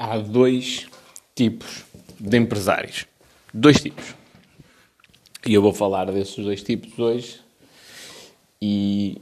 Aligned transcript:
há 0.00 0.16
dois 0.16 0.86
tipos 1.34 1.84
de 2.18 2.38
empresários. 2.38 3.04
Dois 3.52 3.82
tipos. 3.82 4.14
E 5.46 5.52
eu 5.52 5.60
vou 5.60 5.74
falar 5.74 6.06
desses 6.10 6.42
dois 6.42 6.62
tipos 6.62 6.98
hoje 6.98 7.40
e 8.62 9.20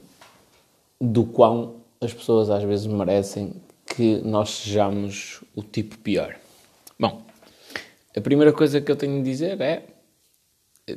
do 0.99 1.25
quão 1.25 1.75
as 1.99 2.13
pessoas 2.13 2.49
às 2.49 2.63
vezes 2.63 2.87
merecem 2.87 3.53
que 3.85 4.21
nós 4.23 4.49
sejamos 4.51 5.43
o 5.53 5.61
tipo 5.61 5.97
pior. 5.97 6.37
Bom, 6.97 7.25
a 8.15 8.21
primeira 8.21 8.53
coisa 8.53 8.79
que 8.79 8.89
eu 8.89 8.95
tenho 8.95 9.17
de 9.17 9.29
dizer 9.29 9.59
é, 9.59 9.83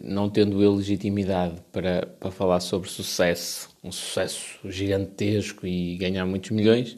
não 0.03 0.31
tendo 0.31 0.63
eu 0.63 0.75
legitimidade 0.75 1.61
para, 1.73 2.07
para 2.21 2.31
falar 2.31 2.61
sobre 2.61 2.89
sucesso, 2.89 3.69
um 3.83 3.91
sucesso 3.91 4.59
gigantesco 4.71 5.67
e 5.67 5.97
ganhar 5.97 6.25
muitos 6.25 6.51
milhões, 6.51 6.97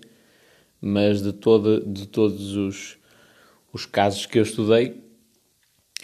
mas 0.84 1.22
de, 1.22 1.32
todo, 1.32 1.80
de 1.80 2.06
todos 2.06 2.56
os, 2.56 2.98
os 3.72 3.86
casos 3.86 4.26
que 4.26 4.38
eu 4.38 4.42
estudei 4.42 5.02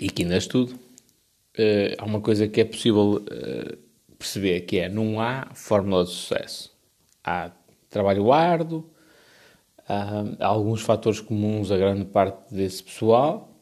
e 0.01 0.09
que 0.09 0.23
ainda 0.23 0.39
estudo, 0.39 0.73
uh, 0.73 1.95
há 1.99 2.05
uma 2.07 2.21
coisa 2.21 2.49
que 2.49 2.63
é 2.63 2.65
possível 2.65 3.17
uh, 3.17 3.77
perceber, 4.19 4.63
que 4.63 4.79
é, 4.79 4.89
não 4.89 5.21
há 5.21 5.49
fórmula 5.55 6.05
de 6.05 6.11
sucesso. 6.11 6.75
Há 7.23 7.51
trabalho 7.91 8.33
árduo, 8.33 8.89
há, 9.87 10.25
há 10.41 10.47
alguns 10.47 10.81
fatores 10.81 11.21
comuns 11.21 11.71
a 11.71 11.77
grande 11.77 12.07
parte 12.07 12.55
desse 12.55 12.83
pessoal, 12.83 13.55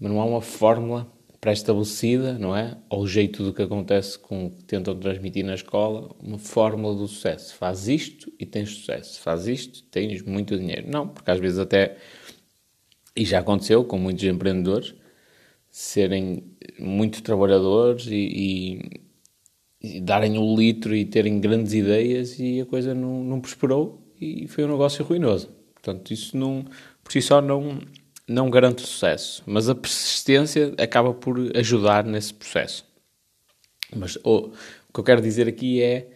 mas 0.00 0.10
não 0.10 0.20
há 0.20 0.24
uma 0.24 0.40
fórmula 0.40 1.06
pré-estabelecida, 1.40 2.38
não 2.38 2.56
é? 2.56 2.76
Ao 2.88 3.06
jeito 3.06 3.44
do 3.44 3.52
que 3.52 3.62
acontece 3.62 4.18
com 4.18 4.46
o 4.46 4.50
que 4.50 4.64
tentam 4.64 4.98
transmitir 4.98 5.44
na 5.44 5.54
escola, 5.54 6.10
uma 6.20 6.38
fórmula 6.38 6.94
do 6.96 7.06
sucesso. 7.06 7.54
Faz 7.54 7.88
isto 7.88 8.32
e 8.38 8.44
tens 8.44 8.70
sucesso. 8.70 9.20
Faz 9.20 9.46
isto, 9.46 9.82
tens 9.84 10.22
muito 10.22 10.58
dinheiro. 10.58 10.90
Não, 10.90 11.06
porque 11.08 11.30
às 11.30 11.38
vezes 11.38 11.58
até, 11.58 11.96
e 13.14 13.24
já 13.24 13.38
aconteceu 13.38 13.84
com 13.84 13.98
muitos 13.98 14.24
empreendedores, 14.24 14.94
serem 15.70 16.44
muito 16.78 17.22
trabalhadores 17.22 18.06
e, 18.06 19.00
e, 19.80 19.96
e 19.96 20.00
darem 20.00 20.38
o 20.38 20.42
um 20.42 20.56
litro 20.56 20.94
e 20.94 21.04
terem 21.04 21.40
grandes 21.40 21.72
ideias 21.72 22.38
e 22.38 22.60
a 22.60 22.66
coisa 22.66 22.94
não, 22.94 23.22
não 23.22 23.40
prosperou 23.40 24.02
e 24.20 24.48
foi 24.48 24.64
um 24.64 24.68
negócio 24.68 25.04
ruinoso. 25.04 25.50
Portanto, 25.74 26.10
isso 26.12 26.36
não, 26.36 26.64
por 27.04 27.12
si 27.12 27.22
só 27.22 27.40
não, 27.40 27.78
não 28.28 28.50
garante 28.50 28.82
sucesso, 28.82 29.42
mas 29.46 29.68
a 29.68 29.74
persistência 29.74 30.74
acaba 30.78 31.14
por 31.14 31.38
ajudar 31.56 32.04
nesse 32.04 32.34
processo. 32.34 32.84
Mas 33.96 34.18
oh, 34.22 34.50
o 34.88 34.92
que 34.92 35.00
eu 35.00 35.04
quero 35.04 35.22
dizer 35.22 35.48
aqui 35.48 35.82
é, 35.82 36.10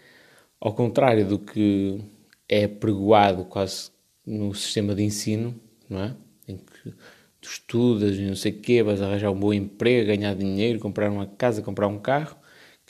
ao 0.61 0.75
contrário 0.75 1.27
do 1.27 1.39
que 1.39 2.01
é 2.47 2.69
pregoado 2.69 3.47
quase 3.47 3.91
no 4.27 4.55
sistema 4.55 4.95
de 4.95 5.03
ensino, 5.03 5.59
não 5.89 6.03
é? 6.03 6.17
Em 6.47 6.59
que 6.59 6.95
tu 7.41 7.49
estudas 7.49 8.17
e 8.17 8.23
não 8.23 8.37
sei 8.37 8.53
o 8.53 8.61
quê, 8.61 8.83
vais 8.83 9.01
arranjar 9.01 9.31
um 9.31 9.39
bom 9.39 9.53
emprego, 9.53 10.09
ganhar 10.09 10.35
dinheiro, 10.35 10.79
comprar 10.79 11.11
uma 11.11 11.27
casa, 11.27 11.63
comprar 11.63 11.89
um 11.89 11.99
carro, 11.99 12.37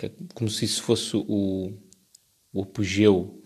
é 0.02 0.10
como 0.34 0.50
se 0.50 0.64
isso 0.64 0.82
fosse 0.82 1.16
o, 1.16 1.72
o 2.52 2.62
apogeu, 2.62 3.40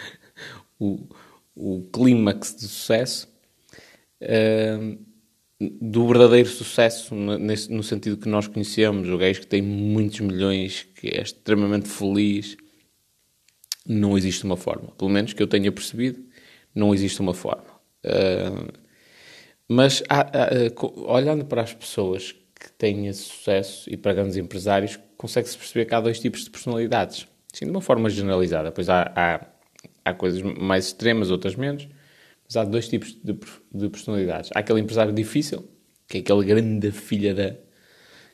o, 0.78 1.08
o 1.54 1.88
clímax 1.90 2.54
de 2.54 2.68
sucesso 2.68 3.29
do 5.80 6.06
verdadeiro 6.06 6.48
sucesso, 6.48 7.14
no 7.14 7.82
sentido 7.82 8.16
que 8.16 8.28
nós 8.28 8.46
conhecemos, 8.48 9.08
o 9.08 9.18
gajo 9.18 9.40
que 9.40 9.46
tem 9.46 9.60
muitos 9.60 10.20
milhões, 10.20 10.86
que 10.94 11.08
é 11.08 11.20
extremamente 11.20 11.88
feliz, 11.88 12.56
não 13.86 14.16
existe 14.16 14.44
uma 14.44 14.56
forma. 14.56 14.88
Pelo 14.92 15.10
menos 15.10 15.32
que 15.32 15.42
eu 15.42 15.46
tenha 15.46 15.70
percebido, 15.70 16.24
não 16.74 16.94
existe 16.94 17.20
uma 17.20 17.34
forma. 17.34 17.68
Uh, 18.04 18.72
mas 19.68 20.02
há, 20.08 20.30
olhando 21.06 21.44
para 21.44 21.62
as 21.62 21.74
pessoas 21.74 22.32
que 22.32 22.72
têm 22.78 23.06
esse 23.06 23.22
sucesso 23.22 23.88
e 23.90 23.96
para 23.96 24.14
grandes 24.14 24.36
empresários, 24.36 24.98
consegue-se 25.16 25.56
perceber 25.56 25.84
que 25.84 25.94
há 25.94 26.00
dois 26.00 26.18
tipos 26.18 26.44
de 26.44 26.50
personalidades. 26.50 27.26
Sim, 27.52 27.66
de 27.66 27.70
uma 27.70 27.80
forma 27.80 28.08
generalizada. 28.08 28.72
Pois 28.72 28.88
há, 28.88 29.12
há, 29.14 29.46
há 30.04 30.14
coisas 30.14 30.40
mais 30.42 30.86
extremas, 30.86 31.30
outras 31.30 31.54
menos 31.54 31.86
mas 32.50 32.56
há 32.56 32.64
dois 32.64 32.88
tipos 32.88 33.14
de, 33.22 33.38
de 33.72 33.88
personalidades. 33.88 34.50
Há 34.52 34.58
aquele 34.58 34.80
empresário 34.80 35.12
difícil, 35.12 35.70
que 36.08 36.18
é 36.18 36.20
aquele 36.20 36.44
grande 36.44 36.90
filha 36.90 37.32
da. 37.32 37.50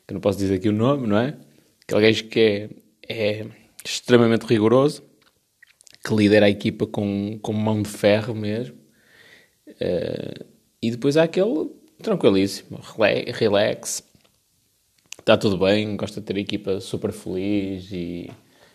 que 0.07 0.15
não 0.15 0.21
posso 0.23 0.39
dizer 0.39 0.55
aqui 0.55 0.71
o 0.71 0.73
nome, 0.73 1.07
não 1.07 1.19
é? 1.19 1.37
Aquele 1.83 2.01
gajo 2.01 2.25
que 2.25 2.41
é, 2.41 2.71
é 3.09 3.47
extremamente 3.85 4.47
rigoroso, 4.47 5.03
que 6.03 6.15
lidera 6.15 6.47
a 6.47 6.51
equipa 6.51 6.87
com, 6.87 7.39
com 7.43 7.53
mão 7.53 7.83
de 7.83 7.91
ferro 7.91 8.35
mesmo. 8.35 8.77
Uh, 9.69 10.47
e 10.83 10.91
depois 10.91 11.19
há 11.19 11.25
aquele 11.25 11.71
tranquilíssimo, 12.03 12.81
relax, 13.35 14.03
está 15.19 15.37
tudo 15.37 15.59
bem, 15.59 15.95
gosta 15.95 16.21
de 16.21 16.27
ter 16.27 16.37
a 16.37 16.41
equipa 16.41 16.81
super 16.81 17.13
feliz 17.13 17.91
e 17.93 18.31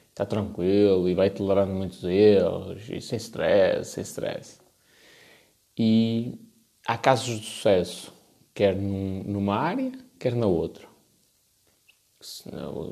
está 0.09 0.23
tranquilo 0.23 1.09
e 1.09 1.15
vai 1.15 1.29
tolerando 1.31 1.73
muitos 1.73 2.03
erros 2.03 2.87
e 2.89 3.01
sem 3.01 3.17
stress, 3.17 3.91
sem 3.91 4.03
stress. 4.03 4.60
E 5.77 6.39
há 6.87 6.97
casos 6.97 7.39
de 7.39 7.45
sucesso, 7.45 8.13
quer 8.53 8.75
num, 8.75 9.23
numa 9.23 9.55
área, 9.55 9.91
quer 10.19 10.35
na 10.35 10.47
outra. 10.47 10.87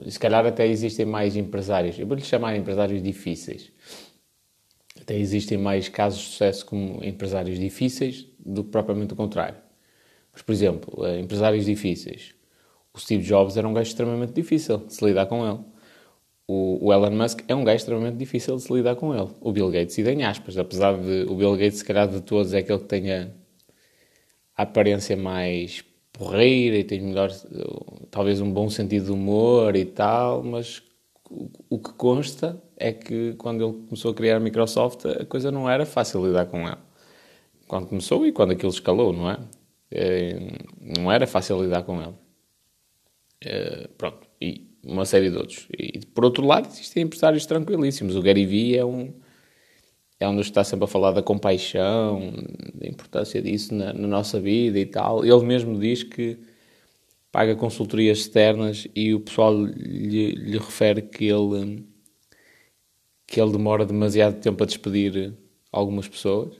E 0.05 0.11
se 0.11 0.19
calhar 0.19 0.45
até 0.45 0.65
existem 0.67 1.05
mais 1.05 1.35
empresários, 1.35 1.99
eu 1.99 2.07
vou-lhe 2.07 2.23
chamar 2.23 2.55
empresários 2.55 3.01
difíceis. 3.01 3.71
Até 4.99 5.15
existem 5.15 5.57
mais 5.57 5.87
casos 5.87 6.19
de 6.19 6.27
sucesso 6.27 6.65
como 6.65 7.03
empresários 7.03 7.59
difíceis 7.59 8.27
do 8.39 8.63
que 8.63 8.71
propriamente 8.71 9.13
o 9.13 9.15
contrário. 9.15 9.57
Mas, 10.33 10.41
por 10.41 10.51
exemplo, 10.51 11.05
eh, 11.05 11.19
empresários 11.19 11.65
difíceis. 11.65 12.33
O 12.93 12.99
Steve 12.99 13.23
Jobs 13.23 13.55
era 13.55 13.67
um 13.67 13.73
gajo 13.73 13.89
extremamente 13.89 14.33
difícil 14.33 14.77
de 14.79 14.93
se 14.93 15.05
lidar 15.05 15.27
com 15.27 15.47
ele 15.47 15.59
o, 16.49 16.87
o, 16.87 16.91
Elon 16.91 17.11
Musk 17.11 17.41
é 17.47 17.53
um 17.53 17.63
gajo 17.63 17.77
extremamente 17.77 18.17
difícil 18.17 18.55
de 18.55 18.63
se 18.63 18.73
lidar 18.73 18.95
com 18.95 19.13
ele. 19.13 19.29
O 19.39 19.51
Bill 19.51 19.69
Gates, 19.69 19.95
e 19.99 20.03
tem 20.03 20.23
aspas, 20.23 20.57
apesar 20.57 20.97
de 20.97 21.27
o 21.29 21.35
Bill 21.35 21.51
Gates, 21.51 21.77
se 21.77 21.85
calhar 21.85 22.07
de 22.07 22.21
todos, 22.21 22.55
é 22.55 22.57
aquele 22.57 22.79
que 22.79 22.85
tenha 22.85 23.31
a 24.57 24.63
aparência 24.63 25.15
mais 25.15 25.83
porreira 26.11 26.75
e 26.75 26.83
tem 26.83 27.01
melhor, 27.01 27.29
talvez 28.09 28.41
um 28.41 28.51
bom 28.51 28.67
sentido 28.67 29.05
de 29.05 29.11
humor 29.11 29.75
e 29.75 29.85
tal, 29.85 30.41
mas 30.41 30.81
o, 31.29 31.51
o 31.69 31.77
que 31.77 31.93
consta 31.93 32.59
é 32.75 32.91
que 32.93 33.35
quando 33.35 33.63
ele 33.63 33.73
começou 33.85 34.09
a 34.09 34.15
criar 34.15 34.37
a 34.37 34.39
Microsoft, 34.39 35.05
a 35.05 35.25
coisa 35.25 35.51
não 35.51 35.69
era 35.69 35.85
fácil 35.85 36.25
lidar 36.25 36.47
com 36.47 36.67
ele. 36.67 36.79
Quando 37.67 37.85
começou 37.85 38.25
e 38.25 38.31
quando 38.31 38.53
aquilo 38.53 38.71
escalou, 38.71 39.13
não 39.13 39.29
é? 39.29 39.37
é 39.91 40.39
não 40.81 41.11
era 41.11 41.27
fácil 41.27 41.61
lidar 41.61 41.83
com 41.83 42.01
ele. 42.01 42.15
É, 43.39 43.87
pronto. 43.95 44.27
E 44.41 44.68
uma 44.83 45.05
série 45.05 45.29
de 45.29 45.37
outros. 45.37 45.67
E 45.77 45.99
por 46.13 46.25
outro 46.25 46.45
lado, 46.45 46.67
existem 46.67 47.03
empresários 47.03 47.45
tranquilíssimos. 47.45 48.15
O 48.15 48.21
Gary 48.21 48.45
Vee 48.45 48.77
é 48.77 48.85
um, 48.85 49.13
é 50.19 50.27
um 50.27 50.35
dos 50.35 50.47
que 50.47 50.51
está 50.51 50.63
sempre 50.63 50.85
a 50.85 50.87
falar 50.87 51.11
da 51.11 51.21
compaixão, 51.21 52.33
da 52.73 52.87
importância 52.87 53.41
disso 53.41 53.73
na, 53.73 53.93
na, 53.93 54.07
nossa 54.07 54.39
vida 54.39 54.79
e 54.79 54.85
tal. 54.85 55.25
Ele 55.25 55.45
mesmo 55.45 55.79
diz 55.79 56.03
que 56.03 56.37
paga 57.31 57.55
consultorias 57.55 58.19
externas 58.19 58.87
e 58.95 59.13
o 59.13 59.19
pessoal 59.19 59.55
lhe, 59.55 60.31
lhe 60.31 60.57
refere 60.57 61.01
que 61.01 61.25
ele, 61.25 61.85
que 63.27 63.39
ele 63.39 63.51
demora 63.51 63.85
demasiado 63.85 64.39
tempo 64.39 64.63
a 64.63 64.65
despedir 64.65 65.33
algumas 65.71 66.07
pessoas. 66.07 66.59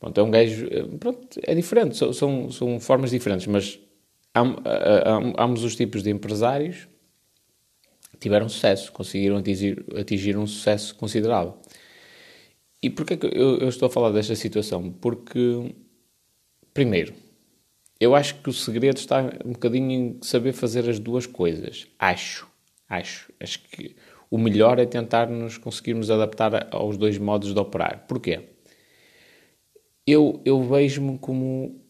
Pronto, 0.00 0.18
é 0.18 0.22
um 0.22 0.30
gajo. 0.30 0.66
Pronto, 0.98 1.40
é 1.42 1.54
diferente, 1.54 1.96
são, 1.96 2.12
são, 2.12 2.50
são 2.50 2.80
formas 2.80 3.10
diferentes, 3.10 3.46
mas 3.46 3.78
ambos 5.38 5.62
os 5.62 5.76
tipos 5.76 6.02
de 6.02 6.10
empresários 6.10 6.88
tiveram 8.22 8.48
sucesso, 8.48 8.92
conseguiram 8.92 9.36
atingir, 9.36 9.84
atingir 9.98 10.36
um 10.36 10.46
sucesso 10.46 10.94
considerável. 10.94 11.56
E 12.82 12.88
porquê 12.90 13.16
que 13.16 13.26
eu, 13.26 13.58
eu 13.58 13.68
estou 13.68 13.86
a 13.86 13.90
falar 13.90 14.10
desta 14.10 14.34
situação? 14.34 14.90
Porque, 14.90 15.74
primeiro, 16.72 17.14
eu 18.00 18.14
acho 18.14 18.36
que 18.42 18.50
o 18.50 18.52
segredo 18.52 18.96
está 18.96 19.22
um 19.44 19.52
bocadinho 19.52 19.90
em 19.92 20.18
saber 20.22 20.52
fazer 20.52 20.88
as 20.88 20.98
duas 20.98 21.26
coisas. 21.26 21.86
Acho. 21.98 22.48
Acho. 22.88 23.32
Acho 23.40 23.60
que 23.60 23.94
o 24.30 24.38
melhor 24.38 24.78
é 24.78 24.86
tentar 24.86 25.28
nos 25.28 25.58
conseguirmos 25.58 26.10
adaptar 26.10 26.68
aos 26.72 26.96
dois 26.96 27.18
modos 27.18 27.52
de 27.52 27.60
operar. 27.60 28.06
Porquê? 28.08 28.48
Eu, 30.06 30.40
eu 30.44 30.62
vejo-me 30.62 31.18
como 31.18 31.80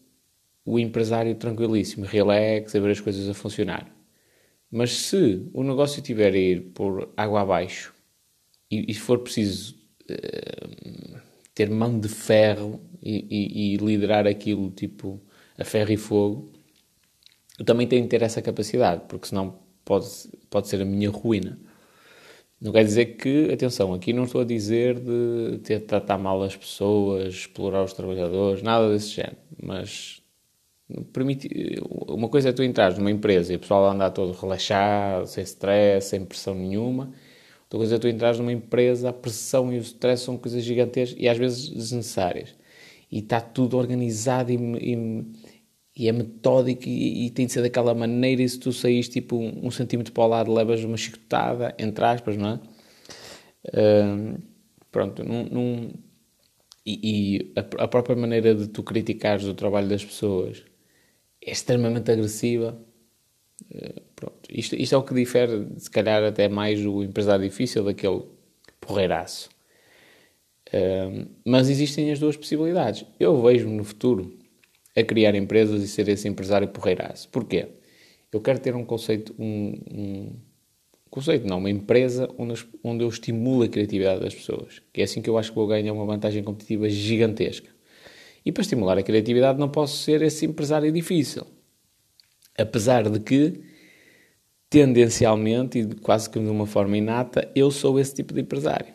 o 0.65 0.79
empresário 0.79 1.35
tranquilíssimo, 1.35 2.05
relax, 2.05 2.75
a 2.75 2.79
ver 2.79 2.91
as 2.91 3.01
coisas 3.01 3.27
a 3.27 3.33
funcionar. 3.33 3.92
Mas 4.75 4.91
se 5.01 5.47
o 5.53 5.61
negócio 5.63 6.01
tiver 6.01 6.33
a 6.33 6.37
ir 6.37 6.71
por 6.73 7.07
água 7.15 7.41
abaixo 7.41 7.93
e, 8.71 8.91
e 8.91 8.93
for 8.95 9.19
preciso 9.19 9.75
uh, 10.09 11.19
ter 11.53 11.69
mão 11.69 11.99
de 11.99 12.09
ferro 12.09 12.81
e, 12.99 13.23
e, 13.29 13.75
e, 13.75 13.77
liderar 13.77 14.25
aquilo 14.25 14.71
tipo 14.71 15.21
a 15.59 15.63
ferro 15.63 15.91
e 15.91 15.97
fogo, 15.97 16.51
eu 17.59 17.63
também 17.63 17.85
tenho 17.85 18.01
que 18.05 18.09
ter 18.09 18.23
essa 18.23 18.41
capacidade, 18.41 19.03
porque 19.07 19.27
senão 19.27 19.59
pode, 19.85 20.07
pode 20.49 20.67
ser 20.67 20.81
a 20.81 20.85
minha 20.85 21.11
ruína. 21.11 21.59
Não 22.59 22.71
quer 22.71 22.83
dizer 22.83 23.17
que, 23.17 23.51
atenção, 23.53 23.93
aqui 23.93 24.11
não 24.11 24.23
estou 24.23 24.41
a 24.41 24.45
dizer 24.45 24.99
de 24.99 25.59
ter 25.59 25.81
de 25.81 25.85
tratar 25.85 26.17
mal 26.17 26.41
as 26.41 26.55
pessoas, 26.55 27.35
explorar 27.35 27.83
os 27.83 27.93
trabalhadores, 27.93 28.63
nada 28.63 28.91
desse 28.91 29.09
género. 29.09 29.37
mas 29.61 30.22
uma 32.07 32.29
coisa 32.29 32.49
é 32.49 32.53
tu 32.53 32.63
entrares 32.63 32.97
numa 32.97 33.11
empresa 33.11 33.53
e 33.53 33.55
o 33.55 33.59
pessoal 33.59 33.89
anda 33.89 34.09
todo 34.09 34.31
relaxado, 34.33 35.25
sem 35.25 35.43
stress, 35.43 36.09
sem 36.09 36.25
pressão 36.25 36.53
nenhuma. 36.53 37.11
Outra 37.63 37.79
coisa 37.79 37.95
é 37.95 37.99
tu 37.99 38.07
entrares 38.07 38.37
numa 38.37 38.53
empresa, 38.53 39.09
a 39.09 39.13
pressão 39.13 39.73
e 39.73 39.77
o 39.77 39.81
stress 39.81 40.23
são 40.23 40.37
coisas 40.37 40.63
gigantescas 40.63 41.19
e 41.19 41.27
às 41.27 41.37
vezes 41.37 41.69
desnecessárias. 41.69 42.55
E 43.11 43.19
está 43.19 43.41
tudo 43.41 43.77
organizado 43.77 44.51
e, 44.51 44.55
e, 44.55 45.25
e 45.95 46.07
é 46.07 46.11
metódico 46.11 46.83
e, 46.85 47.25
e, 47.25 47.29
tem 47.31 47.45
de 47.47 47.53
ser 47.53 47.61
daquela 47.61 47.93
maneira 47.95 48.41
e 48.41 48.49
se 48.49 48.59
tu 48.59 48.71
saís 48.71 49.09
tipo 49.09 49.37
um, 49.37 49.67
um 49.67 49.71
centímetro 49.71 50.13
para 50.13 50.23
o 50.23 50.27
lado 50.27 50.53
levas 50.53 50.83
uma 50.83 50.97
chicotada, 50.97 51.75
entre 51.79 52.05
aspas, 52.05 52.37
não 52.37 52.49
é? 52.49 52.59
Uh, 53.65 54.41
pronto, 54.91 55.23
num, 55.23 55.45
num 55.45 55.91
e, 56.85 57.45
e 57.45 57.53
a, 57.55 57.83
a, 57.83 57.87
própria 57.87 58.15
maneira 58.15 58.53
de 58.53 58.67
tu 58.67 58.83
criticares 58.83 59.45
o 59.45 59.53
trabalho 59.53 59.87
das 59.87 60.03
pessoas 60.03 60.63
é 61.45 61.51
extremamente 61.51 62.11
agressiva. 62.11 62.77
Uh, 63.71 64.01
pronto. 64.15 64.39
Isto, 64.49 64.75
isto 64.75 64.95
é 64.95 64.97
o 64.97 65.03
que 65.03 65.13
difere, 65.13 65.67
se 65.77 65.89
calhar, 65.89 66.23
até 66.23 66.47
mais 66.47 66.85
o 66.85 67.03
empresário 67.03 67.47
difícil 67.47 67.83
daquele 67.83 68.23
porreiraço. 68.79 69.49
Uh, 70.67 71.27
mas 71.45 71.69
existem 71.69 72.11
as 72.11 72.19
duas 72.19 72.37
possibilidades. 72.37 73.05
Eu 73.19 73.41
vejo-me 73.41 73.75
no 73.75 73.83
futuro 73.83 74.37
a 74.95 75.03
criar 75.03 75.35
empresas 75.35 75.83
e 75.83 75.87
ser 75.87 76.07
esse 76.07 76.27
empresário 76.27 76.67
porreiraço. 76.67 77.29
Porquê? 77.29 77.67
Eu 78.31 78.41
quero 78.41 78.59
ter 78.59 78.75
um 78.75 78.83
conceito, 78.83 79.35
um, 79.37 79.73
um 79.91 80.35
conceito 81.09 81.47
não, 81.47 81.59
uma 81.59 81.69
empresa 81.69 82.27
onde, 82.37 82.65
onde 82.83 83.03
eu 83.03 83.09
estimulo 83.09 83.63
a 83.63 83.67
criatividade 83.67 84.21
das 84.21 84.33
pessoas. 84.33 84.81
Que 84.91 85.01
é 85.01 85.03
assim 85.03 85.21
que 85.21 85.29
eu 85.29 85.37
acho 85.37 85.51
que 85.51 85.55
vou 85.55 85.67
ganhar 85.67 85.93
uma 85.93 86.05
vantagem 86.05 86.43
competitiva 86.43 86.89
gigantesca. 86.89 87.69
E 88.45 88.51
para 88.51 88.61
estimular 88.61 88.97
a 88.97 89.03
criatividade 89.03 89.59
não 89.59 89.69
posso 89.69 89.97
ser 90.03 90.21
esse 90.21 90.45
empresário 90.45 90.91
difícil. 90.91 91.45
Apesar 92.57 93.09
de 93.09 93.19
que, 93.19 93.61
tendencialmente 94.69 95.79
e 95.79 95.95
quase 95.95 96.29
que 96.29 96.39
de 96.39 96.49
uma 96.49 96.65
forma 96.65 96.97
inata, 96.97 97.49
eu 97.55 97.71
sou 97.71 97.99
esse 97.99 98.15
tipo 98.15 98.33
de 98.33 98.41
empresário. 98.41 98.93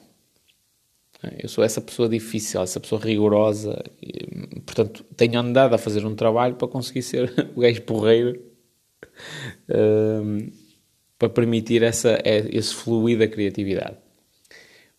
Eu 1.39 1.49
sou 1.49 1.65
essa 1.65 1.81
pessoa 1.81 2.09
difícil, 2.09 2.61
essa 2.63 2.79
pessoa 2.79 3.01
rigorosa. 3.01 3.83
E, 4.01 4.61
portanto, 4.61 5.05
tenho 5.17 5.39
andado 5.39 5.75
a 5.75 5.79
fazer 5.79 6.07
um 6.07 6.15
trabalho 6.15 6.55
para 6.55 6.69
conseguir 6.69 7.03
ser 7.03 7.33
o 7.57 7.61
gajo 7.61 7.83
porreiro 7.83 8.41
um, 9.69 10.51
para 11.19 11.29
permitir 11.29 11.83
essa, 11.83 12.21
é, 12.25 12.49
esse 12.57 12.73
fluir 12.73 13.19
da 13.19 13.27
criatividade. 13.27 13.97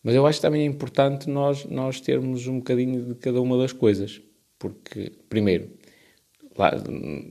Mas 0.02 0.14
eu 0.14 0.26
acho 0.26 0.38
que 0.38 0.42
também 0.42 0.62
é 0.62 0.66
importante 0.66 1.28
nós, 1.28 1.64
nós 1.64 2.00
termos 2.00 2.46
um 2.46 2.58
bocadinho 2.58 3.06
de 3.06 3.14
cada 3.14 3.40
uma 3.40 3.56
das 3.56 3.72
coisas. 3.72 4.20
Porque, 4.60 5.10
primeiro, 5.28 5.70
lá, 6.56 6.70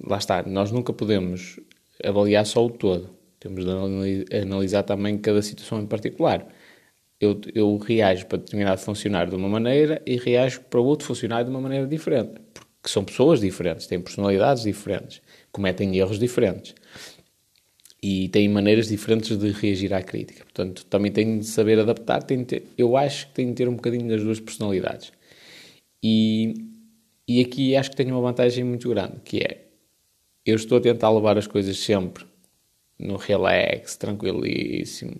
lá 0.05 0.17
está, 0.17 0.43
nós 0.43 0.69
nunca 0.71 0.91
podemos 0.91 1.61
avaliar 2.03 2.45
só 2.45 2.65
o 2.65 2.69
todo. 2.69 3.17
Temos 3.39 3.63
de 3.63 4.35
analisar 4.35 4.83
também 4.83 5.17
cada 5.17 5.41
situação 5.41 5.79
em 5.79 5.87
particular 5.87 6.45
eu, 7.19 7.39
eu 7.53 7.77
reajo 7.77 8.25
para 8.27 8.37
determinado 8.37 8.79
funcionário 8.79 9.29
de 9.29 9.35
uma 9.35 9.49
maneira 9.49 10.01
e 10.05 10.15
reajo 10.15 10.61
para 10.61 10.79
outro 10.79 11.05
funcionário 11.05 11.45
de 11.45 11.51
uma 11.51 11.59
maneira 11.59 11.85
diferente. 11.85 12.39
Porque 12.53 12.89
são 12.89 13.03
pessoas 13.03 13.41
diferentes, 13.41 13.87
têm 13.87 13.99
personalidades 13.99 14.63
diferentes, 14.63 15.21
cometem 15.51 15.97
erros 15.97 16.17
diferentes 16.17 16.73
e 18.01 18.29
têm 18.29 18.47
maneiras 18.47 18.87
diferentes 18.87 19.37
de 19.37 19.51
reagir 19.51 19.93
à 19.93 20.01
crítica. 20.01 20.45
Portanto, 20.45 20.85
também 20.85 21.11
tenho 21.11 21.39
de 21.39 21.45
saber 21.45 21.79
adaptar. 21.79 22.23
Tenho 22.23 22.41
de 22.41 22.45
ter, 22.45 22.63
eu 22.77 22.95
acho 22.95 23.27
que 23.27 23.33
tenho 23.33 23.49
de 23.49 23.55
ter 23.55 23.67
um 23.67 23.75
bocadinho 23.75 24.07
das 24.07 24.23
duas 24.23 24.39
personalidades. 24.39 25.11
E, 26.01 26.53
e 27.29 27.41
aqui 27.41 27.75
acho 27.75 27.91
que 27.91 27.95
tenho 27.95 28.15
uma 28.15 28.21
vantagem 28.21 28.63
muito 28.63 28.89
grande, 28.89 29.19
que 29.23 29.37
é 29.37 29.67
eu 30.43 30.55
estou 30.55 30.79
a 30.79 30.81
tentar 30.81 31.11
levar 31.11 31.37
as 31.37 31.45
coisas 31.45 31.77
sempre 31.77 32.25
no 32.97 33.17
relax, 33.17 33.95
tranquilíssimo, 33.97 35.15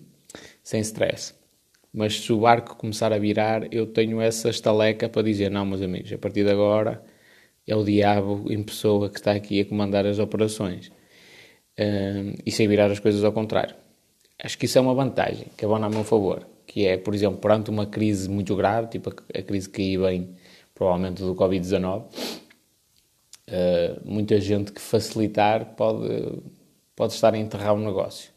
sem 0.60 0.80
stress. 0.80 1.34
Mas 1.92 2.20
se 2.20 2.32
o 2.32 2.40
barco 2.40 2.74
começar 2.74 3.12
a 3.12 3.18
virar, 3.18 3.72
eu 3.72 3.86
tenho 3.86 4.20
essa 4.20 4.50
estaleca 4.50 5.08
para 5.08 5.22
dizer: 5.22 5.52
não, 5.52 5.64
meus 5.64 5.82
amigos, 5.82 6.12
a 6.12 6.18
partir 6.18 6.42
de 6.42 6.50
agora 6.50 7.00
é 7.64 7.76
o 7.76 7.84
diabo 7.84 8.44
em 8.50 8.60
pessoa 8.60 9.08
que 9.08 9.18
está 9.20 9.30
aqui 9.30 9.60
a 9.60 9.64
comandar 9.64 10.04
as 10.04 10.18
operações. 10.18 10.90
Um, 11.78 12.34
e 12.44 12.50
sem 12.50 12.66
virar 12.66 12.90
as 12.90 12.98
coisas 12.98 13.22
ao 13.22 13.32
contrário. 13.32 13.76
Acho 14.42 14.58
que 14.58 14.66
isso 14.66 14.78
é 14.78 14.80
uma 14.80 14.94
vantagem 14.94 15.46
que 15.56 15.64
abona 15.64 15.86
a 15.86 15.90
meu 15.90 16.02
favor. 16.02 16.44
Que 16.66 16.86
é, 16.86 16.96
por 16.96 17.14
exemplo, 17.14 17.38
perante 17.38 17.70
uma 17.70 17.86
crise 17.86 18.28
muito 18.28 18.56
grave, 18.56 18.88
tipo 18.88 19.10
a, 19.10 19.42
crise 19.42 19.70
que 19.70 19.82
aí 19.82 19.96
vem 19.96 20.30
provavelmente 20.80 21.20
do 21.20 21.34
Covid-19, 21.34 22.04
uh, 22.04 24.00
muita 24.02 24.40
gente 24.40 24.72
que 24.72 24.80
facilitar 24.80 25.74
pode, 25.76 26.40
pode 26.96 27.12
estar 27.12 27.34
a 27.34 27.38
enterrar 27.38 27.74
um 27.74 27.84
negócio. 27.84 28.30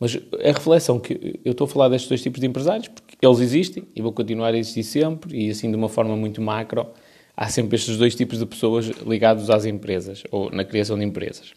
Mas 0.00 0.18
a 0.44 0.48
reflexão 0.48 0.98
que 0.98 1.40
eu 1.44 1.52
estou 1.52 1.66
a 1.66 1.68
falar 1.68 1.88
destes 1.88 2.08
dois 2.08 2.20
tipos 2.20 2.40
de 2.40 2.48
empresários, 2.48 2.88
porque 2.88 3.16
eles 3.24 3.38
existem 3.38 3.86
e 3.94 4.02
vão 4.02 4.12
continuar 4.12 4.52
a 4.52 4.58
existir 4.58 4.82
sempre, 4.82 5.38
e 5.38 5.50
assim 5.50 5.70
de 5.70 5.76
uma 5.76 5.88
forma 5.88 6.16
muito 6.16 6.42
macro, 6.42 6.88
há 7.36 7.48
sempre 7.48 7.76
estes 7.76 7.96
dois 7.96 8.16
tipos 8.16 8.40
de 8.40 8.46
pessoas 8.46 8.86
ligados 9.06 9.48
às 9.48 9.64
empresas 9.64 10.24
ou 10.32 10.50
na 10.50 10.64
criação 10.64 10.98
de 10.98 11.04
empresas. 11.04 11.52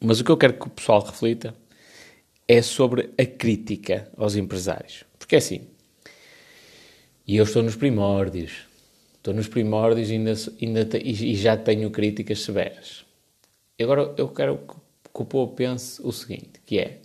Mas 0.00 0.18
o 0.18 0.24
que 0.24 0.30
eu 0.32 0.36
quero 0.36 0.54
que 0.54 0.66
o 0.66 0.70
pessoal 0.70 1.00
reflita 1.04 1.54
é 2.48 2.60
sobre 2.60 3.10
a 3.16 3.24
crítica 3.24 4.10
aos 4.16 4.34
empresários. 4.34 5.04
Porque 5.16 5.36
é 5.36 5.38
assim, 5.38 5.68
e 7.24 7.36
eu 7.36 7.44
estou 7.44 7.62
nos 7.62 7.76
primórdios, 7.76 8.71
estou 9.22 9.32
nos 9.32 9.46
primórdios 9.46 10.10
e, 10.10 10.14
ainda, 10.14 10.32
ainda 10.60 10.98
e 10.98 11.36
já 11.36 11.56
tenho 11.56 11.88
críticas 11.92 12.40
severas. 12.40 13.06
Agora 13.80 14.12
eu 14.18 14.28
quero 14.28 14.58
que 14.58 15.22
o 15.22 15.24
povo 15.24 15.54
pense 15.54 16.02
o 16.02 16.10
seguinte, 16.10 16.60
que 16.66 16.80
é, 16.80 17.00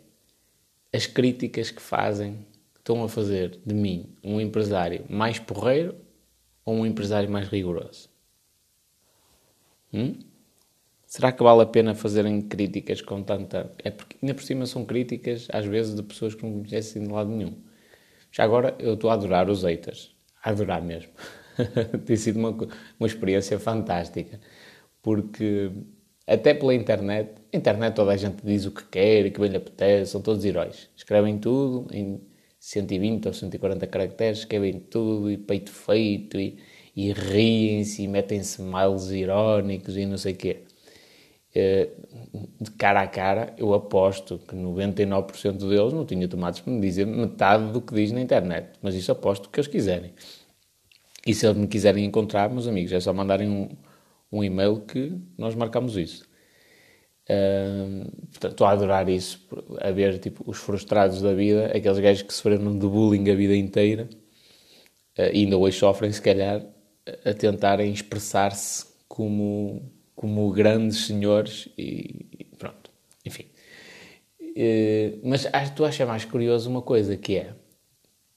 as 0.91 1.05
críticas 1.05 1.69
que 1.69 1.81
fazem 1.81 2.39
estão 2.75 3.03
a 3.03 3.09
fazer 3.09 3.59
de 3.63 3.73
mim 3.73 4.09
um 4.23 4.41
empresário 4.41 5.05
mais 5.07 5.37
porreiro 5.37 5.95
ou 6.65 6.75
um 6.77 6.85
empresário 6.87 7.29
mais 7.29 7.47
rigoroso? 7.47 8.09
Hum? 9.93 10.15
Será 11.05 11.31
que 11.31 11.43
vale 11.43 11.61
a 11.61 11.65
pena 11.67 11.93
fazerem 11.93 12.41
críticas 12.41 12.99
com 12.99 13.21
tanta. 13.21 13.71
É 13.83 13.91
porque 13.91 14.17
ainda 14.21 14.33
por 14.33 14.43
cima 14.43 14.65
são 14.65 14.83
críticas, 14.83 15.47
às 15.53 15.65
vezes, 15.65 15.95
de 15.95 16.03
pessoas 16.03 16.33
que 16.33 16.43
não 16.43 16.63
conhecem 16.63 17.03
de 17.03 17.09
lado 17.09 17.29
nenhum. 17.29 17.55
Já 18.31 18.43
agora 18.43 18.75
eu 18.79 18.95
estou 18.95 19.09
a 19.09 19.13
adorar 19.13 19.49
os 19.49 19.63
haters. 19.63 20.15
A 20.43 20.49
adorar 20.49 20.81
mesmo. 20.81 21.11
Tem 22.05 22.15
sido 22.15 22.37
uma, 22.39 22.49
uma 22.99 23.07
experiência 23.07 23.59
fantástica. 23.59 24.39
Porque 25.01 25.71
até 26.27 26.53
pela 26.53 26.75
internet. 26.75 27.31
Na 27.53 27.57
internet 27.57 27.95
toda 27.95 28.11
a 28.11 28.17
gente 28.17 28.45
diz 28.45 28.65
o 28.65 28.71
que 28.71 28.83
quer 28.85 29.25
e 29.25 29.31
que 29.31 29.39
bem 29.39 29.49
lhe 29.49 29.57
apetece, 29.57 30.11
são 30.11 30.21
todos 30.21 30.43
heróis. 30.43 30.89
Escrevem 30.95 31.37
tudo 31.39 31.87
em 31.93 32.21
120 32.59 33.27
ou 33.27 33.33
140 33.33 33.87
caracteres, 33.87 34.39
escrevem 34.39 34.79
tudo 34.79 35.31
e 35.31 35.37
peito 35.37 35.71
feito 35.71 36.37
e, 36.39 36.57
e 36.95 37.13
riem-se 37.13 38.03
e 38.03 38.07
metem-se 38.07 38.61
smiles 38.61 39.09
irónicos 39.11 39.95
e 39.97 40.05
não 40.05 40.17
sei 40.17 40.33
o 40.33 40.35
quê. 40.35 40.63
Eh, 41.55 41.89
de 42.61 42.71
cara 42.71 43.01
a 43.01 43.07
cara, 43.07 43.53
eu 43.57 43.73
aposto 43.73 44.37
que 44.37 44.55
99% 44.55 45.57
deles 45.69 45.93
não 45.93 46.05
tinha 46.05 46.27
tomados 46.27 46.59
para 46.59 46.71
me 46.73 46.81
dizer 46.81 47.05
metade 47.07 47.71
do 47.71 47.81
que 47.81 47.95
diz 47.95 48.11
na 48.11 48.21
internet. 48.21 48.71
Mas 48.81 48.95
isso 48.95 49.11
aposto 49.11 49.49
que 49.49 49.59
eles 49.59 49.67
quiserem. 49.67 50.13
E 51.27 51.33
se 51.33 51.45
eles 51.45 51.57
me 51.57 51.67
quiserem 51.67 52.05
encontrar, 52.05 52.49
meus 52.49 52.67
amigos, 52.67 52.93
é 52.93 52.99
só 53.01 53.13
mandarem 53.13 53.49
um, 53.49 53.69
um 54.31 54.41
e-mail 54.41 54.79
que 54.79 55.11
nós 55.37 55.53
marcamos 55.55 55.97
isso. 55.97 56.25
Portanto, 58.31 58.51
estou 58.51 58.65
a 58.65 58.71
adorar 58.71 59.09
isso, 59.09 59.45
a 59.81 59.91
ver 59.91 60.17
tipo, 60.19 60.49
os 60.49 60.57
frustrados 60.57 61.21
da 61.21 61.33
vida, 61.33 61.65
aqueles 61.75 61.99
gajos 61.99 62.21
que 62.21 62.33
sofreram 62.33 62.79
de 62.79 62.87
bullying 62.87 63.29
a 63.29 63.35
vida 63.35 63.53
inteira 63.53 64.07
uh, 65.19 65.29
e 65.33 65.43
ainda 65.43 65.57
hoje 65.57 65.77
sofrem, 65.77 66.09
se 66.09 66.21
calhar, 66.21 66.65
a 67.25 67.33
tentarem 67.33 67.91
expressar-se 67.91 68.85
como, 69.09 69.91
como 70.15 70.49
grandes 70.51 71.05
senhores 71.05 71.67
e, 71.77 72.25
e 72.39 72.45
pronto, 72.57 72.89
enfim. 73.25 73.47
Uh, 74.41 75.19
mas 75.23 75.45
tu 75.75 75.83
achas 75.83 76.07
mais 76.07 76.23
curioso 76.23 76.69
uma 76.69 76.81
coisa 76.81 77.17
que 77.17 77.35
é 77.35 77.53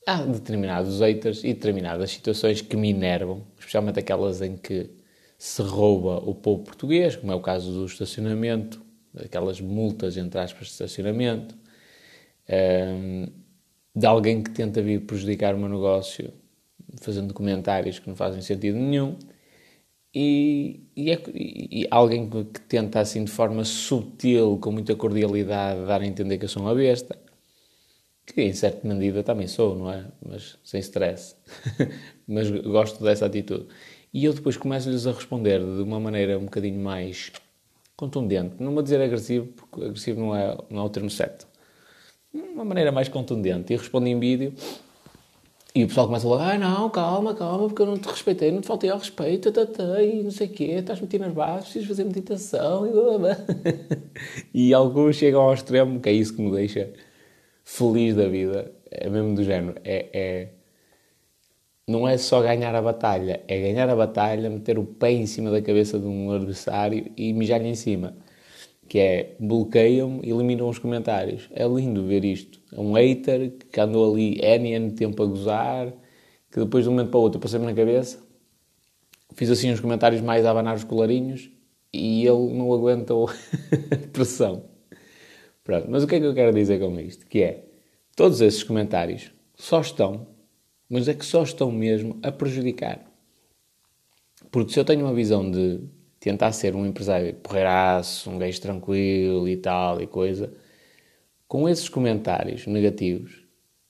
há 0.06 0.22
determinados 0.22 1.00
haters 1.00 1.44
e 1.44 1.54
determinadas 1.54 2.10
situações 2.10 2.60
que 2.60 2.76
me 2.76 2.90
enervam, 2.90 3.44
especialmente 3.58 3.98
aquelas 3.98 4.40
em 4.42 4.56
que 4.56 4.90
se 5.38 5.62
rouba 5.62 6.18
o 6.18 6.34
povo 6.34 6.62
português, 6.64 7.16
como 7.16 7.32
é 7.32 7.34
o 7.34 7.40
caso 7.40 7.72
do 7.72 7.86
estacionamento, 7.86 8.82
aquelas 9.16 9.60
multas, 9.60 10.16
entre 10.16 10.38
aspas, 10.40 10.66
de 10.66 10.72
estacionamento, 10.72 11.54
um, 11.54 11.58
ehm, 12.48 13.26
de 13.94 14.06
alguém 14.06 14.42
que 14.42 14.50
tenta 14.50 14.82
vir 14.82 15.00
prejudicar 15.06 15.54
o 15.54 15.58
meu 15.58 15.68
negócio 15.68 16.32
fazendo 17.00 17.32
comentários 17.32 17.98
que 17.98 18.08
não 18.08 18.16
fazem 18.16 18.42
sentido 18.42 18.76
nenhum, 18.76 19.16
e, 20.14 20.80
e, 20.96 21.10
é, 21.12 21.22
e 21.34 21.86
alguém 21.90 22.28
que 22.28 22.60
tenta, 22.62 23.00
assim, 23.00 23.24
de 23.24 23.30
forma 23.30 23.64
sutil, 23.64 24.58
com 24.60 24.72
muita 24.72 24.94
cordialidade, 24.96 25.86
dar 25.86 26.00
a 26.02 26.06
entender 26.06 26.36
que 26.38 26.44
eu 26.44 26.48
sou 26.48 26.62
uma 26.62 26.74
besta, 26.74 27.16
que 28.32 28.42
em 28.42 28.52
certa 28.52 28.86
medida 28.86 29.22
também 29.22 29.46
sou, 29.46 29.76
não 29.76 29.90
é? 29.90 30.04
Mas 30.26 30.58
sem 30.64 30.80
stress. 30.80 31.36
Mas 32.26 32.50
gosto 32.50 33.02
dessa 33.02 33.26
atitude. 33.26 33.66
E 34.12 34.24
eu 34.24 34.32
depois 34.32 34.56
começo-lhes 34.56 35.06
a 35.06 35.12
responder 35.12 35.60
de 35.60 35.82
uma 35.82 36.00
maneira 36.00 36.38
um 36.38 36.44
bocadinho 36.44 36.80
mais 36.80 37.32
contundente. 37.96 38.54
Não 38.58 38.72
vou 38.72 38.82
dizer 38.82 39.00
agressivo, 39.00 39.46
porque 39.48 39.84
agressivo 39.84 40.20
não 40.20 40.34
é, 40.34 40.56
não 40.70 40.82
é 40.82 40.84
o 40.84 40.88
termo 40.88 41.10
certo. 41.10 41.46
Uma 42.32 42.64
maneira 42.64 42.90
mais 42.90 43.08
contundente. 43.08 43.72
E 43.72 43.76
respondo 43.76 44.06
em 44.06 44.18
vídeo. 44.18 44.54
E 45.72 45.84
o 45.84 45.86
pessoal 45.86 46.06
começa 46.06 46.26
falar, 46.28 46.54
ah 46.54 46.58
não, 46.58 46.90
calma, 46.90 47.32
calma, 47.32 47.68
porque 47.68 47.80
eu 47.80 47.86
não 47.86 47.96
te 47.96 48.08
respeitei, 48.08 48.50
não 48.50 48.60
te 48.60 48.66
faltei 48.66 48.90
ao 48.90 48.98
respeito, 48.98 49.52
tatei, 49.52 50.20
não 50.24 50.30
sei 50.32 50.48
o 50.48 50.50
quê, 50.50 50.64
estás 50.64 51.00
metido 51.00 51.20
nas 51.20 51.32
bases, 51.32 51.62
precisas 51.66 51.86
fazer 51.86 52.04
meditação, 52.04 52.88
e 52.88 52.90
blá, 52.90 53.18
blá. 53.18 53.36
E 54.52 54.74
alguns 54.74 55.14
chegam 55.14 55.42
ao 55.42 55.54
extremo, 55.54 56.00
que 56.00 56.08
é 56.08 56.12
isso 56.12 56.34
que 56.34 56.42
me 56.42 56.50
deixa 56.50 56.92
feliz 57.70 58.14
da 58.16 58.28
vida. 58.28 58.72
É 58.90 59.08
mesmo 59.08 59.34
do 59.34 59.44
género. 59.44 59.80
É, 59.84 60.08
é, 60.12 60.48
não 61.86 62.06
é 62.06 62.18
só 62.18 62.42
ganhar 62.42 62.74
a 62.74 62.82
batalha, 62.82 63.42
é 63.46 63.60
ganhar 63.60 63.88
a 63.88 63.96
batalha, 63.96 64.50
meter 64.50 64.78
o 64.78 64.84
pé 64.84 65.12
em 65.12 65.26
cima 65.26 65.50
da 65.50 65.62
cabeça 65.62 65.98
de 65.98 66.06
um 66.06 66.32
adversário 66.32 67.10
e 67.16 67.32
mijar-lhe 67.32 67.68
em 67.68 67.74
cima. 67.74 68.16
Que 68.88 68.98
é, 68.98 69.36
bloqueiam-me 69.38 70.20
e 70.26 70.30
eliminam 70.30 70.68
os 70.68 70.78
comentários. 70.78 71.48
É 71.52 71.66
lindo 71.66 72.04
ver 72.06 72.24
isto. 72.24 72.60
É 72.72 72.80
um 72.80 72.92
hater 72.94 73.52
que 73.70 73.80
andou 73.80 74.12
ali 74.12 74.40
N, 74.42 74.72
N 74.72 74.90
tempo 74.92 75.22
a 75.22 75.26
gozar, 75.26 75.92
que 76.50 76.58
depois 76.58 76.84
de 76.84 76.90
um 76.90 76.92
momento 76.92 77.10
para 77.10 77.20
o 77.20 77.22
outro 77.22 77.40
passei-me 77.40 77.66
na 77.66 77.74
cabeça, 77.74 78.18
fiz 79.34 79.48
assim 79.48 79.70
uns 79.70 79.80
comentários 79.80 80.20
mais 80.20 80.44
a 80.44 80.50
abanar 80.50 80.74
os 80.74 80.84
colarinhos 80.84 81.50
e 81.92 82.26
ele 82.26 82.52
não 82.52 82.72
aguentou 82.72 83.30
a 83.30 84.08
pressão. 84.12 84.69
Pronto, 85.70 85.86
mas 85.88 86.02
o 86.02 86.06
que 86.08 86.16
é 86.16 86.18
que 86.18 86.26
eu 86.26 86.34
quero 86.34 86.52
dizer 86.52 86.80
com 86.80 86.98
isto? 86.98 87.24
Que 87.28 87.42
é, 87.44 87.64
todos 88.16 88.40
esses 88.40 88.64
comentários 88.64 89.30
só 89.54 89.80
estão, 89.80 90.26
mas 90.88 91.06
é 91.06 91.14
que 91.14 91.24
só 91.24 91.44
estão 91.44 91.70
mesmo 91.70 92.18
a 92.24 92.32
prejudicar. 92.32 93.08
Porque 94.50 94.72
se 94.72 94.80
eu 94.80 94.84
tenho 94.84 95.04
uma 95.04 95.14
visão 95.14 95.48
de 95.48 95.80
tentar 96.18 96.50
ser 96.50 96.74
um 96.74 96.84
empresário 96.84 97.32
porreiraço, 97.36 98.28
um 98.28 98.36
gajo 98.36 98.60
tranquilo 98.60 99.48
e 99.48 99.56
tal 99.58 100.02
e 100.02 100.08
coisa, 100.08 100.52
com 101.46 101.68
esses 101.68 101.88
comentários 101.88 102.66
negativos, 102.66 103.46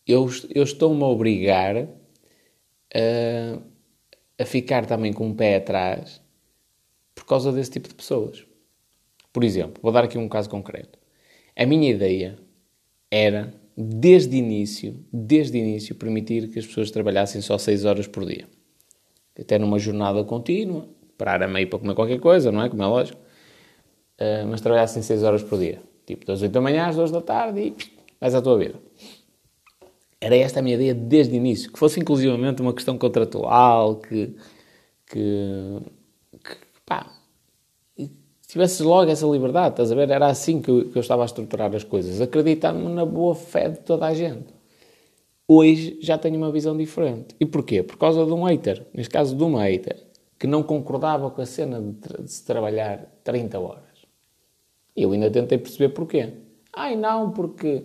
eu, 0.06 0.28
eu 0.54 0.64
estou-me 0.64 1.02
a 1.02 1.06
obrigar 1.06 1.88
a, 2.94 3.58
a 4.38 4.44
ficar 4.44 4.84
também 4.84 5.14
com 5.14 5.28
um 5.28 5.34
pé 5.34 5.56
atrás 5.56 6.20
por 7.14 7.24
causa 7.24 7.50
desse 7.50 7.70
tipo 7.70 7.88
de 7.88 7.94
pessoas. 7.94 8.44
Por 9.32 9.42
exemplo, 9.42 9.80
vou 9.82 9.90
dar 9.90 10.04
aqui 10.04 10.18
um 10.18 10.28
caso 10.28 10.50
concreto. 10.50 10.99
A 11.60 11.66
minha 11.66 11.90
ideia 11.90 12.38
era, 13.10 13.52
desde 13.76 14.34
início, 14.34 15.04
desde 15.12 15.58
início, 15.58 15.94
permitir 15.94 16.48
que 16.48 16.58
as 16.58 16.66
pessoas 16.66 16.90
trabalhassem 16.90 17.42
só 17.42 17.58
6 17.58 17.84
horas 17.84 18.06
por 18.06 18.24
dia. 18.24 18.48
Até 19.38 19.58
numa 19.58 19.78
jornada 19.78 20.24
contínua, 20.24 20.88
parar 21.18 21.42
a 21.42 21.46
meio 21.46 21.68
para 21.68 21.78
comer 21.78 21.94
qualquer 21.94 22.18
coisa, 22.18 22.50
não 22.50 22.62
é? 22.62 22.70
Como 22.70 22.82
é 22.82 22.86
lógico. 22.86 23.20
Uh, 24.18 24.46
mas 24.48 24.62
trabalhassem 24.62 25.02
6 25.02 25.22
horas 25.22 25.42
por 25.42 25.58
dia. 25.58 25.82
Tipo, 26.06 26.24
das 26.24 26.40
8 26.40 26.50
da 26.50 26.62
manhã 26.62 26.86
às 26.86 26.96
2 26.96 27.10
da 27.10 27.20
tarde 27.20 27.60
e 27.60 27.76
vais 28.18 28.34
à 28.34 28.40
tua 28.40 28.56
vida. 28.56 28.80
Era 30.18 30.36
esta 30.36 30.60
a 30.60 30.62
minha 30.62 30.76
ideia 30.76 30.94
desde 30.94 31.34
o 31.34 31.36
início. 31.36 31.70
Que 31.70 31.78
fosse 31.78 32.00
inclusivamente 32.00 32.62
uma 32.62 32.72
questão 32.72 32.96
contratual, 32.96 33.96
que, 33.96 34.34
que, 35.06 35.82
que 36.42 36.56
pá, 36.86 37.19
tivesses 38.52 38.80
logo 38.80 39.10
essa 39.10 39.26
liberdade, 39.26 39.70
estás 39.70 39.92
a 39.92 39.94
ver? 39.94 40.10
Era 40.10 40.26
assim 40.26 40.60
que 40.60 40.70
eu, 40.70 40.90
que 40.90 40.96
eu 40.96 41.00
estava 41.00 41.22
a 41.22 41.26
estruturar 41.26 41.74
as 41.74 41.84
coisas, 41.84 42.20
acreditando 42.20 42.88
na 42.88 43.04
boa 43.04 43.34
fé 43.34 43.68
de 43.68 43.78
toda 43.80 44.06
a 44.06 44.14
gente. 44.14 44.52
Hoje 45.46 45.98
já 46.00 46.16
tenho 46.16 46.36
uma 46.36 46.50
visão 46.50 46.76
diferente. 46.76 47.34
E 47.40 47.46
porquê? 47.46 47.82
Por 47.82 47.96
causa 47.96 48.24
de 48.24 48.32
um 48.32 48.44
hater, 48.44 48.86
neste 48.94 49.10
caso 49.10 49.36
de 49.36 49.42
uma 49.42 49.64
hater, 49.64 49.96
que 50.38 50.46
não 50.46 50.62
concordava 50.62 51.30
com 51.30 51.42
a 51.42 51.46
cena 51.46 51.80
de, 51.80 51.92
tra 51.94 52.22
de 52.22 52.30
se 52.30 52.44
trabalhar 52.44 53.04
30 53.24 53.58
horas. 53.58 53.82
E 54.96 55.02
eu 55.02 55.12
ainda 55.12 55.30
tentei 55.30 55.58
perceber 55.58 55.90
porquê. 55.90 56.32
Ai 56.72 56.96
não, 56.96 57.30
porque 57.30 57.84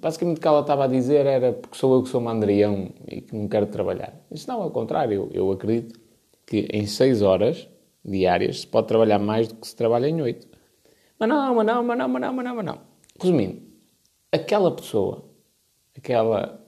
basicamente 0.00 0.38
o 0.38 0.40
que 0.40 0.48
ela 0.48 0.60
estava 0.60 0.84
a 0.84 0.88
dizer 0.88 1.26
era 1.26 1.52
porque 1.52 1.76
sou 1.76 1.94
eu 1.94 2.02
que 2.02 2.08
sou 2.08 2.20
mandrião 2.20 2.90
e 3.06 3.20
que 3.20 3.36
não 3.36 3.48
quero 3.48 3.66
trabalhar. 3.66 4.14
Isso 4.30 4.48
não, 4.48 4.62
ao 4.62 4.70
contrário, 4.70 5.14
eu, 5.14 5.30
eu 5.32 5.52
acredito 5.52 5.98
que 6.46 6.68
em 6.72 6.86
6 6.86 7.22
horas 7.22 7.68
diárias 8.04 8.60
se 8.60 8.66
pode 8.66 8.88
trabalhar 8.88 9.18
mais 9.18 9.48
do 9.48 9.56
que 9.56 9.66
se 9.66 9.76
trabalha 9.76 10.08
em 10.08 10.20
8. 10.20 10.46
Mas 11.18 11.28
não, 11.28 11.54
mas 11.54 11.66
não, 11.66 11.82
mas 11.82 11.98
não, 11.98 12.08
mas 12.08 12.20
não, 12.20 12.32
mas 12.32 12.44
não, 12.44 12.54
mas 12.56 12.64
não. 12.64 12.78
Resumindo, 13.20 13.62
aquela 14.32 14.70
pessoa, 14.70 15.24
aquela 15.96 16.60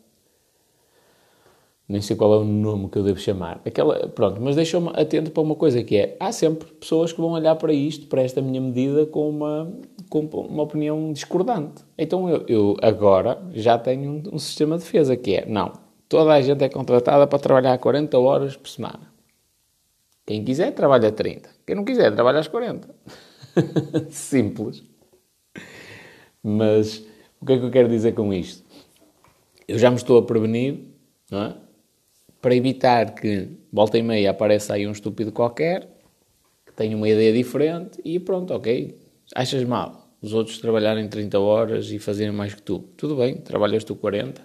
nem 1.93 2.01
sei 2.01 2.17
qual 2.17 2.33
é 2.33 2.37
o 2.39 2.45
nome 2.45 2.89
que 2.89 2.97
eu 2.97 3.03
devo 3.03 3.19
chamar. 3.19 3.61
Aquela, 3.67 4.09
pronto, 4.09 4.41
mas 4.41 4.57
deixou-me 4.57 4.89
atento 4.95 5.31
para 5.31 5.43
uma 5.43 5.55
coisa 5.55 5.85
que 5.85 5.97
é, 5.99 6.17
há 6.19 6.33
sempre 6.33 6.67
pessoas 6.73 7.13
que 7.13 7.21
vão 7.21 7.33
olhar 7.33 7.55
para 7.57 7.71
isto, 7.71 8.07
para 8.07 8.23
esta 8.23 8.41
minha 8.41 8.63
medida, 8.63 9.05
com 9.05 9.29
uma, 9.29 9.71
com 10.09 10.21
uma 10.21 10.63
opinião 10.63 11.13
discordante. 11.13 11.85
Então 11.99 12.31
eu, 12.31 12.45
eu 12.49 12.77
agora 12.81 13.43
já 13.53 13.77
tenho 13.77 14.11
um, 14.11 14.23
um, 14.37 14.39
sistema 14.39 14.79
de 14.79 14.85
defesa 14.85 15.15
que 15.17 15.35
é, 15.35 15.45
não, 15.45 15.73
toda 16.09 16.33
a 16.33 16.41
gente 16.41 16.65
é 16.65 16.69
contratada 16.71 17.27
para 17.27 17.39
trabalhar 17.39 17.77
40 17.77 18.19
horas 18.19 18.57
por 18.57 18.71
semana. 18.71 19.12
Quem 20.27 20.45
quiser, 20.45 20.73
trabalha 20.73 21.11
30. 21.11 21.49
Quem 21.67 21.77
não 21.77 21.85
quiser, 21.85 22.15
trabalha 22.15 22.39
às 22.39 22.49
40. 22.49 22.89
Simples. 24.11 24.83
Mas 26.43 27.05
o 27.41 27.47
que 27.47 27.53
é 27.53 27.59
que 27.59 27.65
eu 27.65 27.71
quero 27.71 27.89
dizer 27.89 28.13
com 28.13 28.33
isto? 28.33 28.65
Eu 29.67 29.79
já 29.79 29.91
me 29.91 29.97
estou 29.97 30.19
a 30.19 30.23
prevenir, 30.23 30.81
não 31.31 31.43
é? 31.43 31.57
para 32.43 32.57
evitar 32.57 33.15
que, 33.15 33.49
volta 33.73 33.97
e 33.97 34.03
meia, 34.03 34.33
apareça 34.33 34.75
aí 34.75 34.87
um 34.87 34.91
estúpido 34.91 35.31
qualquer, 35.31 35.89
que 36.67 36.73
tenha 36.73 36.97
uma 36.97 37.09
ideia 37.09 37.33
diferente 37.33 38.01
e 38.05 38.19
pronto, 38.19 38.53
ok. 38.53 38.99
Achas 39.35 39.63
mal 39.63 40.03
os 40.21 40.33
outros 40.33 40.59
trabalharem 40.59 41.09
30 41.09 41.39
horas 41.39 41.91
e 41.91 41.99
fazerem 41.99 42.33
mais 42.33 42.55
que 42.55 42.63
tu? 42.63 42.81
Tudo 42.97 43.17
bem, 43.17 43.37
trabalhas 43.37 43.85
tu 43.85 43.95
40. 43.97 44.45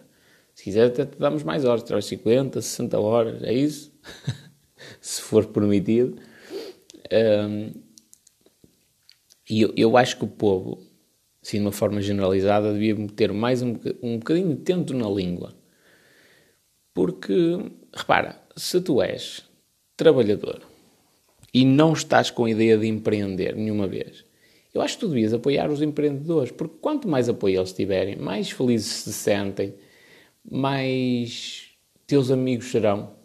Se 0.54 0.64
quiser, 0.64 0.88
até 0.88 1.06
te 1.06 1.18
damos 1.18 1.44
mais 1.44 1.66
horas, 1.66 1.84
trabalhas 1.84 2.06
50, 2.06 2.62
60 2.62 3.00
horas, 3.00 3.44
é 3.44 3.54
isso? 3.54 3.92
Se 5.02 5.22
for 5.22 5.46
permitido. 5.48 6.18
Um, 7.12 7.72
e 9.50 9.62
eu, 9.62 9.74
eu 9.78 9.98
acho 9.98 10.18
que 10.18 10.26
o 10.26 10.28
povo, 10.28 10.84
assim, 11.42 11.58
de 11.58 11.64
uma 11.64 11.72
forma 11.72 12.02
generalizada, 12.02 12.74
devia 12.74 12.96
ter 13.16 13.32
mais 13.32 13.62
um, 13.62 13.76
um 14.02 14.18
bocadinho 14.18 14.56
de 14.56 14.62
tento 14.62 14.94
na 14.94 15.10
língua. 15.10 15.54
Porque 16.94 17.34
repara, 17.94 18.42
se 18.56 18.82
tu 18.82 19.02
és 19.02 19.44
trabalhador 19.96 20.62
e 21.54 21.64
não 21.64 21.94
estás 21.94 22.30
com 22.30 22.46
a 22.46 22.50
ideia 22.50 22.78
de 22.78 22.88
empreender 22.88 23.56
nenhuma 23.56 23.88
vez, 23.88 24.26
eu 24.74 24.82
acho 24.82 24.96
que 24.96 25.00
tu 25.02 25.08
devias 25.08 25.34
apoiar 25.34 25.72
os 25.72 25.82
empreendedores, 25.82 26.52
porque 26.52 26.76
quanto 26.82 27.08
mais 27.08 27.30
apoio 27.30 27.60
eles 27.60 27.74
tiverem, 27.74 28.16
mais 28.16 28.52
felizes 28.52 28.88
se 28.88 29.14
sentem, 29.14 29.74
mais 30.50 31.70
teus 32.06 32.30
amigos 32.30 32.70
serão, 32.70 33.17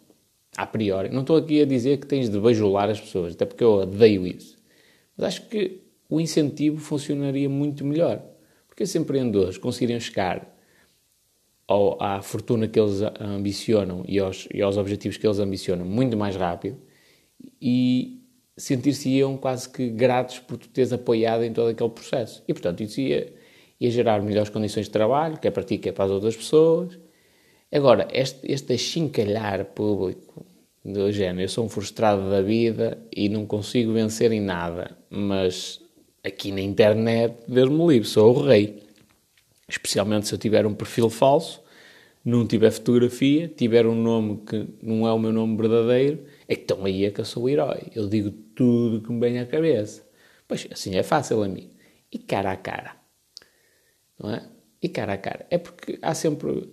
a 0.57 0.65
priori. 0.65 1.09
Não 1.09 1.21
estou 1.21 1.37
aqui 1.37 1.61
a 1.61 1.65
dizer 1.65 1.97
que 1.97 2.07
tens 2.07 2.29
de 2.29 2.39
bajular 2.39 2.89
as 2.89 2.99
pessoas, 2.99 3.33
até 3.33 3.45
porque 3.45 3.63
eu 3.63 3.73
odeio 3.73 4.25
isso. 4.27 4.57
Mas 5.17 5.27
acho 5.27 5.47
que 5.47 5.81
o 6.09 6.19
incentivo 6.19 6.77
funcionaria 6.77 7.49
muito 7.49 7.85
melhor. 7.85 8.21
Porque 8.67 8.83
esses 8.83 8.95
empreendedores 8.95 9.57
conseguiriam 9.57 9.99
chegar 9.99 10.51
ao, 11.67 12.01
à 12.01 12.21
fortuna 12.21 12.67
que 12.67 12.79
eles 12.79 13.01
ambicionam 13.19 14.03
e 14.07 14.19
aos, 14.19 14.47
e 14.53 14.61
aos 14.61 14.77
objetivos 14.77 15.17
que 15.17 15.25
eles 15.25 15.39
ambicionam 15.39 15.85
muito 15.85 16.17
mais 16.17 16.35
rápido 16.35 16.77
e 17.61 18.21
sentir-se-iam 18.57 19.37
quase 19.37 19.69
que 19.69 19.89
gratos 19.89 20.39
por 20.39 20.57
tu 20.57 20.69
teres 20.69 20.93
apoiado 20.93 21.43
em 21.43 21.51
todo 21.51 21.69
aquele 21.69 21.89
processo. 21.89 22.43
E, 22.47 22.53
portanto, 22.53 22.81
isso 22.81 23.01
ia, 23.01 23.33
ia 23.79 23.89
gerar 23.89 24.21
melhores 24.21 24.49
condições 24.49 24.85
de 24.85 24.91
trabalho, 24.91 25.39
quer 25.39 25.51
para 25.51 25.63
ti, 25.63 25.77
quer 25.77 25.91
para 25.91 26.05
as 26.05 26.11
outras 26.11 26.35
pessoas. 26.35 26.97
Agora, 27.73 28.07
este, 28.11 28.51
este 28.51 28.73
achincalhar 28.73 29.65
público 29.65 30.45
do 30.85 31.11
género, 31.11 31.41
eu 31.41 31.49
sou 31.49 31.65
um 31.65 31.69
frustrado 31.69 32.29
da 32.29 32.41
vida 32.41 32.97
e 33.11 33.29
não 33.29 33.45
consigo 33.45 33.93
vencer 33.93 34.31
em 34.31 34.41
nada, 34.41 34.97
mas 35.09 35.81
aqui 36.23 36.51
na 36.51 36.61
internet, 36.61 37.35
Deus 37.47 37.69
me 37.69 37.87
livre, 37.87 38.07
sou 38.07 38.35
o 38.35 38.43
rei 38.43 38.83
especialmente 39.67 40.27
se 40.27 40.33
eu 40.33 40.37
tiver 40.37 40.65
um 40.65 40.73
perfil 40.73 41.09
falso, 41.09 41.61
não 42.23 42.47
tiver 42.47 42.71
fotografia, 42.71 43.47
tiver 43.47 43.85
um 43.85 43.95
nome 43.95 44.41
que 44.45 44.67
não 44.81 45.07
é 45.07 45.11
o 45.11 45.19
meu 45.19 45.33
nome 45.33 45.57
verdadeiro, 45.57 46.25
então 46.47 46.85
aí 46.85 47.05
é 47.05 47.11
que 47.11 47.19
eu 47.19 47.25
sou 47.25 47.43
o 47.43 47.49
herói. 47.49 47.87
Eu 47.93 48.07
digo 48.07 48.31
tudo 48.55 49.01
que 49.01 49.11
me 49.11 49.19
vem 49.19 49.39
à 49.39 49.45
cabeça. 49.45 50.07
Pois 50.47 50.67
assim 50.71 50.95
é 50.95 51.03
fácil 51.03 51.43
a 51.43 51.47
mim. 51.47 51.71
E 52.11 52.17
cara 52.17 52.51
a 52.51 52.57
cara. 52.57 52.95
Não 54.17 54.31
é? 54.31 54.47
E 54.81 54.87
cara 54.87 55.13
a 55.13 55.17
cara. 55.17 55.45
É 55.49 55.57
porque 55.57 55.99
há 56.01 56.13
sempre. 56.13 56.69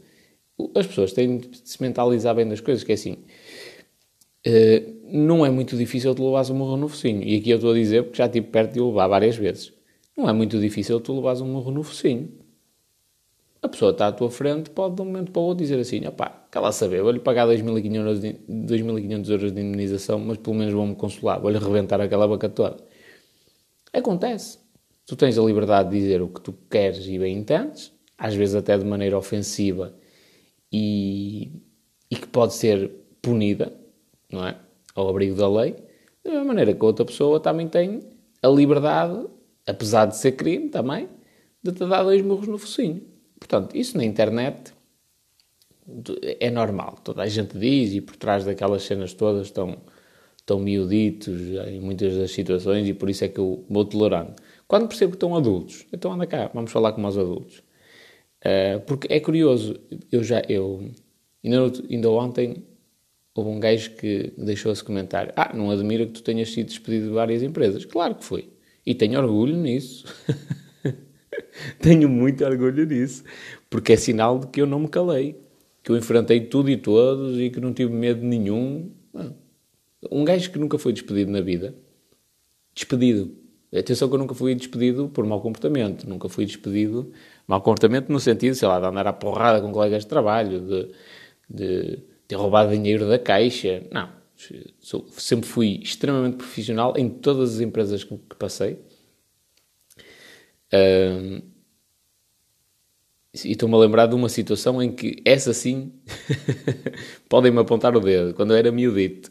As 0.74 0.86
pessoas 0.86 1.12
têm 1.12 1.38
de 1.38 1.60
se 1.64 1.80
mentalizar 1.80 2.34
bem 2.34 2.48
das 2.48 2.60
coisas, 2.60 2.84
que 2.84 2.92
é 2.92 2.94
assim. 2.94 3.18
Uh, 4.46 5.00
não 5.12 5.44
é 5.44 5.50
muito 5.50 5.76
difícil 5.76 6.14
tu 6.14 6.24
levares 6.24 6.50
um 6.50 6.54
morro 6.54 6.76
no 6.76 6.88
focinho. 6.88 7.22
E 7.22 7.36
aqui 7.36 7.50
eu 7.50 7.56
estou 7.56 7.72
a 7.72 7.74
dizer 7.74 8.04
porque 8.04 8.18
já 8.18 8.26
estive 8.26 8.46
perto 8.46 8.72
de 8.72 8.80
levar 8.80 9.08
várias 9.08 9.36
vezes. 9.36 9.72
Não 10.16 10.28
é 10.28 10.32
muito 10.32 10.58
difícil 10.58 11.00
tu 11.00 11.14
levares 11.14 11.40
um 11.40 11.46
morro 11.46 11.70
no 11.70 11.82
focinho. 11.82 12.30
a 13.62 13.68
pessoa 13.68 13.90
está 13.90 14.06
à 14.08 14.12
tua 14.12 14.30
frente 14.30 14.70
pode 14.70 14.94
de 14.96 15.02
um 15.02 15.04
momento 15.04 15.32
para 15.32 15.40
o 15.40 15.44
outro 15.44 15.62
dizer 15.62 15.78
assim, 15.78 16.06
opá, 16.06 16.46
lá 16.54 16.72
saber, 16.72 17.02
vou-lhe 17.02 17.18
pagar 17.18 17.46
2.500 17.46 19.30
euros 19.30 19.52
de 19.52 19.60
indemnização, 19.60 20.18
mas 20.18 20.38
pelo 20.38 20.56
menos 20.56 20.72
vou-me 20.72 20.94
consolar, 20.94 21.40
vou-lhe 21.40 21.58
reventar 21.58 22.00
aquela 22.00 22.26
boca 22.26 22.48
toda. 22.48 22.76
Acontece. 23.92 24.58
Tu 25.06 25.16
tens 25.16 25.36
a 25.38 25.42
liberdade 25.42 25.90
de 25.90 25.98
dizer 25.98 26.22
o 26.22 26.28
que 26.28 26.40
tu 26.40 26.54
queres 26.70 27.06
e 27.06 27.18
bem 27.18 27.36
entendes, 27.36 27.92
às 28.16 28.34
vezes 28.34 28.54
até 28.54 28.78
de 28.78 28.84
maneira 28.84 29.18
ofensiva 29.18 29.94
e, 30.72 31.50
e 32.10 32.16
que 32.16 32.26
pode 32.26 32.54
ser 32.54 32.90
punida, 33.22 33.72
não 34.30 34.46
é? 34.46 34.56
Ao 34.94 35.08
abrigo 35.08 35.36
da 35.36 35.48
lei, 35.48 35.76
da 36.24 36.30
mesma 36.30 36.44
maneira 36.44 36.74
que 36.74 36.82
a 36.82 36.86
outra 36.86 37.04
pessoa 37.04 37.40
também 37.40 37.68
tem 37.68 38.00
a 38.42 38.48
liberdade, 38.48 39.26
apesar 39.66 40.06
de 40.06 40.16
ser 40.16 40.32
crime 40.32 40.68
também, 40.68 41.08
de 41.62 41.72
te 41.72 41.86
dar 41.86 42.02
dois 42.02 42.22
murros 42.22 42.48
no 42.48 42.58
focinho. 42.58 43.02
Portanto, 43.38 43.76
isso 43.76 43.96
na 43.96 44.04
internet 44.04 44.72
é 46.38 46.50
normal. 46.50 46.98
Toda 47.02 47.22
a 47.22 47.26
gente 47.26 47.58
diz 47.58 47.94
e 47.94 48.00
por 48.00 48.16
trás 48.16 48.44
daquelas 48.44 48.82
cenas 48.82 49.12
todas 49.12 49.46
estão, 49.46 49.78
estão 50.36 50.58
miuditos 50.58 51.40
em 51.68 51.80
muitas 51.80 52.16
das 52.16 52.30
situações 52.30 52.88
e 52.88 52.94
por 52.94 53.08
isso 53.10 53.24
é 53.24 53.28
que 53.28 53.38
eu 53.38 53.64
vou 53.68 53.84
tolerando. 53.84 54.34
Quando 54.66 54.88
percebo 54.88 55.12
que 55.12 55.16
estão 55.16 55.34
adultos, 55.34 55.86
então 55.92 56.12
anda 56.12 56.26
cá, 56.26 56.50
vamos 56.54 56.70
falar 56.70 56.92
com 56.92 57.04
os 57.04 57.18
adultos. 57.18 57.62
Uh, 58.40 58.80
porque 58.86 59.06
é 59.12 59.20
curioso, 59.20 59.78
eu 60.10 60.24
já, 60.24 60.42
eu, 60.48 60.90
ainda, 61.44 61.72
ainda 61.90 62.10
ontem 62.10 62.64
houve 63.34 63.50
um 63.50 63.60
gajo 63.60 63.92
que 63.96 64.32
deixou 64.36 64.72
esse 64.72 64.82
comentário. 64.82 65.32
Ah, 65.36 65.52
não 65.54 65.70
admira 65.70 66.06
que 66.06 66.12
tu 66.12 66.22
tenhas 66.22 66.50
sido 66.50 66.66
despedido 66.66 67.08
de 67.08 67.12
várias 67.12 67.42
empresas. 67.42 67.84
Claro 67.84 68.14
que 68.14 68.24
foi. 68.24 68.48
E 68.84 68.94
tenho 68.94 69.20
orgulho 69.20 69.56
nisso. 69.56 70.04
tenho 71.80 72.08
muito 72.08 72.44
orgulho 72.44 72.86
nisso. 72.86 73.24
Porque 73.68 73.92
é 73.92 73.96
sinal 73.96 74.38
de 74.38 74.46
que 74.48 74.60
eu 74.60 74.66
não 74.66 74.80
me 74.80 74.88
calei. 74.88 75.36
Que 75.82 75.92
eu 75.92 75.96
enfrentei 75.96 76.40
tudo 76.40 76.70
e 76.70 76.76
todos 76.76 77.38
e 77.38 77.50
que 77.50 77.60
não 77.60 77.72
tive 77.72 77.92
medo 77.92 78.24
nenhum. 78.24 78.90
Um 80.10 80.24
gajo 80.24 80.50
que 80.50 80.58
nunca 80.58 80.78
foi 80.78 80.92
despedido 80.92 81.30
na 81.30 81.40
vida. 81.40 81.74
Despedido. 82.74 83.36
Atenção 83.72 84.08
que 84.08 84.14
eu 84.14 84.18
nunca 84.18 84.34
fui 84.34 84.54
despedido 84.54 85.08
por 85.08 85.24
mau 85.24 85.40
comportamento. 85.40 86.08
Nunca 86.08 86.28
fui 86.28 86.44
despedido... 86.44 87.12
Mau 87.50 87.60
comportamento 87.60 88.10
no 88.10 88.20
sentido, 88.20 88.54
sei 88.54 88.68
lá, 88.68 88.78
de 88.78 88.86
andar 88.86 89.08
à 89.08 89.12
porrada 89.12 89.60
com 89.60 89.72
colegas 89.72 90.04
de 90.04 90.08
trabalho, 90.08 90.60
de, 90.60 90.94
de 91.50 91.98
ter 92.28 92.36
roubado 92.36 92.70
dinheiro 92.70 93.08
da 93.08 93.18
caixa. 93.18 93.82
Não. 93.90 94.08
Sou, 94.78 95.08
sempre 95.08 95.48
fui 95.48 95.80
extremamente 95.82 96.36
profissional 96.36 96.94
em 96.96 97.08
todas 97.08 97.56
as 97.56 97.60
empresas 97.60 98.04
que, 98.04 98.16
que 98.16 98.36
passei. 98.36 98.78
E 100.72 101.42
estou-me 103.50 103.74
a 103.74 103.78
lembrar 103.78 104.06
de 104.06 104.14
uma 104.14 104.28
situação 104.28 104.80
em 104.80 104.92
que 104.92 105.20
essa 105.24 105.52
sim 105.52 105.92
podem-me 107.28 107.58
apontar 107.58 107.96
o 107.96 108.00
dedo, 108.00 108.32
quando 108.32 108.52
eu 108.52 108.58
era 108.58 108.70
miudito, 108.70 109.28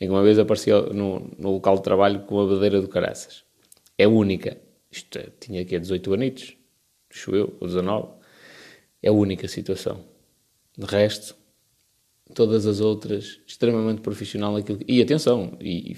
em 0.00 0.06
que 0.06 0.12
uma 0.12 0.24
vez 0.24 0.36
apareceu 0.36 0.92
no, 0.92 1.30
no 1.38 1.52
local 1.52 1.76
de 1.76 1.84
trabalho 1.84 2.22
com 2.22 2.40
a 2.40 2.46
badeira 2.48 2.80
do 2.80 2.88
caraças. 2.88 3.44
É 3.96 4.08
única. 4.08 4.58
Isto 4.90 5.16
é, 5.20 5.28
tinha 5.38 5.62
aqui 5.62 5.78
18 5.78 6.12
anitos, 6.12 6.56
acho 7.12 7.34
eu, 7.34 7.56
ou 7.60 7.66
19. 7.66 8.08
É 9.02 9.08
a 9.08 9.12
única 9.12 9.46
situação. 9.46 10.04
De 10.76 10.86
resto, 10.86 11.36
todas 12.34 12.66
as 12.66 12.80
outras, 12.80 13.40
extremamente 13.46 14.00
profissional 14.00 14.52
naquilo. 14.52 14.80
E 14.88 15.02
atenção, 15.02 15.56
e, 15.60 15.92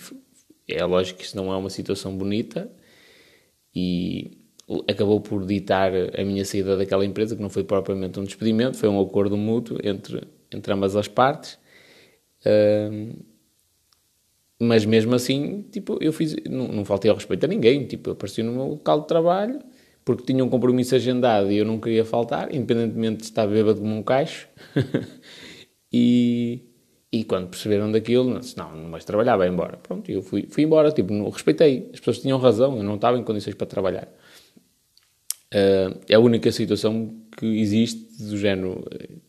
e 0.68 0.74
é 0.74 0.84
lógico 0.84 1.20
que 1.20 1.24
isso 1.24 1.36
não 1.36 1.52
é 1.52 1.56
uma 1.56 1.70
situação 1.70 2.16
bonita 2.16 2.70
e 3.74 4.38
acabou 4.88 5.20
por 5.20 5.44
ditar 5.44 5.92
a 6.18 6.24
minha 6.24 6.44
saída 6.44 6.76
daquela 6.76 7.04
empresa, 7.04 7.36
que 7.36 7.42
não 7.42 7.50
foi 7.50 7.64
propriamente 7.64 8.18
um 8.18 8.24
despedimento, 8.24 8.76
foi 8.76 8.88
um 8.88 9.00
acordo 9.00 9.36
mútuo 9.36 9.78
entre, 9.82 10.22
entre 10.50 10.72
ambas 10.72 10.96
as 10.96 11.08
partes. 11.08 11.58
mas 14.60 14.84
mesmo 14.84 15.14
assim, 15.14 15.62
tipo, 15.70 15.98
eu 16.00 16.12
fiz, 16.12 16.34
não, 16.48 16.68
não 16.68 16.84
faltei 16.84 17.10
ao 17.10 17.16
respeito 17.16 17.44
a 17.44 17.48
ninguém, 17.48 17.86
tipo, 17.86 18.10
eu 18.10 18.12
apareci 18.14 18.42
no 18.42 18.52
meu 18.52 18.66
local 18.68 19.02
de 19.02 19.08
trabalho, 19.08 19.60
porque 20.04 20.24
tinha 20.24 20.44
um 20.44 20.48
compromisso 20.48 20.94
agendado 20.94 21.50
e 21.50 21.58
eu 21.58 21.64
não 21.64 21.80
queria 21.80 22.04
faltar, 22.04 22.54
independentemente 22.54 23.18
de 23.18 23.24
estar 23.24 23.46
bêbado 23.46 23.80
como 23.80 23.96
um 23.96 24.02
caixo. 24.02 24.48
E, 25.96 26.60
e 27.12 27.22
quando 27.22 27.48
perceberam 27.48 27.92
daquilo, 27.92 28.40
disse, 28.40 28.58
não, 28.58 28.74
não 28.74 28.90
vais 28.90 29.04
trabalhar, 29.04 29.36
vai 29.36 29.46
embora. 29.46 29.76
Pronto, 29.76 30.10
eu 30.10 30.20
fui, 30.22 30.48
fui 30.50 30.64
embora, 30.64 30.90
tipo, 30.90 31.12
não, 31.12 31.30
respeitei. 31.30 31.88
As 31.92 32.00
pessoas 32.00 32.18
tinham 32.18 32.36
razão, 32.36 32.76
eu 32.76 32.82
não 32.82 32.96
estava 32.96 33.16
em 33.16 33.22
condições 33.22 33.54
para 33.54 33.68
trabalhar. 33.68 34.08
Uh, 35.54 36.00
é 36.08 36.16
a 36.16 36.18
única 36.18 36.50
situação 36.50 37.14
que 37.38 37.46
existe 37.46 38.24
do 38.24 38.36
género 38.36 38.80
uh, 38.80 39.20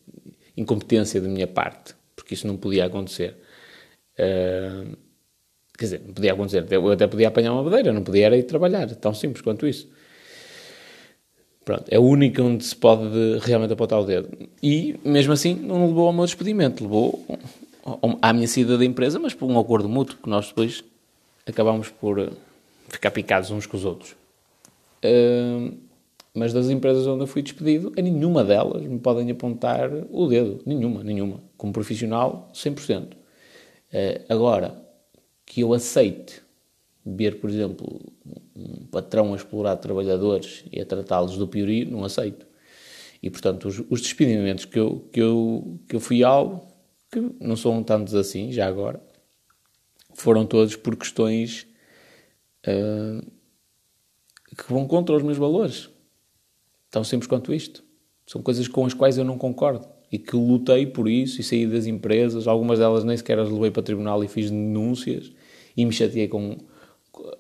incompetência 0.58 1.22
da 1.22 1.28
minha 1.28 1.46
parte, 1.46 1.94
porque 2.16 2.34
isso 2.34 2.48
não 2.48 2.58
podia 2.58 2.86
acontecer. 2.86 3.38
Uh, 4.18 4.98
quer 5.78 5.86
dizer, 5.86 6.02
não 6.04 6.16
podia 6.16 6.34
acontecer. 6.34 6.66
Eu 6.72 6.92
até 6.92 7.06
podia 7.06 7.28
apanhar 7.28 7.54
uma 7.54 7.62
madeira, 7.62 7.94
não 7.94 8.02
podia 8.04 8.36
ir 8.36 8.42
trabalhar, 8.42 8.90
tão 8.96 9.14
simples 9.14 9.44
quanto 9.44 9.68
isso. 9.68 9.88
Pronto, 11.66 11.86
é 11.90 11.98
a 11.98 12.00
única 12.00 12.44
onde 12.44 12.64
se 12.64 12.76
pode 12.76 13.40
realmente 13.42 13.74
apontar 13.74 14.00
o 14.00 14.06
dedo. 14.06 14.30
E, 14.62 15.00
mesmo 15.04 15.34
assim, 15.34 15.56
não 15.56 15.88
levou 15.88 16.06
ao 16.06 16.14
meu 16.14 16.24
despedimento, 16.24 16.84
levou 16.84 17.26
à 18.22 18.32
minha 18.32 18.48
saída 18.48 18.78
da 18.78 18.86
empresa, 18.86 19.18
mas 19.18 19.34
por 19.34 19.50
um 19.50 19.60
acordo 19.60 19.90
mútuo, 19.90 20.16
que 20.22 20.30
nós 20.30 20.48
depois 20.48 20.84
acabámos 21.44 21.90
por 21.90 22.20
eh, 22.20 22.30
ficar 22.88 23.10
picados 23.10 23.50
uns 23.50 23.66
com 23.66 23.76
os 23.78 23.84
outros. 23.84 24.16
Uh, 25.04 25.76
mas 26.36 26.54
das 26.54 26.70
empresas 26.70 27.08
onde 27.08 27.24
eu 27.24 27.28
fui 27.28 27.42
despedido, 27.42 27.92
a 27.98 28.02
nenhuma 28.02 28.44
delas 28.44 28.84
me 28.84 29.00
podem 29.00 29.32
apontar 29.32 29.90
o 30.12 30.28
dedo. 30.28 30.62
Nenhuma, 30.68 31.04
nenhuma. 31.04 31.40
Como 31.58 31.74
profissional, 31.74 32.52
100%. 32.54 33.06
Uh, 33.06 33.16
agora, 34.30 34.76
que 35.46 35.62
eu 35.62 35.74
aceite 35.74 36.45
ver, 37.06 37.40
por 37.40 37.50
exemplo, 37.50 38.02
um 38.56 38.86
patrão 38.88 39.34
a 39.34 39.36
explorar 39.36 39.78
trabalhadores 39.78 40.64
e 40.72 40.82
a 40.82 40.86
tratá-los 40.86 41.38
do 41.38 41.48
piorio, 41.48 41.92
não 41.92 42.04
aceito. 42.04 42.48
E, 43.22 43.30
portanto, 43.30 43.68
os, 43.68 43.80
os, 43.90 44.02
despedimentos 44.02 44.66
que 44.66 44.80
eu, 44.80 45.08
que, 45.12 45.22
eu, 45.22 45.80
que 45.88 45.96
eu 45.96 46.00
fui 46.00 46.24
alvo, 46.24 46.66
que 47.12 47.20
não 47.40 47.56
são 47.56 47.84
tantos 47.84 48.16
assim, 48.16 48.52
já 48.52 48.68
agora, 48.68 49.02
foram 50.14 50.46
todos 50.46 50.76
por 50.76 50.96
questões 50.96 51.68
uh, 52.68 53.32
que 54.58 54.72
vão 54.72 54.88
contra 54.88 55.16
os 55.16 55.24
meus 55.24 55.38
valores. 55.38 55.90
Tão 56.90 57.04
simples 57.04 57.28
quanto 57.28 57.54
isto. 57.54 57.84
São 58.26 58.42
coisas 58.42 58.68
com 58.68 58.86
as 58.86 58.94
quais 58.94 59.18
eu 59.18 59.26
não 59.26 59.38
concordo 59.38 59.88
e 60.12 60.18
que 60.18 60.36
lutei 60.36 60.86
por 60.88 61.10
isso 61.10 61.42
e 61.42 61.44
saí 61.44 61.68
das 61.68 61.86
empresas. 61.86 62.48
Algumas 62.48 62.80
delas 62.80 63.04
nem 63.04 63.18
sequer 63.18 63.38
as 63.38 63.50
levei 63.50 63.70
para 63.70 63.84
tribunal 63.84 64.24
e 64.24 64.28
fiz 64.28 64.50
denúncias 64.50 65.32
e 65.76 65.86
me 65.86 65.92
chateei 65.92 66.28
com 66.28 66.58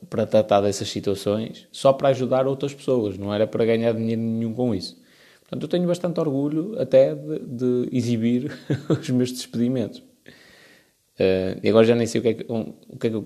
para 0.09 0.25
tratar 0.25 0.61
dessas 0.61 0.89
situações 0.89 1.67
só 1.71 1.93
para 1.93 2.09
ajudar 2.09 2.47
outras 2.47 2.73
pessoas, 2.73 3.17
não 3.17 3.33
era 3.33 3.45
para 3.47 3.65
ganhar 3.65 3.93
dinheiro 3.93 4.21
nenhum 4.21 4.53
com 4.53 4.73
isso. 4.73 5.01
Portanto, 5.41 5.63
eu 5.63 5.67
tenho 5.67 5.87
bastante 5.87 6.19
orgulho 6.19 6.79
até 6.79 7.13
de, 7.13 7.39
de 7.39 7.89
exibir 7.91 8.51
os 8.89 9.09
meus 9.09 9.31
despedimentos. 9.31 9.99
Uh, 9.99 11.59
e 11.63 11.69
agora 11.69 11.85
já 11.85 11.95
nem 11.95 12.07
sei 12.07 12.19
o 12.19 12.21
que 12.21 12.27
é 12.29 12.33
que, 12.33 12.45
o 12.49 12.97
que, 12.99 13.07
é 13.07 13.09
que 13.09 13.15
eu, 13.15 13.25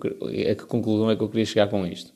a 0.52 0.56
que 0.56 0.66
conclusão 0.66 1.10
é 1.10 1.16
que 1.16 1.24
eu 1.24 1.30
queria 1.30 1.46
chegar 1.46 1.68
com 1.70 1.86
isto. 1.88 2.14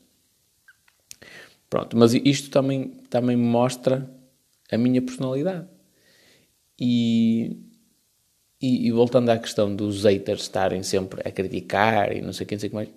Pronto, 1.70 1.98
mas 1.98 2.14
isto 2.14 2.52
também, 2.52 2.90
também 3.10 3.36
mostra 3.36 4.08
a 4.72 4.78
minha 4.78 5.02
personalidade. 5.02 5.68
E, 6.80 7.58
e, 8.62 8.88
e, 8.88 8.92
voltando 8.92 9.30
à 9.30 9.38
questão 9.38 9.76
dos 9.76 10.04
haters 10.04 10.42
estarem 10.42 10.84
sempre 10.84 11.22
a 11.28 11.32
criticar 11.32 12.16
e 12.16 12.22
não 12.22 12.34
sei 12.34 12.46
o 12.46 12.48
que, 12.48 12.56
não 12.56 12.60
sei 12.60 12.68
o 12.68 12.70
que 12.72 12.76
mais, 12.76 12.90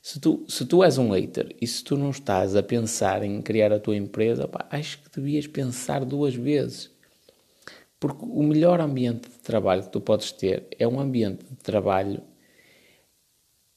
se 0.00 0.20
tu, 0.20 0.44
se 0.48 0.64
tu 0.64 0.82
és 0.82 0.96
um 0.98 1.10
hater 1.10 1.54
e 1.60 1.66
se 1.66 1.82
tu 1.84 1.96
não 1.96 2.10
estás 2.10 2.56
a 2.56 2.62
pensar 2.62 3.22
em 3.22 3.42
criar 3.42 3.72
a 3.72 3.80
tua 3.80 3.96
empresa, 3.96 4.48
pá, 4.48 4.66
acho 4.70 5.02
que 5.02 5.10
devias 5.20 5.46
pensar 5.46 6.04
duas 6.04 6.34
vezes. 6.34 6.90
Porque 8.00 8.24
o 8.24 8.42
melhor 8.42 8.80
ambiente 8.80 9.28
de 9.28 9.38
trabalho 9.38 9.82
que 9.82 9.90
tu 9.90 10.00
podes 10.00 10.30
ter 10.30 10.68
é 10.78 10.86
um 10.86 11.00
ambiente 11.00 11.44
de 11.44 11.56
trabalho 11.56 12.22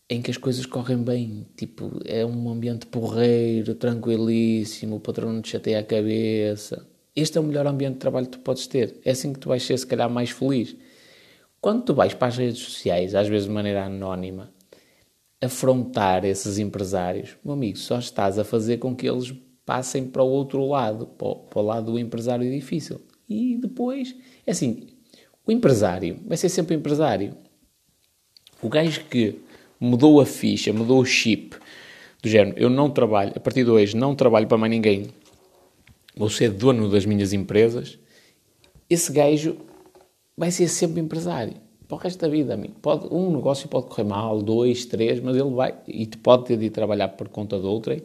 em 0.07 0.21
que 0.21 0.29
as 0.29 0.38
coisas 0.38 0.65
correm 0.65 1.01
bem. 1.01 1.47
Tipo, 1.55 1.99
é 2.05 2.25
um 2.25 2.49
ambiente 2.49 2.86
porreiro, 2.86 3.73
tranquilíssimo, 3.75 4.97
o 4.97 4.99
patrão 4.99 5.34
não 5.34 5.41
te 5.41 5.49
chateia 5.49 5.79
a 5.79 5.84
cabeça. 5.84 6.88
Este 7.15 7.38
é 7.38 7.41
o 7.41 7.43
melhor 7.43 7.65
ambiente 7.65 7.93
de 7.93 7.99
trabalho 7.99 8.27
que 8.27 8.38
tu 8.38 8.39
podes 8.39 8.67
ter. 8.67 8.99
É 9.03 9.12
assim 9.12 9.34
que 9.34 9.39
tu 9.39 9.49
vais 9.49 9.63
ser, 9.63 9.77
se 9.77 9.88
calhar, 9.88 10.10
mais 10.10 10.29
feliz. 10.29 10.75
Quando 11.60 11.84
tu 11.84 11.93
vais 11.93 12.13
para 12.13 12.27
as 12.27 12.38
redes 12.38 12.60
sociais, 12.60 13.15
às 13.15 13.27
vezes 13.27 13.47
de 13.47 13.53
maneira 13.53 13.86
anónima, 13.86 14.53
afrontar 15.41 16.23
esses 16.23 16.60
empresários, 16.60 17.36
meu 17.43 17.54
amigo, 17.54 17.77
só 17.77 17.97
estás 17.97 18.38
a 18.38 18.43
fazer 18.43 18.77
com 18.77 18.95
que 18.95 19.10
eles 19.10 19.34
passem 19.65 20.06
para 20.06 20.21
o 20.21 20.30
outro 20.30 20.67
lado, 20.67 21.08
para 21.08 21.60
o, 21.60 21.62
lado 21.62 21.93
do 21.93 21.99
empresário 21.99 22.49
difícil. 22.49 23.01
E 23.27 23.58
depois, 23.58 24.15
é 24.45 24.51
assim, 24.51 24.88
o 25.45 25.51
empresário 25.51 26.19
vai 26.25 26.38
ser 26.38 26.49
sempre 26.49 26.75
empresário. 26.75 27.36
O 28.62 28.69
gajo 28.69 29.04
que 29.06 29.39
mudou 29.80 30.21
a 30.21 30.25
ficha, 30.25 30.71
mudou 30.71 30.99
o 30.99 31.06
chip, 31.06 31.56
do 32.21 32.30
género, 32.30 32.60
eu 32.60 32.69
não 32.69 32.89
trabalho, 32.89 33.34
a 33.36 33.39
partir 33.39 33.63
de 33.63 33.71
hoje, 33.71 33.97
não 33.97 34.13
trabalho 34.13 34.45
para 34.45 34.58
mais 34.58 34.69
ninguém, 34.69 35.08
vou 36.15 36.30
ser 36.30 36.51
dono 36.51 36.88
das 36.88 37.04
minhas 37.04 37.34
empresas, 37.34 37.97
esse 38.88 39.12
gajo 39.12 39.58
vai 40.38 40.51
ser 40.51 40.67
sempre 40.67 41.01
empresário. 41.01 41.56
Para 41.91 41.97
o 41.97 41.99
resto 41.99 42.21
da 42.21 42.30
vida, 42.30 42.54
amigo. 42.54 42.75
Pode, 42.82 43.13
um 43.13 43.36
negócio 43.36 43.67
pode 43.67 43.88
correr 43.88 44.06
mal, 44.06 44.41
dois, 44.41 44.86
três, 44.86 45.19
mas 45.19 45.36
ele 45.36 45.49
vai, 45.49 45.75
e 45.86 46.08
pode 46.08 46.45
ter 46.45 46.56
de 46.56 46.67
ir 46.67 46.69
trabalhar 46.69 47.10
por 47.10 47.27
conta 47.27 47.60
de 47.60 47.65
outrem, 47.65 48.01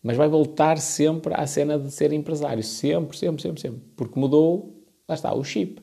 mas 0.00 0.16
vai 0.16 0.28
voltar 0.28 0.78
sempre 0.78 1.34
à 1.34 1.44
cena 1.44 1.76
de 1.76 1.90
ser 1.90 2.12
empresário. 2.12 2.62
Sempre, 2.62 3.16
sempre, 3.16 3.42
sempre, 3.42 3.60
sempre. 3.60 3.80
Porque 3.96 4.16
mudou, 4.16 4.80
lá 5.08 5.16
está, 5.16 5.34
o 5.34 5.42
chip. 5.42 5.82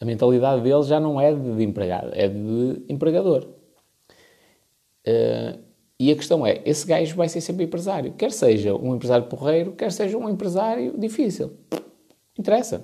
A 0.00 0.06
mentalidade 0.06 0.62
dele 0.62 0.82
já 0.84 0.98
não 0.98 1.20
é 1.20 1.34
de 1.34 1.62
empregado, 1.62 2.12
é 2.14 2.26
de 2.26 2.82
empregador. 2.88 3.46
Uh, 5.06 5.60
e 6.00 6.10
a 6.10 6.16
questão 6.16 6.46
é, 6.46 6.62
esse 6.64 6.86
gajo 6.86 7.14
vai 7.16 7.28
ser 7.28 7.42
sempre 7.42 7.64
empresário. 7.66 8.14
Quer 8.14 8.32
seja 8.32 8.74
um 8.74 8.94
empresário 8.94 9.26
porreiro, 9.26 9.72
quer 9.72 9.92
seja 9.92 10.16
um 10.16 10.26
empresário 10.26 10.98
difícil. 10.98 11.52
Interessa. 12.38 12.82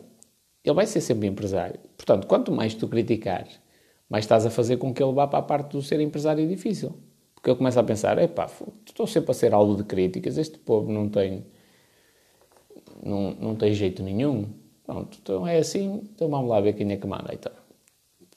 Ele 0.63 0.75
vai 0.75 0.87
ser 0.87 1.01
sempre 1.01 1.27
empresário. 1.27 1.81
Portanto, 1.97 2.27
quanto 2.27 2.53
mais 2.53 2.75
tu 2.75 2.87
criticares, 2.87 3.62
mais 4.09 4.25
estás 4.25 4.45
a 4.47 4.51
fazer 4.51 4.77
com 4.77 4.93
que 4.93 5.03
ele 5.03 5.13
vá 5.13 5.27
para 5.27 5.39
a 5.39 5.43
parte 5.43 5.73
do 5.73 5.83
ser 5.83 6.01
empresário 6.01 6.47
difícil. 6.47 6.95
Porque 7.35 7.51
ele 7.51 7.57
começa 7.57 7.81
a 7.81 7.85
pensar, 7.85 8.19
epá, 8.19 8.49
estou 8.87 9.07
sempre 9.07 9.31
a 9.31 9.35
ser 9.35 9.53
alvo 9.53 9.77
de 9.77 9.85
críticas, 9.85 10.39
este 10.39 10.59
povo 10.59 10.93
não 10.93 11.09
tem, 11.09 11.45
não, 13.03 13.33
não 13.33 13.55
tem 13.57 13.75
jeito 13.75 14.03
nenhum. 14.03 14.47
Pronto, 14.85 15.19
então 15.21 15.47
é 15.47 15.59
assim, 15.59 16.03
então 16.15 16.29
vamos 16.29 16.49
lá 16.49 16.61
ver 16.61 16.75
quem 16.75 16.91
é 16.93 16.97
que 16.97 17.07
manda. 17.07 17.33
Então 17.33 17.53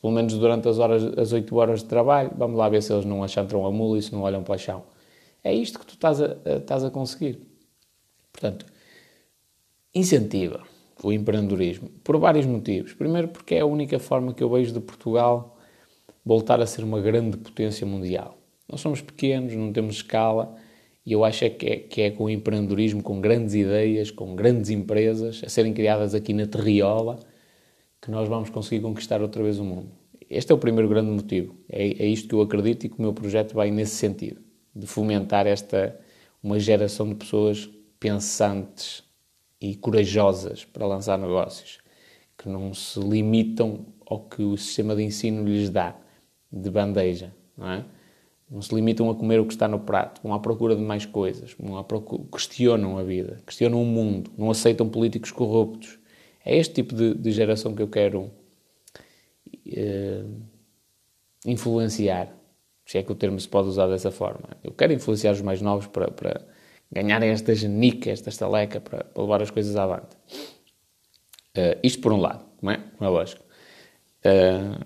pelo 0.06 0.14
menos 0.14 0.36
durante 0.36 0.70
as, 0.70 0.78
horas, 0.78 1.04
as 1.18 1.34
8 1.34 1.56
horas 1.56 1.80
de 1.80 1.88
trabalho, 1.88 2.30
vamos 2.38 2.56
lá 2.56 2.70
ver 2.70 2.84
se 2.84 2.94
eles 2.94 3.06
não 3.06 3.24
achantram 3.24 3.66
a 3.66 3.72
mula 3.72 3.98
e 3.98 4.04
se 4.04 4.14
não 4.14 4.22
olham 4.22 4.44
para 4.44 4.54
o 4.54 4.58
chão. 4.60 4.84
É 5.44 5.52
isto 5.52 5.80
que 5.80 5.86
tu 5.88 5.96
estás 5.96 6.22
a, 6.22 6.38
estás 6.46 6.84
a 6.84 6.92
conseguir. 6.92 7.42
Portanto, 8.32 8.68
incentiva 9.96 10.62
o 11.02 11.12
empreendedorismo 11.12 11.90
por 12.04 12.20
vários 12.20 12.46
motivos. 12.46 12.94
Primeiro, 12.94 13.30
porque 13.30 13.56
é 13.56 13.62
a 13.62 13.66
única 13.66 13.98
forma 13.98 14.32
que 14.32 14.44
eu 14.44 14.50
vejo 14.52 14.74
de 14.74 14.80
Portugal 14.80 15.55
voltar 16.26 16.60
a 16.60 16.66
ser 16.66 16.84
uma 16.84 17.00
grande 17.00 17.38
potência 17.38 17.86
mundial. 17.86 18.38
Nós 18.68 18.82
somos 18.82 19.00
pequenos, 19.00 19.54
não 19.54 19.72
temos 19.72 19.98
escala, 19.98 20.56
e 21.06 21.14
eu 21.14 21.24
acho 21.24 21.46
é 21.46 21.50
que, 21.52 21.66
é 21.68 21.78
que 21.78 22.02
é 22.02 22.10
com 22.10 22.24
o 22.24 22.30
empreendedorismo, 22.30 23.04
com 23.04 23.22
grandes 23.22 23.54
ideias, 23.54 24.10
com 24.10 24.36
grandes 24.36 24.72
empresas 24.72 25.42
a 25.46 25.50
serem 25.50 25.72
criadas 25.72 26.16
aqui 26.16 26.34
na 26.34 26.48
terriola, 26.48 27.20
que 28.02 28.10
nós 28.10 28.28
vamos 28.28 28.50
conseguir 28.50 28.82
conquistar 28.82 29.22
outra 29.22 29.44
vez 29.44 29.60
o 29.60 29.64
mundo. 29.64 29.92
Este 30.28 30.52
é 30.52 30.56
o 30.56 30.58
primeiro 30.58 30.90
grande 30.90 31.12
motivo. 31.12 31.56
É, 31.70 32.04
é 32.04 32.08
isto 32.08 32.28
que 32.28 32.34
eu 32.34 32.42
acredito 32.42 32.86
e 32.86 32.90
que 32.90 32.98
o 32.98 33.02
meu 33.02 33.14
projeto 33.14 33.54
vai 33.54 33.70
nesse 33.70 33.96
sentido, 33.96 34.42
de 34.76 34.88
fomentar 34.88 35.46
esta 35.46 36.00
uma 36.42 36.60
geração 36.60 37.10
de 37.10 37.16
pessoas 37.16 37.70
pensantes 38.00 39.04
e 39.60 39.76
corajosas 39.76 40.64
para 40.66 40.86
lançar 40.86 41.18
negócios, 41.18 41.80
que 42.38 42.50
não 42.50 42.74
se 42.74 43.00
limitam 43.00 43.86
ao 44.06 44.20
que 44.22 44.44
o 44.44 44.58
sistema 44.58 44.96
de 44.96 45.04
ensino 45.04 45.44
lhes 45.44 45.70
dá 45.70 45.96
de 46.56 46.70
bandeja, 46.70 47.34
não 47.58 47.70
é? 47.70 47.86
Não 48.50 48.62
se 48.62 48.74
limitam 48.74 49.10
a 49.10 49.16
comer 49.16 49.40
o 49.40 49.46
que 49.46 49.54
está 49.54 49.68
no 49.68 49.80
prato, 49.80 50.22
vão 50.24 50.34
à 50.34 50.40
procura 50.40 50.76
de 50.76 50.82
mais 50.82 51.06
coisas, 51.06 51.56
vão 51.60 51.78
à 51.78 51.84
procura, 51.84 52.24
questionam 52.32 52.98
a 52.98 53.04
vida, 53.04 53.42
questionam 53.46 53.82
o 53.82 53.86
mundo, 53.86 54.32
não 54.38 54.52
aceitam 54.52 54.88
políticos 54.88 55.32
corruptos, 55.32 55.98
é 56.46 56.56
este 56.56 56.76
tipo 56.76 56.94
de, 56.94 57.16
de 57.16 57.32
geração 57.32 57.74
que 57.74 57.82
eu 57.82 57.88
quero 57.88 58.32
uh, 59.68 60.42
influenciar, 61.46 62.32
se 62.86 63.00
é 63.00 63.04
que 63.04 63.12
o 63.12 63.16
termo 63.16 63.40
se 63.40 63.48
pode 63.48 63.68
usar 63.68 63.88
dessa 63.88 64.12
forma. 64.12 64.50
Eu 64.64 64.72
quero 64.72 64.94
influenciar 64.94 65.32
os 65.32 65.42
mais 65.42 65.60
novos 65.60 65.88
para, 65.88 66.12
para 66.12 66.46
ganharem 66.92 67.32
esta 67.32 67.54
genica, 67.56 68.12
esta 68.12 68.30
estaleca, 68.30 68.80
para, 68.80 69.06
para 69.06 69.24
levar 69.24 69.42
as 69.42 69.50
coisas 69.50 69.76
avante. 69.76 70.16
Uh, 71.58 71.80
isto 71.82 72.00
por 72.00 72.14
um 72.14 72.18
lado, 72.18 72.46
não 72.62 72.72
é? 72.72 72.78
Não 73.00 73.08
é 73.08 73.10
lógico. 73.10 73.44
Uh, 74.24 74.86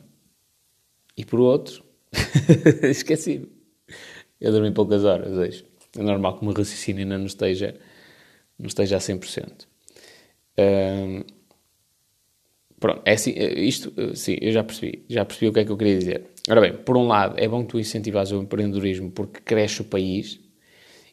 e 1.20 1.26
por 1.26 1.42
outro, 1.42 1.84
esqueci-me. 2.90 3.50
Eu 4.40 4.54
dormi 4.54 4.72
poucas 4.72 5.04
horas 5.04 5.34
hoje. 5.34 5.66
É 5.98 6.02
normal 6.02 6.38
que 6.38 6.44
o 6.44 6.46
meu 6.46 6.54
raciocínio 6.54 7.04
ainda 7.04 7.18
não 7.18 7.26
esteja, 7.26 7.76
não 8.58 8.68
esteja 8.68 8.96
a 8.96 9.00
100%. 9.00 9.68
Uh, 10.58 11.26
Pronto, 12.80 13.02
é 13.04 13.12
assim, 13.12 13.34
é, 13.36 13.60
isto, 13.60 13.92
eh, 13.98 14.16
sim, 14.16 14.38
eu 14.40 14.54
já 14.54 14.64
percebi, 14.64 15.04
já 15.10 15.26
percebi 15.26 15.50
o 15.50 15.54
que 15.54 15.60
é 15.60 15.66
que 15.66 15.72
eu 15.74 15.76
queria 15.76 15.98
dizer. 15.98 16.28
Ora 16.50 16.62
bem, 16.62 16.78
por 16.78 16.96
um 16.96 17.08
lado, 17.08 17.36
é 17.38 17.46
bom 17.46 17.64
que 17.64 17.72
tu 17.72 17.80
incentivas 17.80 18.32
o 18.32 18.42
empreendedorismo 18.42 19.12
porque 19.12 19.42
cresce 19.42 19.82
o 19.82 19.84
país 19.84 20.40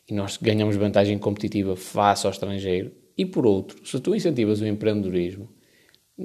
e 0.09 0.15
nós 0.15 0.37
ganhamos 0.37 0.77
vantagem 0.77 1.19
competitiva 1.19 1.75
face 1.75 2.25
ao 2.25 2.31
estrangeiro. 2.31 2.93
E 3.19 3.27
por 3.27 3.45
outro, 3.45 3.85
se 3.85 3.99
tu 3.99 4.15
incentivas 4.15 4.61
o 4.61 4.67
empreendedorismo, 4.67 5.49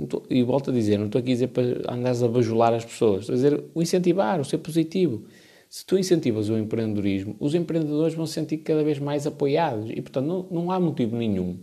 tô, 0.08 0.24
e 0.30 0.44
volto 0.44 0.70
a 0.70 0.74
dizer, 0.74 0.98
não 0.98 1.08
estou 1.08 1.20
aqui 1.20 1.32
a 1.32 1.34
dizer 1.34 1.48
para 1.48 1.94
andares 1.94 2.24
a 2.24 2.28
bajular 2.28 2.74
as 2.74 2.86
pessoas, 2.86 3.22
estou 3.22 3.34
a 3.34 3.36
dizer 3.36 3.64
o 3.74 3.82
incentivar, 3.82 4.40
o 4.40 4.46
ser 4.46 4.58
positivo. 4.60 5.26
Se 5.70 5.86
tu 5.86 5.98
incentivas 5.98 6.50
o 6.50 6.58
empreendedorismo, 6.58 7.36
os 7.40 7.56
empreendedores 7.56 8.14
vão 8.14 8.26
se 8.26 8.34
sentir 8.34 8.58
cada 8.58 8.84
vez 8.84 9.00
mais 9.00 9.26
apoiados 9.26 9.90
e, 9.90 10.02
portanto, 10.02 10.26
não, 10.26 10.48
não 10.52 10.72
há 10.72 10.80
motivo 10.80 11.16
nenhum 11.16 11.60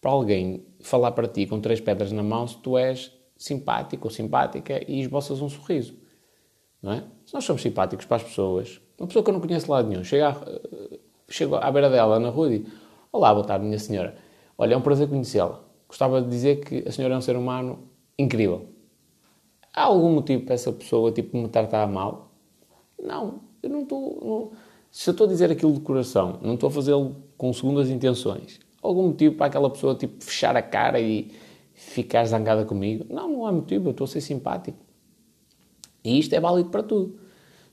para 0.00 0.10
alguém 0.10 0.64
falar 0.80 1.12
para 1.12 1.28
ti 1.28 1.46
com 1.46 1.60
três 1.60 1.80
pedras 1.80 2.12
na 2.12 2.22
mão 2.22 2.46
se 2.46 2.56
tu 2.58 2.78
és 2.78 3.12
simpático 3.36 4.06
ou 4.06 4.10
simpática 4.10 4.80
e 4.86 5.00
esboças 5.00 5.40
um 5.40 5.48
sorriso. 5.48 5.94
Não 6.82 6.92
é? 6.92 7.04
Se 7.26 7.34
nós 7.34 7.44
somos 7.44 7.62
simpáticos 7.62 8.06
para 8.06 8.16
as 8.16 8.22
pessoas, 8.22 8.80
uma 8.98 9.06
pessoa 9.06 9.22
que 9.22 9.30
eu 9.30 9.34
não 9.34 9.40
conheço 9.40 9.70
lá 9.70 9.82
nenhum, 9.82 10.04
chega, 10.04 10.28
a, 10.28 10.36
chego 11.28 11.56
à 11.56 11.70
beira 11.70 11.90
dela 11.90 12.18
na 12.18 12.30
rua 12.30 12.54
e 12.54 12.58
diz: 12.60 12.72
Olá, 13.12 13.34
boa 13.34 13.46
tarde, 13.46 13.64
minha 13.64 13.78
senhora. 13.78 14.16
Olha, 14.56 14.74
é 14.74 14.76
um 14.76 14.82
prazer 14.82 15.08
conhecê-la. 15.08 15.69
Gostava 15.90 16.22
de 16.22 16.28
dizer 16.28 16.64
que 16.64 16.88
a 16.88 16.92
senhora 16.92 17.14
é 17.14 17.18
um 17.18 17.20
ser 17.20 17.36
humano 17.36 17.80
incrível. 18.16 18.68
Há 19.74 19.82
algum 19.82 20.12
motivo 20.12 20.44
para 20.44 20.54
essa 20.54 20.72
pessoa 20.72 21.10
tipo, 21.10 21.36
me 21.36 21.48
tratar 21.48 21.84
mal? 21.88 22.30
Não, 23.02 23.40
eu 23.60 23.68
não 23.68 23.82
estou. 23.82 24.52
Se 24.88 25.10
eu 25.10 25.12
estou 25.12 25.26
a 25.26 25.28
dizer 25.28 25.50
aquilo 25.50 25.72
de 25.72 25.80
coração, 25.80 26.38
não 26.42 26.54
estou 26.54 26.68
a 26.68 26.70
fazê-lo 26.70 27.16
com 27.36 27.52
segundas 27.52 27.90
intenções 27.90 28.60
algum 28.82 29.08
motivo 29.08 29.34
para 29.34 29.46
aquela 29.46 29.70
pessoa 29.70 29.94
tipo, 29.94 30.22
fechar 30.22 30.56
a 30.56 30.62
cara 30.62 31.00
e 31.00 31.30
ficar 31.74 32.24
zangada 32.24 32.64
comigo. 32.64 33.06
Não, 33.08 33.28
não 33.28 33.46
há 33.46 33.52
motivo, 33.52 33.88
eu 33.88 33.90
estou 33.92 34.04
a 34.04 34.08
ser 34.08 34.20
simpático. 34.20 34.78
E 36.02 36.18
isto 36.18 36.34
é 36.34 36.40
válido 36.40 36.70
para 36.70 36.82
tudo. 36.82 37.18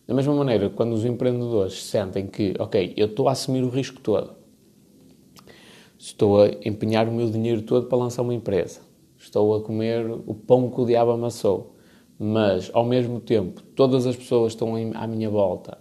Da 0.06 0.14
mesma 0.14 0.34
maneira, 0.34 0.70
quando 0.70 0.94
os 0.94 1.04
empreendedores 1.04 1.84
sentem 1.86 2.28
que, 2.28 2.54
ok, 2.60 2.94
eu 2.96 3.08
estou 3.08 3.28
a 3.28 3.34
assumir 3.34 3.64
o 3.64 3.70
risco 3.70 4.00
todo, 4.00 4.36
estou 5.98 6.42
a 6.42 6.50
empenhar 6.64 7.08
o 7.08 7.12
meu 7.12 7.30
dinheiro 7.30 7.62
todo 7.62 7.88
para 7.88 7.98
lançar 7.98 8.22
uma 8.22 8.34
empresa, 8.34 8.82
estou 9.18 9.56
a 9.56 9.62
comer 9.62 10.10
o 10.26 10.34
pão 10.34 10.70
que 10.70 10.80
o 10.80 10.86
diabo 10.86 11.12
amassou, 11.12 11.76
mas 12.20 12.70
ao 12.74 12.86
mesmo 12.86 13.20
tempo 13.20 13.62
todas 13.76 14.06
as 14.06 14.16
pessoas 14.16 14.54
estão 14.54 14.76
à 14.96 15.08
minha 15.08 15.30
volta 15.30 15.78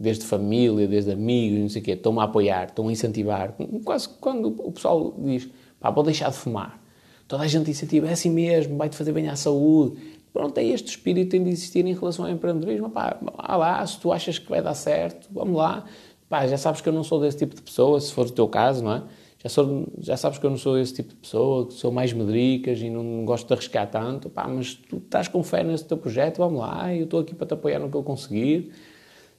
desde 0.00 0.24
família, 0.24 0.88
desde 0.88 1.12
amigos, 1.12 1.60
não 1.60 1.68
sei 1.68 1.82
o 1.82 1.84
quê, 1.84 1.90
estão-me 1.90 2.20
a 2.20 2.22
apoiar, 2.22 2.68
estão 2.68 2.88
a 2.88 2.92
incentivar. 2.92 3.54
Quase 3.84 4.08
quando 4.08 4.46
o 4.46 4.72
pessoal 4.72 5.14
diz, 5.18 5.46
pá, 5.78 5.90
vou 5.90 6.02
deixar 6.02 6.30
de 6.30 6.36
fumar. 6.36 6.82
Toda 7.28 7.42
a 7.42 7.46
gente 7.46 7.70
incentiva, 7.70 8.08
é 8.08 8.12
assim 8.12 8.30
mesmo, 8.30 8.78
vai-te 8.78 8.96
fazer 8.96 9.12
bem 9.12 9.28
à 9.28 9.36
saúde. 9.36 10.00
Pronto, 10.32 10.56
é 10.56 10.64
este 10.64 10.88
espírito 10.88 11.32
tem 11.32 11.44
de 11.44 11.50
existir 11.50 11.84
em 11.84 11.92
relação 11.92 12.24
ao 12.24 12.30
empreendedorismo. 12.30 12.88
Pá, 12.88 13.18
vá 13.20 13.56
lá, 13.56 13.86
se 13.86 14.00
tu 14.00 14.10
achas 14.10 14.38
que 14.38 14.48
vai 14.48 14.62
dar 14.62 14.72
certo, 14.72 15.28
vamos 15.30 15.54
lá. 15.54 15.84
Pá, 16.30 16.46
já 16.46 16.56
sabes 16.56 16.80
que 16.80 16.88
eu 16.88 16.94
não 16.94 17.04
sou 17.04 17.20
desse 17.20 17.36
tipo 17.36 17.54
de 17.54 17.60
pessoa, 17.60 18.00
se 18.00 18.10
for 18.10 18.26
o 18.26 18.30
teu 18.30 18.48
caso, 18.48 18.82
não 18.82 18.94
é? 18.94 19.02
Já, 19.42 19.48
sou, 19.48 19.86
já 19.98 20.16
sabes 20.18 20.38
que 20.38 20.44
eu 20.44 20.50
não 20.50 20.58
sou 20.58 20.78
esse 20.78 20.92
tipo 20.92 21.10
de 21.10 21.16
pessoa, 21.16 21.66
que 21.66 21.72
sou 21.72 21.90
mais 21.90 22.12
medricas 22.12 22.78
e 22.80 22.90
não 22.90 23.24
gosto 23.24 23.46
de 23.46 23.54
arriscar 23.54 23.90
tanto. 23.90 24.28
Pá, 24.28 24.46
mas 24.46 24.74
tu 24.74 24.98
estás 24.98 25.28
com 25.28 25.42
fé 25.42 25.64
nesse 25.64 25.86
teu 25.86 25.96
projeto, 25.96 26.38
vamos 26.38 26.60
lá, 26.60 26.94
eu 26.94 27.04
estou 27.04 27.20
aqui 27.20 27.34
para 27.34 27.46
te 27.46 27.54
apoiar 27.54 27.78
no 27.78 27.90
que 27.90 27.96
eu 27.96 28.02
conseguir. 28.02 28.70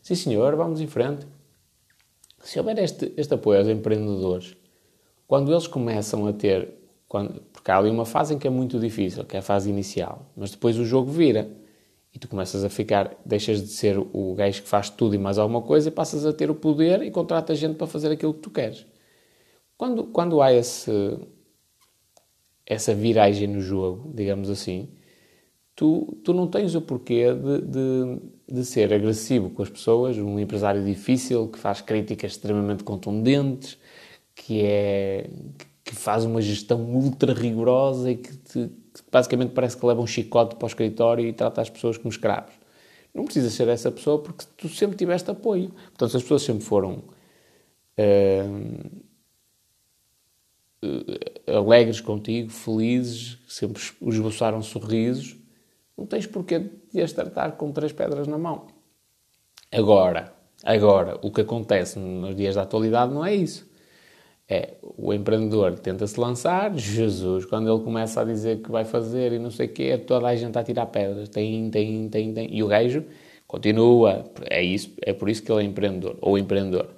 Sim, 0.02 0.16
senhor, 0.16 0.56
vamos 0.56 0.82
em 0.82 0.88
frente. 0.88 1.28
Se 2.44 2.58
houver 2.58 2.80
este, 2.80 3.14
este 3.16 3.34
apoio 3.36 3.60
aos 3.60 3.68
empreendedores, 3.68 4.56
quando 5.28 5.52
eles 5.52 5.68
começam 5.68 6.26
a 6.26 6.34
ter. 6.34 6.74
Quando, 7.08 7.42
porque 7.54 7.70
há 7.70 7.78
ali 7.78 7.90
uma 7.90 8.06
fase 8.06 8.34
em 8.34 8.40
que 8.40 8.48
é 8.48 8.50
muito 8.50 8.80
difícil, 8.80 9.24
que 9.26 9.36
é 9.36 9.40
a 9.40 9.44
fase 9.44 9.70
inicial, 9.70 10.32
mas 10.36 10.50
depois 10.52 10.80
o 10.80 10.86
jogo 10.86 11.12
vira 11.12 11.52
e 12.14 12.18
tu 12.18 12.28
começas 12.28 12.64
a 12.64 12.70
ficar, 12.70 13.16
deixas 13.26 13.62
de 13.62 13.68
ser 13.68 13.98
o 14.00 14.34
gajo 14.34 14.64
que 14.64 14.68
faz 14.68 14.90
tudo 14.90 15.14
e 15.14 15.18
mais 15.18 15.38
alguma 15.38 15.62
coisa 15.62 15.90
e 15.90 15.92
passas 15.92 16.26
a 16.26 16.34
ter 16.34 16.50
o 16.50 16.56
poder 16.56 17.04
e 17.04 17.12
contratas 17.12 17.60
gente 17.60 17.76
para 17.76 17.86
fazer 17.86 18.12
aquilo 18.12 18.34
que 18.34 18.40
tu 18.40 18.50
queres. 18.50 18.86
Quando, 19.82 20.04
quando 20.04 20.44
há 20.44 20.54
esse, 20.54 20.92
essa 22.68 22.94
viragem 22.94 23.48
no 23.48 23.62
jogo, 23.62 24.14
digamos 24.14 24.48
assim, 24.48 24.90
tu, 25.76 26.20
tu 26.24 26.36
não 26.36 26.46
tens 26.46 26.76
o 26.76 26.82
porquê 26.82 27.34
de, 27.34 27.62
de, 27.62 28.22
de, 28.60 28.64
ser 28.64 28.94
agressivo 28.94 29.50
com 29.50 29.64
as 29.64 29.72
pessoas, 29.72 30.20
um 30.20 30.40
empresário 30.40 30.86
difícil 30.86 31.48
que 31.48 31.58
faz 31.58 31.82
críticas 31.82 32.34
extremamente 32.34 32.84
contundentes, 32.84 33.76
que 34.36 34.62
é 34.62 35.28
que 35.84 35.96
faz 35.96 36.26
uma 36.26 36.44
gestão 36.44 36.80
ultra 36.82 37.34
rigorosa 37.34 38.12
e 38.12 38.18
que, 38.18 38.38
te, 38.38 38.68
que 38.94 39.02
basicamente 39.12 39.50
parece 39.50 39.76
que 39.76 39.84
leva 39.84 40.00
um 40.00 40.06
chicote 40.06 40.58
para 40.58 40.66
o 40.66 40.68
escritório 40.68 41.26
e 41.26 41.34
trata 41.34 41.60
as 41.60 41.72
pessoas 41.72 41.98
como 41.98 42.10
escravos. 42.10 42.54
Não 43.16 43.26
precisa 43.26 43.50
ser 43.50 43.68
essa 43.68 43.92
pessoa 43.92 44.22
porque 44.22 44.46
tu 44.56 44.70
sempre 44.70 44.96
tiveste 44.96 45.32
apoio. 45.32 45.70
Portanto, 45.70 46.12
se 46.12 46.18
as 46.18 46.22
pessoas 46.22 46.44
sempre 46.44 46.64
foram 46.64 47.04
uh, 47.98 49.01
uh, 50.84 51.58
alegres 51.58 52.02
contigo, 52.02 52.50
felizes, 52.50 53.38
sempre 53.48 53.82
esboçaram 54.02 54.62
sorrisos, 54.62 55.38
não 55.98 56.06
tens 56.06 56.26
porquê 56.26 56.70
de 56.92 57.02
as 57.02 57.14
tratar 57.14 57.52
com 57.54 57.72
três 57.72 57.92
pedras 57.92 58.28
na 58.28 58.38
mão. 58.38 58.68
Agora, 59.72 60.34
agora, 60.64 61.18
o 61.22 61.32
que 61.32 61.42
acontece 61.42 61.98
nos 62.00 62.36
dias 62.36 62.56
da 62.56 62.64
atualidade 62.64 63.14
não 63.14 63.26
é 63.26 63.34
isso. 63.34 63.70
É, 64.50 64.74
o 64.82 65.14
empreendedor 65.14 65.80
tenta-se 65.80 66.20
lançar, 66.20 66.76
Jesus, 66.76 67.46
quando 67.46 67.74
ele 67.74 67.82
começa 67.84 68.20
a 68.20 68.26
dizer 68.26 68.62
que 68.62 68.70
vai 68.70 68.84
fazer 68.84 69.32
e 69.32 69.40
não 69.40 69.50
sei 69.50 69.68
o 69.68 69.70
quê, 69.70 69.98
toda 69.98 70.28
a 70.28 70.36
gente 70.36 70.58
a 70.58 70.64
tirar 70.64 70.88
pedras, 70.88 71.30
tem, 71.30 71.70
tem, 71.70 72.10
tem, 72.10 72.34
tem, 72.34 72.54
e 72.54 72.62
o 72.62 72.68
gajo 72.68 73.06
continua, 73.48 74.26
é 74.50 74.62
isso, 74.62 74.92
é 75.02 75.14
por 75.14 75.30
isso 75.30 75.42
que 75.42 75.50
ele 75.50 75.62
é 75.62 75.64
empreendedor, 75.64 76.18
ou 76.20 76.38
empreendedor. 76.38 76.90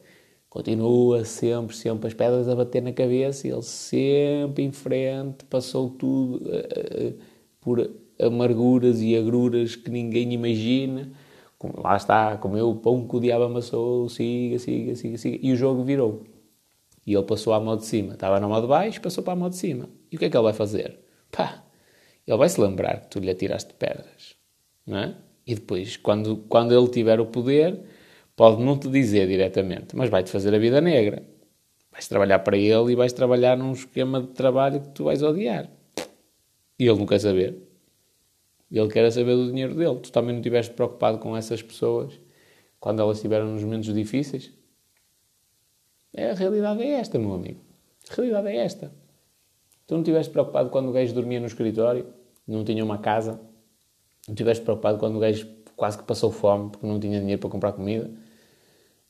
Continua 0.54 1.26
sempre, 1.26 1.76
sempre 1.76 2.08
as 2.10 2.14
pedras 2.14 2.48
a 2.48 2.56
bater 2.56 2.80
na 2.80 2.94
cabeça, 2.94 3.48
e 3.48 3.52
ele 3.52 3.64
sempre 3.64 4.64
em 4.64 4.72
frente, 4.72 5.44
passou 5.46 5.90
tudo 5.90 6.46
uh, 6.46 7.08
uh, 7.08 7.20
por 7.60 7.90
amarguras 8.22 9.02
e 9.02 9.18
agruras 9.18 9.76
que 9.76 9.90
ninguém 9.90 10.32
imagina. 10.32 11.12
Lá 11.76 11.98
está, 11.98 12.38
comeu 12.38 12.70
o 12.70 12.76
pão 12.76 13.08
que 13.08 13.16
o 13.16 13.20
diabo 13.20 13.46
amassou, 13.46 14.08
siga, 14.08 14.60
siga, 14.60 14.96
siga, 14.96 15.18
siga, 15.18 15.40
e 15.42 15.52
o 15.52 15.56
jogo 15.56 15.84
virou. 15.84 16.22
E 17.04 17.16
ele 17.16 17.24
passou 17.24 17.52
à 17.52 17.60
mão 17.60 17.76
de 17.76 17.86
cima. 17.86 18.14
Estava 18.14 18.40
na 18.40 18.48
mão 18.48 18.62
de 18.62 18.68
baixo, 18.68 19.02
passou 19.02 19.24
para 19.24 19.34
a 19.34 19.36
mão 19.36 19.50
de 19.50 19.56
cima. 19.56 19.90
E 20.12 20.18
o 20.18 20.20
que 20.20 20.26
é 20.26 20.30
que 20.30 20.38
ele 20.38 20.44
vai 20.44 20.54
fazer? 20.54 21.00
Pá, 21.32 21.64
ele 22.28 22.38
vai 22.38 22.48
se 22.48 22.62
lembrar 22.62 23.02
que 23.02 23.08
tu 23.08 23.18
lhe 23.18 23.32
atiraste 23.32 23.74
pedras. 23.74 24.36
Não 24.86 25.00
é? 25.00 25.16
E 25.48 25.56
depois, 25.56 25.98
quando, 25.98 26.38
quando 26.48 26.78
ele 26.78 26.90
tiver 26.90 27.20
o 27.20 27.26
poder, 27.26 27.82
pode 28.36 28.62
não 28.62 28.78
te 28.78 28.90
dizer 28.90 29.28
diretamente, 29.28 29.96
mas 29.96 30.10
vai-te 30.10 30.30
fazer 30.30 30.54
a 30.54 30.58
vida 30.58 30.82
negra. 30.82 31.24
Vais 31.92 32.08
trabalhar 32.08 32.40
para 32.40 32.58
ele 32.58 32.94
e 32.94 32.96
vais 32.96 33.14
trabalhar 33.14 33.56
num 33.56 33.72
esquema 33.72 34.22
de 34.22 34.28
trabalho 34.30 34.82
que 34.82 34.90
tu 34.90 35.04
vais 35.04 35.22
odiar. 35.22 35.70
E 36.80 36.88
ele 36.88 36.98
não 36.98 37.06
quer 37.06 37.20
saber. 37.20 37.56
Ele 38.72 38.90
quer 38.90 39.12
saber 39.12 39.36
do 39.36 39.48
dinheiro 39.48 39.76
dele. 39.76 40.00
Tu 40.00 40.12
também 40.12 40.32
não 40.32 40.40
estiveste 40.40 40.74
preocupado 40.74 41.20
com 41.20 41.38
essas 41.38 41.62
pessoas 41.62 42.20
quando 42.80 43.02
elas 43.02 43.18
estiveram 43.18 43.46
nos 43.46 43.64
momentos 43.64 43.94
difíceis? 43.94 44.52
É, 46.12 46.32
a 46.32 46.34
realidade 46.34 46.82
é 46.82 46.94
esta, 46.94 47.20
meu 47.20 47.34
amigo. 47.34 47.60
A 48.10 48.16
realidade 48.16 48.48
é 48.48 48.58
esta. 48.58 48.92
Tu 49.86 49.94
não 49.94 50.02
estiveste 50.02 50.32
preocupado 50.32 50.70
quando 50.70 50.90
o 50.90 50.92
gajo 50.92 51.14
dormia 51.14 51.40
no 51.40 51.46
escritório, 51.46 52.08
não 52.48 52.64
tinha 52.64 52.84
uma 52.84 52.98
casa, 52.98 53.40
não 54.28 54.34
estiveste 54.34 54.64
preocupado 54.64 54.98
quando 54.98 55.18
o 55.18 55.20
gajo 55.20 55.48
quase 55.76 55.98
que 55.98 56.04
passou 56.04 56.32
fome 56.32 56.72
porque 56.72 56.86
não 56.86 57.00
tinha 57.00 57.20
dinheiro 57.20 57.40
para 57.40 57.50
comprar 57.50 57.74
comida, 57.74 58.10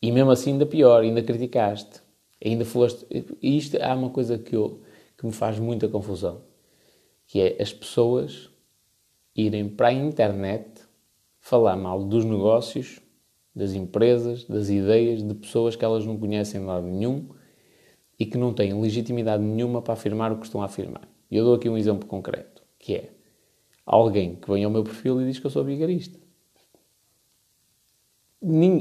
e 0.03 0.11
mesmo 0.11 0.31
assim 0.31 0.51
ainda 0.51 0.65
pior, 0.65 1.01
ainda 1.01 1.23
criticaste, 1.23 2.01
ainda 2.43 2.65
foste... 2.65 3.05
E 3.41 3.57
isto 3.57 3.77
há 3.81 3.95
uma 3.95 4.09
coisa 4.09 4.37
que, 4.37 4.53
eu, 4.53 4.81
que 5.17 5.25
me 5.25 5.31
faz 5.31 5.57
muita 5.57 5.87
confusão, 5.87 6.41
que 7.25 7.39
é 7.39 7.61
as 7.61 7.71
pessoas 7.71 8.49
irem 9.33 9.69
para 9.69 9.87
a 9.87 9.93
internet 9.93 10.81
falar 11.39 11.77
mal 11.77 12.03
dos 12.03 12.25
negócios 12.25 12.99
das 13.55 13.71
empresas, 13.75 14.43
das 14.43 14.67
ideias 14.67 15.23
de 15.23 15.33
pessoas 15.35 15.73
que 15.73 15.85
elas 15.85 16.05
não 16.05 16.17
conhecem 16.17 16.59
de 16.59 16.67
lado 16.67 16.85
nenhum 16.85 17.29
e 18.19 18.25
que 18.25 18.37
não 18.37 18.53
têm 18.53 18.77
legitimidade 18.77 19.41
nenhuma 19.41 19.81
para 19.81 19.93
afirmar 19.93 20.33
o 20.33 20.37
que 20.37 20.45
estão 20.45 20.61
a 20.61 20.65
afirmar. 20.65 21.07
E 21.31 21.37
eu 21.37 21.45
dou 21.45 21.55
aqui 21.55 21.69
um 21.69 21.77
exemplo 21.77 22.09
concreto, 22.09 22.61
que 22.77 22.95
é 22.95 23.09
alguém 23.85 24.35
que 24.35 24.51
vem 24.51 24.65
ao 24.65 24.71
meu 24.71 24.83
perfil 24.83 25.21
e 25.21 25.27
diz 25.27 25.39
que 25.39 25.45
eu 25.45 25.51
sou 25.51 25.63
vigarista. 25.63 26.19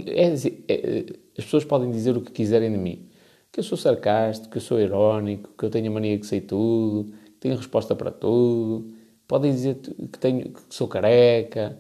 É, 0.07 0.35
é, 0.69 1.07
as 1.39 1.45
pessoas 1.45 1.65
podem 1.65 1.91
dizer 1.91 2.17
o 2.17 2.21
que 2.21 2.33
quiserem 2.33 2.71
de 2.71 2.79
mim. 2.79 3.09
Que 3.51 3.61
eu 3.61 3.65
sou 3.65 3.79
sarcástico, 3.79 4.51
que 4.51 4.57
eu 4.59 4.63
sou 4.63 4.81
irónico, 4.81 5.51
que 5.57 5.65
eu 5.65 5.71
tenho 5.71 5.91
a 5.91 5.95
mania 5.95 6.19
que 6.19 6.27
sei 6.27 6.41
tudo, 6.41 7.13
que 7.25 7.41
tenho 7.41 7.57
resposta 7.57 7.95
para 7.95 8.11
tudo. 8.11 8.93
Podem 9.29 9.53
dizer 9.53 9.77
que, 9.77 10.19
tenho, 10.19 10.51
que 10.53 10.75
sou 10.75 10.89
careca, 10.89 11.79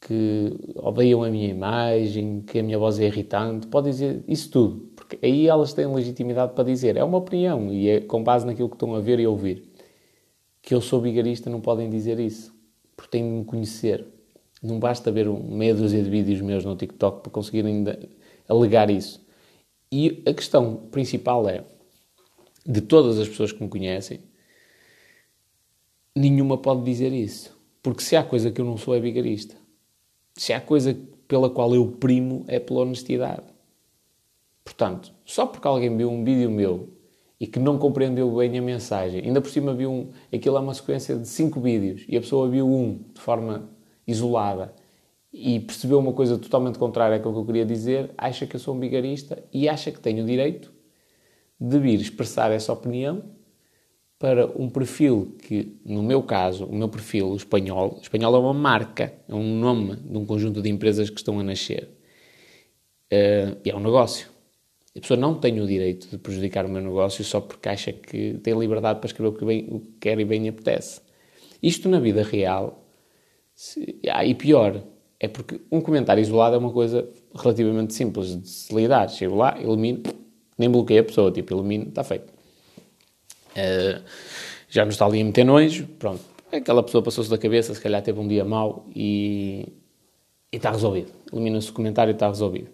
que 0.00 0.56
odeiam 0.76 1.22
a 1.22 1.30
minha 1.30 1.48
imagem, 1.48 2.40
que 2.42 2.58
a 2.58 2.62
minha 2.62 2.78
voz 2.78 2.98
é 2.98 3.06
irritante, 3.06 3.66
podem 3.66 3.92
dizer 3.92 4.24
isso 4.26 4.50
tudo, 4.50 4.90
porque 4.96 5.18
aí 5.22 5.46
elas 5.46 5.74
têm 5.74 5.86
legitimidade 5.92 6.54
para 6.54 6.64
dizer. 6.64 6.96
É 6.96 7.04
uma 7.04 7.18
opinião 7.18 7.72
e 7.72 7.88
é 7.88 8.00
com 8.00 8.22
base 8.22 8.46
naquilo 8.46 8.68
que 8.68 8.76
estão 8.76 8.94
a 8.94 9.00
ver 9.00 9.20
e 9.20 9.24
a 9.24 9.30
ouvir. 9.30 9.70
Que 10.62 10.74
eu 10.74 10.80
sou 10.80 11.00
vigarista 11.00 11.50
não 11.50 11.60
podem 11.60 11.90
dizer 11.90 12.18
isso, 12.18 12.54
porque 12.96 13.10
têm 13.10 13.24
de 13.24 13.38
me 13.38 13.44
conhecer. 13.44 14.06
Não 14.62 14.78
basta 14.78 15.10
ver 15.10 15.28
meia 15.28 15.74
dúzia 15.74 16.02
de 16.02 16.10
vídeos 16.10 16.40
meus 16.40 16.64
no 16.64 16.76
TikTok 16.76 17.22
para 17.22 17.32
conseguirem 17.32 17.84
alegar 18.48 18.90
isso. 18.90 19.24
E 19.90 20.22
a 20.26 20.34
questão 20.34 20.76
principal 20.90 21.48
é, 21.48 21.64
de 22.66 22.80
todas 22.80 23.18
as 23.18 23.28
pessoas 23.28 23.52
que 23.52 23.62
me 23.62 23.68
conhecem, 23.68 24.20
nenhuma 26.14 26.58
pode 26.58 26.84
dizer 26.84 27.12
isso. 27.12 27.58
Porque 27.82 28.02
se 28.02 28.14
há 28.14 28.22
coisa 28.22 28.50
que 28.50 28.60
eu 28.60 28.64
não 28.64 28.76
sou 28.76 28.94
é 28.94 29.00
vigarista 29.00 29.56
se 30.40 30.54
há 30.54 30.60
coisa 30.60 30.96
pela 31.28 31.50
qual 31.50 31.74
eu 31.74 31.86
primo 31.86 32.46
é 32.48 32.58
pela 32.58 32.80
honestidade. 32.80 33.44
Portanto, 34.64 35.12
só 35.24 35.44
porque 35.44 35.68
alguém 35.68 35.94
viu 35.94 36.10
um 36.10 36.24
vídeo 36.24 36.50
meu 36.50 36.88
e 37.38 37.46
que 37.46 37.58
não 37.58 37.78
compreendeu 37.78 38.34
bem 38.34 38.58
a 38.58 38.62
mensagem, 38.62 39.22
ainda 39.22 39.40
por 39.42 39.50
cima 39.50 39.74
viu 39.74 39.90
um, 39.90 40.10
aquilo 40.32 40.56
é 40.56 40.60
uma 40.60 40.72
sequência 40.72 41.16
de 41.16 41.28
cinco 41.28 41.60
vídeos 41.60 42.06
e 42.08 42.16
a 42.16 42.20
pessoa 42.22 42.48
viu 42.48 42.66
um 42.66 43.00
de 43.12 43.20
forma 43.20 43.68
isolada 44.10 44.74
e 45.32 45.60
percebeu 45.60 45.98
uma 45.98 46.12
coisa 46.12 46.36
totalmente 46.36 46.78
contrária 46.78 47.16
àquilo 47.16 47.32
que 47.32 47.40
eu 47.40 47.46
queria 47.46 47.64
dizer, 47.64 48.10
acha 48.18 48.46
que 48.46 48.56
eu 48.56 48.60
sou 48.60 48.74
um 48.74 48.78
bigarista 48.78 49.42
e 49.52 49.68
acha 49.68 49.92
que 49.92 50.00
tenho 50.00 50.24
o 50.24 50.26
direito 50.26 50.72
de 51.60 51.78
vir 51.78 52.00
expressar 52.00 52.50
essa 52.50 52.72
opinião 52.72 53.22
para 54.18 54.46
um 54.48 54.68
perfil 54.68 55.34
que, 55.46 55.80
no 55.84 56.02
meu 56.02 56.22
caso, 56.22 56.66
o 56.66 56.74
meu 56.74 56.88
perfil 56.88 57.28
o 57.28 57.36
espanhol, 57.36 57.96
o 57.98 58.02
espanhol 58.02 58.34
é 58.34 58.38
uma 58.38 58.52
marca, 58.52 59.14
é 59.26 59.34
um 59.34 59.58
nome 59.58 59.96
de 59.96 60.18
um 60.18 60.26
conjunto 60.26 60.60
de 60.60 60.68
empresas 60.68 61.08
que 61.08 61.16
estão 61.16 61.38
a 61.38 61.42
nascer. 61.42 61.88
Uh, 63.12 63.56
e 63.64 63.70
é 63.70 63.74
um 63.74 63.80
negócio. 63.80 64.28
A 64.94 65.00
pessoa 65.00 65.18
não 65.18 65.34
tem 65.34 65.60
o 65.60 65.66
direito 65.66 66.08
de 66.08 66.18
prejudicar 66.18 66.66
o 66.66 66.68
meu 66.68 66.82
negócio 66.82 67.24
só 67.24 67.40
porque 67.40 67.68
acha 67.68 67.92
que 67.92 68.38
tem 68.42 68.58
liberdade 68.58 68.98
para 68.98 69.06
escrever 69.06 69.28
o 69.28 69.32
que, 69.32 69.44
bem, 69.44 69.66
o 69.70 69.80
que 69.80 69.92
quer 70.00 70.18
e 70.20 70.24
bem 70.24 70.48
apetece. 70.48 71.00
Isto 71.62 71.88
na 71.88 71.98
vida 71.98 72.22
real, 72.22 72.79
se, 73.60 74.00
ah, 74.08 74.24
e 74.24 74.34
pior, 74.34 74.82
é 75.18 75.28
porque 75.28 75.60
um 75.70 75.82
comentário 75.82 76.22
isolado 76.22 76.54
é 76.54 76.58
uma 76.58 76.72
coisa 76.72 77.06
relativamente 77.34 77.92
simples 77.92 78.40
de 78.40 78.48
se 78.48 78.74
lidar. 78.74 79.06
Chego 79.10 79.36
lá, 79.36 79.54
elimino, 79.60 80.02
nem 80.56 80.70
bloqueio 80.70 81.02
a 81.02 81.04
pessoa, 81.04 81.30
tipo, 81.30 81.52
elimino, 81.52 81.88
está 81.88 82.02
feito. 82.02 82.32
Uh, 83.50 84.02
já 84.66 84.82
nos 84.86 84.94
está 84.94 85.04
ali 85.04 85.20
a 85.20 85.24
meter 85.26 85.44
nojo, 85.44 85.86
pronto. 85.98 86.22
Aquela 86.50 86.82
pessoa 86.82 87.02
passou-se 87.04 87.28
da 87.28 87.36
cabeça, 87.36 87.74
se 87.74 87.80
calhar 87.82 88.00
teve 88.00 88.18
um 88.18 88.26
dia 88.26 88.46
mau 88.46 88.86
e, 88.96 89.68
e 90.50 90.56
está 90.56 90.70
resolvido. 90.70 91.12
Elimina-se 91.30 91.68
o 91.68 91.74
comentário 91.74 92.12
e 92.12 92.14
está 92.14 92.28
resolvido. 92.28 92.70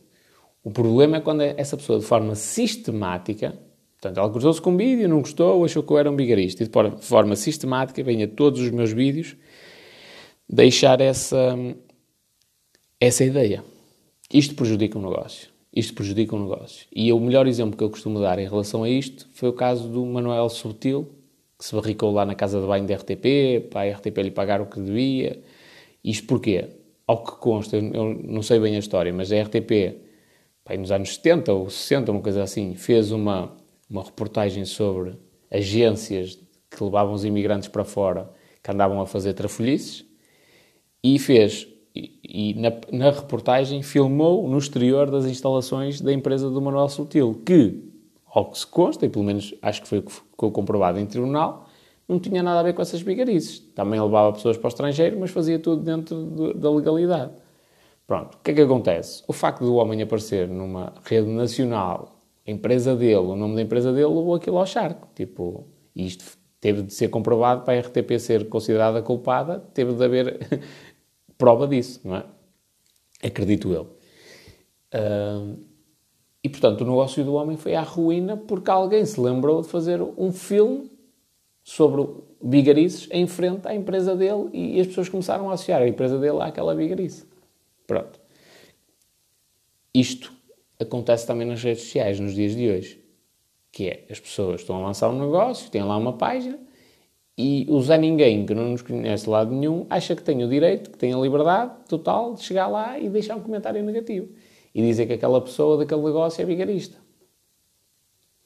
O 0.62 0.70
problema 0.70 1.16
é 1.16 1.20
quando 1.20 1.40
é 1.40 1.53
essa 1.57 1.77
pessoa, 1.77 1.99
de 1.99 2.05
forma 2.05 2.37
sistemática, 2.37 3.59
portanto, 4.01 4.18
ela 4.18 4.31
cruzou-se 4.31 4.62
com 4.62 4.70
um 4.70 4.77
vídeo, 4.77 5.09
não 5.09 5.18
gostou, 5.18 5.64
achou 5.64 5.83
que 5.83 5.92
eu 5.92 5.99
era 5.99 6.09
um 6.09 6.14
bigarista, 6.14 6.62
e 6.62 6.68
de 6.68 6.72
forma 7.01 7.35
sistemática, 7.35 8.05
vem 8.05 8.22
a 8.22 8.29
todos 8.29 8.61
os 8.61 8.70
meus 8.70 8.92
vídeos 8.92 9.37
deixar 10.49 11.01
essa, 11.01 11.57
essa 13.01 13.25
ideia. 13.25 13.65
Isto 14.33 14.55
prejudica 14.55 14.99
o 14.99 15.03
negócio 15.03 15.57
isto 15.77 15.93
prejudica 15.93 16.35
o 16.35 16.39
negócio. 16.41 16.87
E 16.91 17.13
o 17.13 17.21
melhor 17.21 17.47
exemplo 17.47 17.77
que 17.77 17.85
eu 17.85 17.91
costumo 17.91 18.19
dar 18.19 18.39
em 18.39 18.49
relação 18.49 18.83
a 18.83 18.89
isto 18.89 19.29
foi 19.35 19.51
o 19.51 19.53
caso 19.53 19.87
do 19.87 20.07
Manuel 20.07 20.49
Subtil, 20.49 21.07
que 21.59 21.67
se 21.67 21.75
barricou 21.75 22.11
lá 22.11 22.25
na 22.25 22.35
casa 22.35 22.59
de 22.59 22.67
banho 22.67 22.87
da 22.87 22.95
RTP, 22.95 23.69
para 23.69 23.83
a 23.83 23.93
RTP 23.95 24.17
lhe 24.23 24.31
pagar 24.31 24.63
o 24.63 24.67
que 24.67 24.81
devia. 24.81 25.39
Isto 26.03 26.27
porquê? 26.27 26.65
Ao 27.07 27.23
que 27.23 27.33
consta, 27.33 27.77
eu 27.77 28.15
não 28.25 28.41
sei 28.41 28.59
bem 28.59 28.75
a 28.75 28.79
história, 28.79 29.13
mas 29.13 29.31
a 29.31 29.43
RTP, 29.43 30.01
bem, 30.67 30.79
nos 30.79 30.91
anos 30.91 31.15
70 31.15 31.53
ou 31.53 31.69
60, 31.69 32.11
uma 32.11 32.23
coisa 32.23 32.43
assim, 32.43 32.75
fez 32.75 33.13
uma, 33.13 33.55
uma 33.89 34.03
reportagem 34.03 34.65
sobre 34.65 35.13
agências 35.51 36.39
que 36.71 36.83
levavam 36.83 37.13
os 37.13 37.25
imigrantes 37.25 37.69
para 37.69 37.85
fora, 37.85 38.31
que 38.63 38.71
andavam 38.71 38.99
a 38.99 39.07
fazer 39.07 39.35
trafolhices, 39.35 40.06
e 41.14 41.19
fez 41.19 41.69
e, 41.95 42.55
na, 42.55 42.73
na, 42.92 43.11
reportagem 43.11 43.83
filmou 43.83 44.47
no 44.49 44.59
exterior 44.59 45.11
das 45.11 45.25
instalações 45.25 46.01
da 46.01 46.12
empresa 46.12 46.51
do 46.51 46.61
Manuel 46.61 46.88
Sutil, 46.88 47.40
que, 47.47 47.83
ao 48.27 48.51
que 48.51 48.59
se 48.59 48.66
consta, 48.66 49.07
e 49.07 49.09
pelo 49.09 49.25
menos 49.25 49.55
acho 49.62 49.81
que 49.81 49.88
foi 49.88 50.03
ficou 50.03 50.51
comprovado 50.51 50.99
em 50.99 51.07
tribunal, 51.07 51.66
não 52.07 52.21
tinha 52.21 52.42
nada 52.42 52.61
a 52.61 52.62
ver 52.62 52.75
com 52.75 52.83
essas 52.83 53.03
bigarices. 53.03 53.61
Também 53.75 54.01
levava 54.01 54.33
pessoas 54.33 54.59
para 54.59 54.66
o 54.66 54.69
estrangeiro, 54.69 55.19
mas 55.19 55.31
fazia 55.31 55.59
tudo 55.59 55.83
dentro 55.83 56.53
da 56.55 56.71
legalidade. 56.71 57.33
Pronto, 58.07 58.35
o 58.35 58.38
que 58.42 58.51
é 58.51 58.55
que 58.55 58.61
acontece? 58.61 59.23
O 59.27 59.33
facto 59.33 59.64
do 59.64 59.77
homem 59.77 60.03
aparecer 60.03 60.47
numa 60.49 60.92
rede 61.05 61.29
nacional, 61.29 62.21
a 62.47 62.51
empresa 62.51 62.95
dele, 62.95 63.16
o 63.16 63.37
nome 63.37 63.55
da 63.55 63.62
empresa 63.62 63.90
dele, 63.90 64.09
levou 64.09 64.35
aquilo 64.35 64.59
ao 64.59 64.66
charco. 64.66 65.09
Tipo, 65.14 65.66
isto 65.95 66.25
teve 66.61 66.83
de 66.83 66.92
ser 66.92 67.09
comprovado 67.09 67.62
para 67.62 67.79
a 67.79 67.81
RTP 67.81 68.19
ser 68.19 68.49
considerada 68.49 69.01
culpada, 69.01 69.61
teve 69.73 69.92
de 69.95 70.05
haver 70.05 70.38
prova 71.37 71.66
disso, 71.66 72.01
não 72.05 72.16
é? 72.16 72.25
Acredito 73.22 73.72
eu. 73.72 73.96
E, 76.42 76.49
portanto, 76.49 76.83
o 76.83 76.85
negócio 76.85 77.25
do 77.25 77.35
homem 77.35 77.57
foi 77.57 77.75
à 77.75 77.83
ruína 77.83 78.37
porque 78.37 78.70
alguém 78.70 79.05
se 79.05 79.20
lembrou 79.20 79.62
de 79.62 79.68
fazer 79.68 80.01
um 80.01 80.33
filme 80.33 80.90
sobre 81.64 82.07
bigarices 82.40 83.09
em 83.11 83.27
frente 83.27 83.66
à 83.66 83.75
empresa 83.75 84.14
dele 84.14 84.49
e 84.53 84.81
as 84.81 84.87
pessoas 84.87 85.09
começaram 85.09 85.51
a 85.51 85.55
associar 85.55 85.83
a 85.83 85.88
empresa 85.88 86.18
dele 86.18 86.40
àquela 86.40 86.75
bigarice. 86.75 87.27
Pronto. 87.87 88.20
Isto 89.92 90.33
acontece 90.79 91.27
também 91.27 91.46
nas 91.46 91.62
redes 91.62 91.83
sociais 91.83 92.20
nos 92.20 92.35
dias 92.35 92.55
de 92.55 92.68
hoje. 92.68 93.05
Que 93.72 93.88
é, 93.88 94.07
as 94.09 94.20
pessoas 94.20 94.61
estão 94.61 94.77
a 94.77 94.87
lançar 94.87 95.11
um 95.11 95.18
negócio, 95.18 95.70
têm 95.70 95.83
lá 95.83 95.96
uma 95.96 96.12
página 96.12 96.59
e 97.38 97.66
Zé 97.83 97.99
Ninguém, 97.99 98.46
que 98.46 98.55
não 98.55 98.70
nos 98.70 98.83
conhece 98.83 99.25
de 99.25 99.31
lado 99.31 99.55
nenhum, 99.55 99.87
acha 99.90 100.16
que 100.16 100.22
tem 100.22 100.42
o 100.42 100.49
direito, 100.49 100.90
que 100.90 100.96
tem 100.96 101.12
a 101.12 101.18
liberdade 101.18 101.72
total 101.87 102.35
de 102.35 102.42
chegar 102.42 102.66
lá 102.66 102.99
e 102.99 103.11
deixar 103.11 103.37
um 103.37 103.40
comentário 103.40 103.83
negativo 103.83 104.29
e 104.75 104.83
dizer 104.83 105.07
que 105.07 105.12
aquela 105.14 105.40
pessoa 105.40 105.79
daquele 105.79 106.03
negócio 106.03 106.40
é 106.40 106.44
vigarista. 106.44 106.99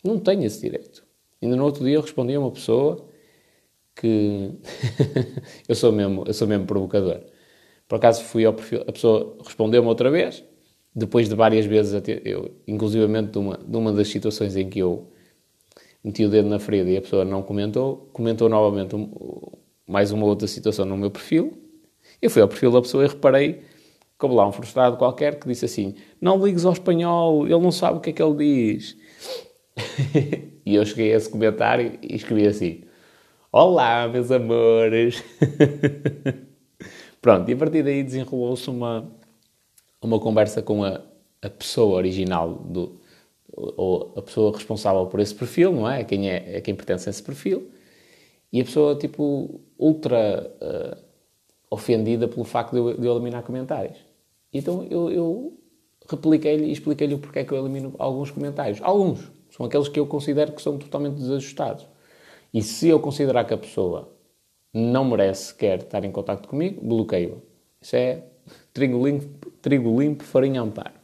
Não 0.03 0.19
tem 0.19 0.45
esse 0.45 0.61
direito. 0.61 1.05
Ainda 1.41 1.57
no 1.57 1.65
outro 1.65 1.85
dia 1.85 1.95
eu 1.95 2.01
respondi 2.01 2.35
a 2.35 2.41
uma 2.41 2.51
pessoa 2.51 3.07
que 3.95 4.53
eu 5.69 5.75
sou 5.75 5.93
mesmo, 5.93 6.25
eu 6.27 6.35
sou 6.35 6.49
mesmo 6.49 6.67
provocador. 6.67 7.21
Por 7.87 7.97
acaso 7.97 8.25
fui 8.25 8.45
ao 8.45 8.55
perfil, 8.55 8.83
a 8.87 8.93
pessoa 8.93 9.37
respondeu-me 9.45 9.89
outra 9.89 10.11
vez, 10.11 10.45
depois 10.95 11.29
de 11.29 11.35
várias 11.35 11.67
vezes, 11.67 12.01
eu, 12.25 12.51
inclusivamente 12.67 13.33
de 13.33 13.39
uma, 13.39 13.57
de 13.57 13.77
uma 13.77 13.93
das 13.93 14.09
situações 14.09 14.57
em 14.57 14.69
que 14.69 14.79
eu 14.79 15.09
meti 16.03 16.25
o 16.25 16.31
dedo 16.31 16.49
na 16.49 16.59
ferida 16.59 16.91
e 16.91 16.97
a 16.97 17.03
pessoa 17.03 17.25
não 17.25 17.43
comentou, 17.43 18.09
comentou 18.13 18.49
novamente 18.49 18.97
um, 18.97 19.11
mais 19.87 20.13
uma 20.13 20.27
outra 20.27 20.47
situação 20.47 20.85
no 20.85 20.97
meu 20.97 21.11
perfil. 21.11 21.59
Eu 22.21 22.31
fui 22.31 22.43
ao 22.43 22.49
perfil 22.49 22.71
da 22.71 22.81
pessoa 22.81 23.05
e 23.05 23.09
reparei 23.09 23.63
como 24.19 24.35
lá 24.35 24.47
um 24.47 24.53
frustrado 24.53 24.97
qualquer 24.97 25.39
que 25.39 25.49
disse 25.49 25.65
assim: 25.65 25.95
Não 26.21 26.45
ligues 26.45 26.65
ao 26.65 26.73
espanhol, 26.73 27.47
ele 27.47 27.59
não 27.59 27.73
sabe 27.73 27.99
o 27.99 28.01
que 28.01 28.11
é 28.11 28.13
que 28.13 28.23
ele 28.23 28.37
diz. 28.37 28.97
e 30.65 30.75
eu 30.75 30.85
cheguei 30.85 31.13
a 31.13 31.17
esse 31.17 31.29
comentário 31.29 31.99
e 32.03 32.15
escrevi 32.15 32.47
assim: 32.47 32.83
Olá, 33.51 34.07
meus 34.07 34.31
amores. 34.31 35.25
Pronto, 37.21 37.51
e 37.51 37.55
a 37.55 37.57
partir 37.57 37.83
daí 37.83 38.03
desenrolou-se 38.03 38.71
uma, 38.71 39.11
uma 40.01 40.19
conversa 40.21 40.63
com 40.63 40.85
a, 40.85 41.01
a 41.43 41.51
pessoa 41.51 41.97
original 41.97 42.55
do, 42.55 43.01
ou 43.57 44.13
a 44.17 44.23
pessoa 44.23 44.53
responsável 44.53 45.07
por 45.07 45.21
esse 45.21 45.35
perfil, 45.35 45.73
não 45.73 45.91
é? 45.91 46.05
Quem, 46.05 46.31
é, 46.31 46.61
quem 46.61 46.75
pertence 46.75 47.09
a 47.09 47.11
esse 47.11 47.23
perfil. 47.23 47.71
E 48.53 48.61
a 48.61 48.65
pessoa, 48.65 48.97
tipo, 48.97 49.61
ultra 49.79 50.53
uh, 50.61 51.03
ofendida 51.71 52.27
pelo 52.27 52.45
facto 52.45 52.73
de 52.73 52.79
eu, 52.79 52.97
de 52.99 53.07
eu 53.07 53.13
eliminar 53.13 53.43
comentários. 53.43 53.99
Então 54.53 54.85
eu, 54.91 55.11
eu 55.11 55.59
repliquei-lhe 56.09 56.67
e 56.67 56.73
expliquei-lhe 56.73 57.15
o 57.15 57.19
porquê 57.19 57.45
que 57.45 57.53
eu 57.53 57.59
elimino 57.59 57.95
alguns 57.99 58.31
comentários. 58.31 58.81
Alguns. 58.83 59.31
São 59.51 59.67
aqueles 59.67 59.89
que 59.89 60.01
eu 60.01 60.07
considero 60.07 60.53
que 60.53 60.63
são 60.63 60.79
totalmente 60.79 61.17
desajustados. 61.17 61.87
E 62.53 62.63
se 62.63 62.89
eu 62.89 62.99
considerar 62.99 63.45
que 63.45 63.55
a 63.55 63.59
pessoa 63.59 64.13
não 64.73 65.05
merece 65.05 65.55
quer 65.55 65.81
estar 65.81 66.05
em 66.05 66.11
contato 66.11 66.49
comigo, 66.49 66.81
bloqueio-a. 66.85 67.39
Isso 67.81 67.97
é 67.97 68.25
trigo 68.73 69.07
limpo, 69.07 69.51
trigo 69.63 70.01
limpo 70.01 70.25
farinha 70.25 70.61
amparo. 70.61 71.00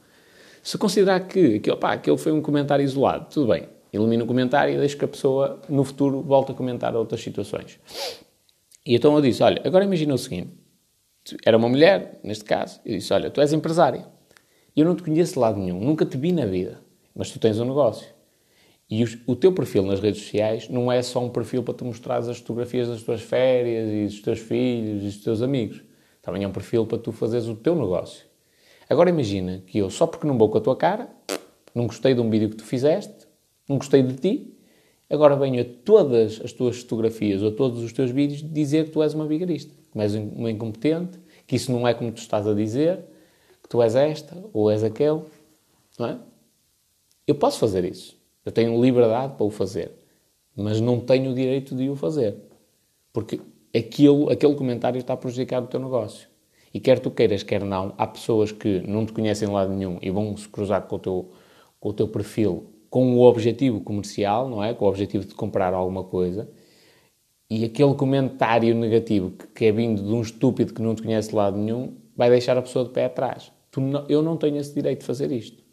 Se 0.66 0.76
considerar 0.79 1.20
que, 1.20 1.61
que 1.61 1.70
opa, 1.70 1.92
aquele 1.92 2.18
foi 2.18 2.33
um 2.33 2.42
comentário 2.42 2.85
isolado, 2.85 3.29
tudo 3.31 3.52
bem. 3.52 3.68
Elimino 3.92 4.24
o 4.24 4.26
comentário 4.26 4.74
e 4.74 4.76
deixo 4.76 4.96
que 4.96 5.05
a 5.05 5.09
pessoa, 5.09 5.61
no 5.68 5.85
futuro, 5.85 6.22
volte 6.22 6.52
a 6.52 6.55
comentar 6.55 6.94
outras 6.96 7.20
situações. 7.20 7.79
E 8.85 8.96
então 8.96 9.14
eu 9.14 9.20
disse, 9.20 9.42
olha, 9.42 9.62
agora 9.64 9.85
imagina 9.85 10.12
o 10.12 10.18
seguinte 10.18 10.66
era 11.44 11.57
uma 11.57 11.68
mulher, 11.68 12.20
neste 12.22 12.44
caso, 12.44 12.81
e 12.85 12.96
disse: 12.96 13.12
Olha, 13.12 13.31
tu 13.31 13.40
és 13.40 13.52
empresária. 13.52 14.07
Eu 14.76 14.85
não 14.85 14.94
te 14.94 15.02
conheço 15.02 15.35
de 15.35 15.38
lado 15.38 15.59
nenhum, 15.59 15.81
nunca 15.81 16.05
te 16.05 16.16
vi 16.16 16.33
na 16.33 16.44
vida, 16.44 16.81
mas 17.14 17.31
tu 17.31 17.38
tens 17.38 17.59
um 17.59 17.64
negócio. 17.64 18.07
E 18.88 19.02
o, 19.02 19.09
o 19.26 19.35
teu 19.35 19.52
perfil 19.52 19.83
nas 19.83 19.98
redes 19.98 20.22
sociais 20.22 20.68
não 20.68 20.92
é 20.92 21.02
só 21.02 21.24
um 21.24 21.31
perfil 21.31 21.62
para 21.62 21.74
tu 21.74 21.85
mostrares 21.85 22.29
as 22.29 22.38
fotografias 22.38 22.87
das 22.87 23.02
tuas 23.02 23.22
férias 23.22 23.90
e 23.90 24.05
dos 24.05 24.20
teus 24.20 24.38
filhos 24.38 25.02
e 25.02 25.07
dos 25.07 25.16
teus 25.24 25.42
amigos. 25.42 25.83
Também 26.22 26.44
é 26.44 26.48
um 26.48 26.52
perfil 26.52 26.87
para 26.87 26.98
tu 26.98 27.11
fazeres 27.11 27.48
o 27.48 27.57
teu 27.57 27.74
negócio. 27.74 28.26
Agora 28.88 29.11
imagina 29.11 29.62
que 29.66 29.79
eu, 29.79 29.90
só 29.90 30.07
porque 30.07 30.27
não 30.27 30.38
vou 30.38 30.49
com 30.49 30.59
a 30.59 30.61
tua 30.61 30.77
cara, 30.77 31.09
não 31.75 31.87
gostei 31.87 32.14
de 32.14 32.20
um 32.20 32.31
vídeo 32.31 32.51
que 32.51 32.57
tu 32.57 32.64
fizeste, 32.64 33.27
não 33.68 33.79
gostei 33.79 34.03
de 34.03 34.14
ti, 34.14 34.55
agora 35.11 35.37
venho 35.37 35.61
a 35.61 35.64
todas 35.85 36.40
as 36.44 36.53
tuas 36.53 36.79
fotografias 36.79 37.42
ou 37.42 37.49
a 37.49 37.53
todos 37.53 37.83
os 37.83 37.92
teus 37.92 38.11
vídeos 38.11 38.42
dizer 38.42 38.87
que 38.87 38.90
tu 38.90 39.03
és 39.03 39.14
uma 39.14 39.27
vigarista 39.27 39.72
que 39.96 40.03
és 40.03 40.14
uma 40.14 40.51
incompetente, 40.51 41.18
que 41.46 41.57
isso 41.57 41.72
não 41.72 41.88
é 41.88 41.94
como 41.94 42.12
tu 42.12 42.18
estás 42.18 42.46
a 42.46 42.53
dizer, 42.53 43.05
que 43.62 43.68
tu 43.68 43.81
és 43.81 43.94
esta 43.94 44.37
ou 44.53 44.70
és 44.70 44.85
aquele. 44.85 45.22
Não 45.99 46.07
é? 46.07 46.18
Eu 47.27 47.35
posso 47.35 47.59
fazer 47.59 47.85
isso. 47.85 48.16
Eu 48.44 48.53
tenho 48.53 48.81
liberdade 48.81 49.35
para 49.35 49.44
o 49.44 49.51
fazer. 49.51 49.90
Mas 50.55 50.81
não 50.81 51.01
tenho 51.01 51.33
o 51.33 51.35
direito 51.35 51.75
de 51.75 51.88
o 51.88 51.96
fazer. 51.96 52.37
Porque 53.12 53.40
aquilo, 53.75 54.31
aquele 54.31 54.55
comentário 54.55 54.99
está 54.99 55.14
a 55.14 55.16
prejudicar 55.16 55.62
o 55.62 55.66
teu 55.66 55.81
negócio. 55.81 56.29
E 56.77 56.81
quer 56.81 56.99
tu 56.99 57.11
queiras, 57.11 57.43
quer 57.43 57.65
não, 57.65 57.95
há 57.97 58.07
pessoas 58.07 58.53
que 58.53 58.81
não 58.87 59.07
te 59.07 59.12
conhecem 59.15 59.49
de 59.49 59.55
lado 59.55 59.73
nenhum 59.73 59.97
e 60.03 60.11
vão 60.11 60.37
se 60.37 60.47
cruzar 60.47 60.83
com 60.83 60.97
o 60.97 60.99
teu, 60.99 61.31
com 61.81 61.89
o 61.89 61.93
teu 61.95 62.07
perfil 62.07 62.67
com 62.91 63.17
o 63.17 63.23
objetivo 63.23 63.81
comercial, 63.81 64.47
não 64.47 64.62
é? 64.62 64.75
Com 64.75 64.85
o 64.85 64.89
objetivo 64.89 65.25
de 65.25 65.35
comprar 65.35 65.73
alguma 65.73 66.05
coisa 66.05 66.47
e 67.49 67.65
aquele 67.65 67.95
comentário 67.95 68.75
negativo 68.75 69.31
que, 69.31 69.47
que, 69.47 69.65
é 69.65 69.73
vindo 69.73 70.03
de 70.03 70.12
um 70.12 70.21
estúpido 70.21 70.75
que 70.75 70.83
não 70.83 70.95
te 70.95 71.03
conhece 71.03 71.31
de 71.31 71.35
lado 71.35 71.57
nenhum 71.57 71.95
vai 72.15 72.29
deixar 72.29 72.59
a 72.59 72.62
pessoa 72.62 72.85
de 72.85 72.91
pé 72.91 73.07
atrás. 73.07 73.51
Não, 73.75 74.05
eu 74.07 74.21
não 74.21 74.37
tenho 74.37 74.59
esse 74.59 74.75
direito 74.75 75.01
de 75.01 75.07
fazer 75.07 75.33
isto. 75.33 75.65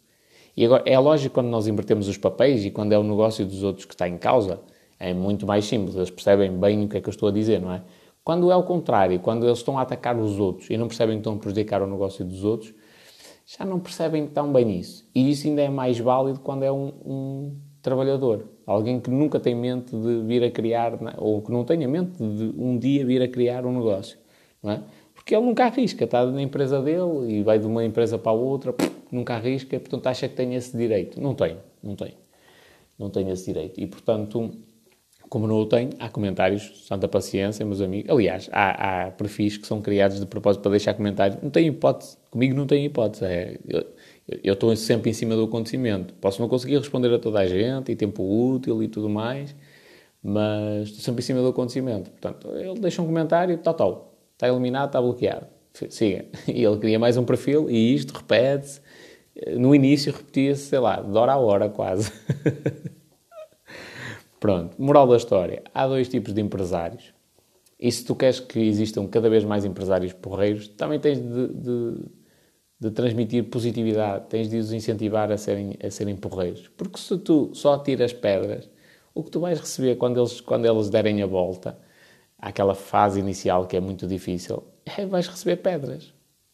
E 0.56 0.64
agora, 0.64 0.84
é 0.86 0.98
lógico 0.98 1.34
quando 1.34 1.48
nós 1.48 1.66
invertemos 1.66 2.08
os 2.08 2.16
papéis 2.16 2.64
e 2.64 2.70
quando 2.70 2.92
é 2.92 2.98
o 2.98 3.02
negócio 3.02 3.44
dos 3.44 3.62
outros 3.62 3.84
que 3.84 3.92
está 3.92 4.08
em 4.08 4.16
causa, 4.16 4.58
é 4.98 5.12
muito 5.12 5.46
mais 5.46 5.66
simples, 5.66 5.96
eles 5.96 6.10
percebem 6.10 6.50
bem 6.50 6.86
o 6.86 6.88
que 6.88 6.96
é 6.96 7.00
que 7.02 7.08
eu 7.10 7.12
estou 7.12 7.28
a 7.28 7.32
dizer, 7.32 7.60
não 7.60 7.70
é? 7.70 7.82
Quando 8.24 8.50
é 8.50 8.56
o 8.56 8.62
contrário, 8.62 9.20
quando 9.20 9.44
eles 9.44 9.58
estão 9.58 9.78
a 9.78 9.82
atacar 9.82 10.18
os 10.18 10.40
outros 10.40 10.70
e 10.70 10.78
não 10.78 10.88
percebem 10.88 11.16
que 11.16 11.20
estão 11.20 11.34
a 11.34 11.36
prejudicar 11.36 11.82
o 11.82 11.86
negócio 11.86 12.24
dos 12.24 12.42
outros, 12.42 12.72
já 13.46 13.66
não 13.66 13.78
percebem 13.78 14.26
tão 14.26 14.50
bem 14.50 14.78
isso. 14.78 15.06
E 15.14 15.30
isso 15.30 15.46
ainda 15.46 15.60
é 15.60 15.68
mais 15.68 15.98
válido 15.98 16.40
quando 16.40 16.62
é 16.62 16.72
um, 16.72 16.86
um 17.04 17.56
trabalhador. 17.82 18.48
Alguém 18.66 18.98
que 18.98 19.10
nunca 19.10 19.38
tem 19.38 19.54
mente 19.54 19.94
de 19.94 20.22
vir 20.22 20.42
a 20.42 20.50
criar, 20.50 20.98
ou 21.18 21.42
que 21.42 21.52
não 21.52 21.64
tenha 21.64 21.86
mente 21.86 22.16
de 22.16 22.54
um 22.56 22.78
dia 22.78 23.04
vir 23.04 23.20
a 23.20 23.28
criar 23.28 23.66
um 23.66 23.74
negócio. 23.74 24.18
Não 24.62 24.72
é? 24.72 24.82
Porque 25.14 25.36
ele 25.36 25.44
nunca 25.44 25.66
arrisca, 25.66 26.04
está 26.04 26.24
na 26.24 26.40
empresa 26.40 26.80
dele 26.80 27.30
e 27.30 27.42
vai 27.42 27.58
de 27.58 27.66
uma 27.66 27.84
empresa 27.84 28.18
para 28.18 28.32
outra, 28.32 28.74
nunca 29.12 29.34
arrisca, 29.34 29.78
portanto 29.78 30.06
acha 30.06 30.28
que 30.28 30.34
tem 30.34 30.54
esse 30.54 30.74
direito. 30.74 31.20
Não 31.20 31.34
tem, 31.34 31.58
não 31.82 31.94
tem. 31.94 32.14
Não 32.98 33.10
tem 33.10 33.28
esse 33.28 33.44
direito. 33.44 33.78
E 33.78 33.86
portanto, 33.86 34.50
como 35.28 35.46
não 35.46 35.56
o 35.56 35.66
tenho, 35.66 35.90
há 35.98 36.08
comentários, 36.08 36.84
santa 36.86 37.08
paciência, 37.08 37.64
meus 37.64 37.80
amigos. 37.80 38.10
Aliás, 38.10 38.48
há, 38.52 39.06
há 39.06 39.10
perfis 39.10 39.56
que 39.56 39.66
são 39.66 39.80
criados 39.80 40.20
de 40.20 40.26
propósito 40.26 40.62
para 40.62 40.72
deixar 40.72 40.94
comentários. 40.94 41.42
Não 41.42 41.50
tem 41.50 41.66
hipótese. 41.66 42.16
Comigo 42.30 42.54
não 42.54 42.66
tem 42.66 42.84
hipótese. 42.84 43.24
É, 43.24 43.58
eu, 43.68 43.84
eu 44.42 44.54
estou 44.54 44.74
sempre 44.76 45.10
em 45.10 45.12
cima 45.12 45.34
do 45.34 45.44
acontecimento. 45.44 46.14
Posso 46.14 46.40
não 46.40 46.48
conseguir 46.48 46.78
responder 46.78 47.12
a 47.12 47.18
toda 47.18 47.40
a 47.40 47.46
gente, 47.46 47.92
e 47.92 47.96
tempo 47.96 48.22
útil 48.22 48.82
e 48.82 48.88
tudo 48.88 49.08
mais, 49.08 49.54
mas 50.22 50.88
estou 50.88 51.00
sempre 51.00 51.22
em 51.22 51.26
cima 51.26 51.40
do 51.40 51.48
acontecimento. 51.48 52.10
Portanto, 52.10 52.48
ele 52.56 52.80
deixa 52.80 53.02
um 53.02 53.06
comentário, 53.06 53.56
tal, 53.58 53.74
tal, 53.74 54.14
está 54.32 54.48
eliminado, 54.48 54.86
está 54.86 55.00
bloqueado. 55.00 55.46
Siga. 55.90 56.26
E 56.48 56.64
ele 56.64 56.78
cria 56.78 56.98
mais 56.98 57.16
um 57.16 57.24
perfil 57.24 57.68
e 57.68 57.94
isto 57.94 58.12
repete-se. 58.12 58.80
No 59.58 59.74
início 59.74 60.12
repetia-se, 60.12 60.62
sei 60.66 60.78
lá, 60.78 61.00
de 61.00 61.16
hora 61.16 61.32
a 61.32 61.38
hora 61.38 61.68
quase. 61.68 62.12
Pronto, 64.44 64.76
moral 64.78 65.06
da 65.08 65.16
história. 65.16 65.62
Há 65.72 65.86
dois 65.86 66.06
tipos 66.06 66.34
de 66.34 66.40
empresários. 66.42 67.14
E 67.80 67.90
se 67.90 68.04
tu 68.04 68.14
queres 68.14 68.40
que 68.40 68.58
existam 68.58 69.06
cada 69.06 69.30
vez 69.30 69.42
mais 69.42 69.64
empresários 69.64 70.12
porreiros, 70.12 70.68
também 70.68 71.00
tens 71.00 71.18
de, 71.18 71.48
de 71.48 71.94
de 72.84 72.90
transmitir 72.90 73.44
positividade, 73.44 74.26
tens 74.28 74.50
de 74.50 74.58
os 74.58 74.70
incentivar 74.70 75.32
a 75.32 75.38
serem, 75.38 75.74
a 75.82 75.90
serem 75.90 76.16
porreiros. 76.16 76.68
Porque 76.76 76.98
se 76.98 77.16
tu 77.16 77.50
só 77.54 77.78
tiras 77.78 78.12
pedras, 78.12 78.68
o 79.14 79.22
que 79.22 79.30
tu 79.30 79.40
vais 79.40 79.58
receber 79.58 79.96
quando 79.96 80.20
eles, 80.20 80.40
quando 80.42 80.66
eles 80.66 80.90
derem 80.90 81.22
a 81.22 81.26
volta, 81.26 81.78
àquela 82.38 82.74
fase 82.74 83.18
inicial 83.18 83.66
que 83.66 83.74
é 83.74 83.80
muito 83.80 84.06
difícil, 84.06 84.64
é 84.84 85.06
vais 85.06 85.26
receber 85.26 85.56
pedras. 85.56 86.12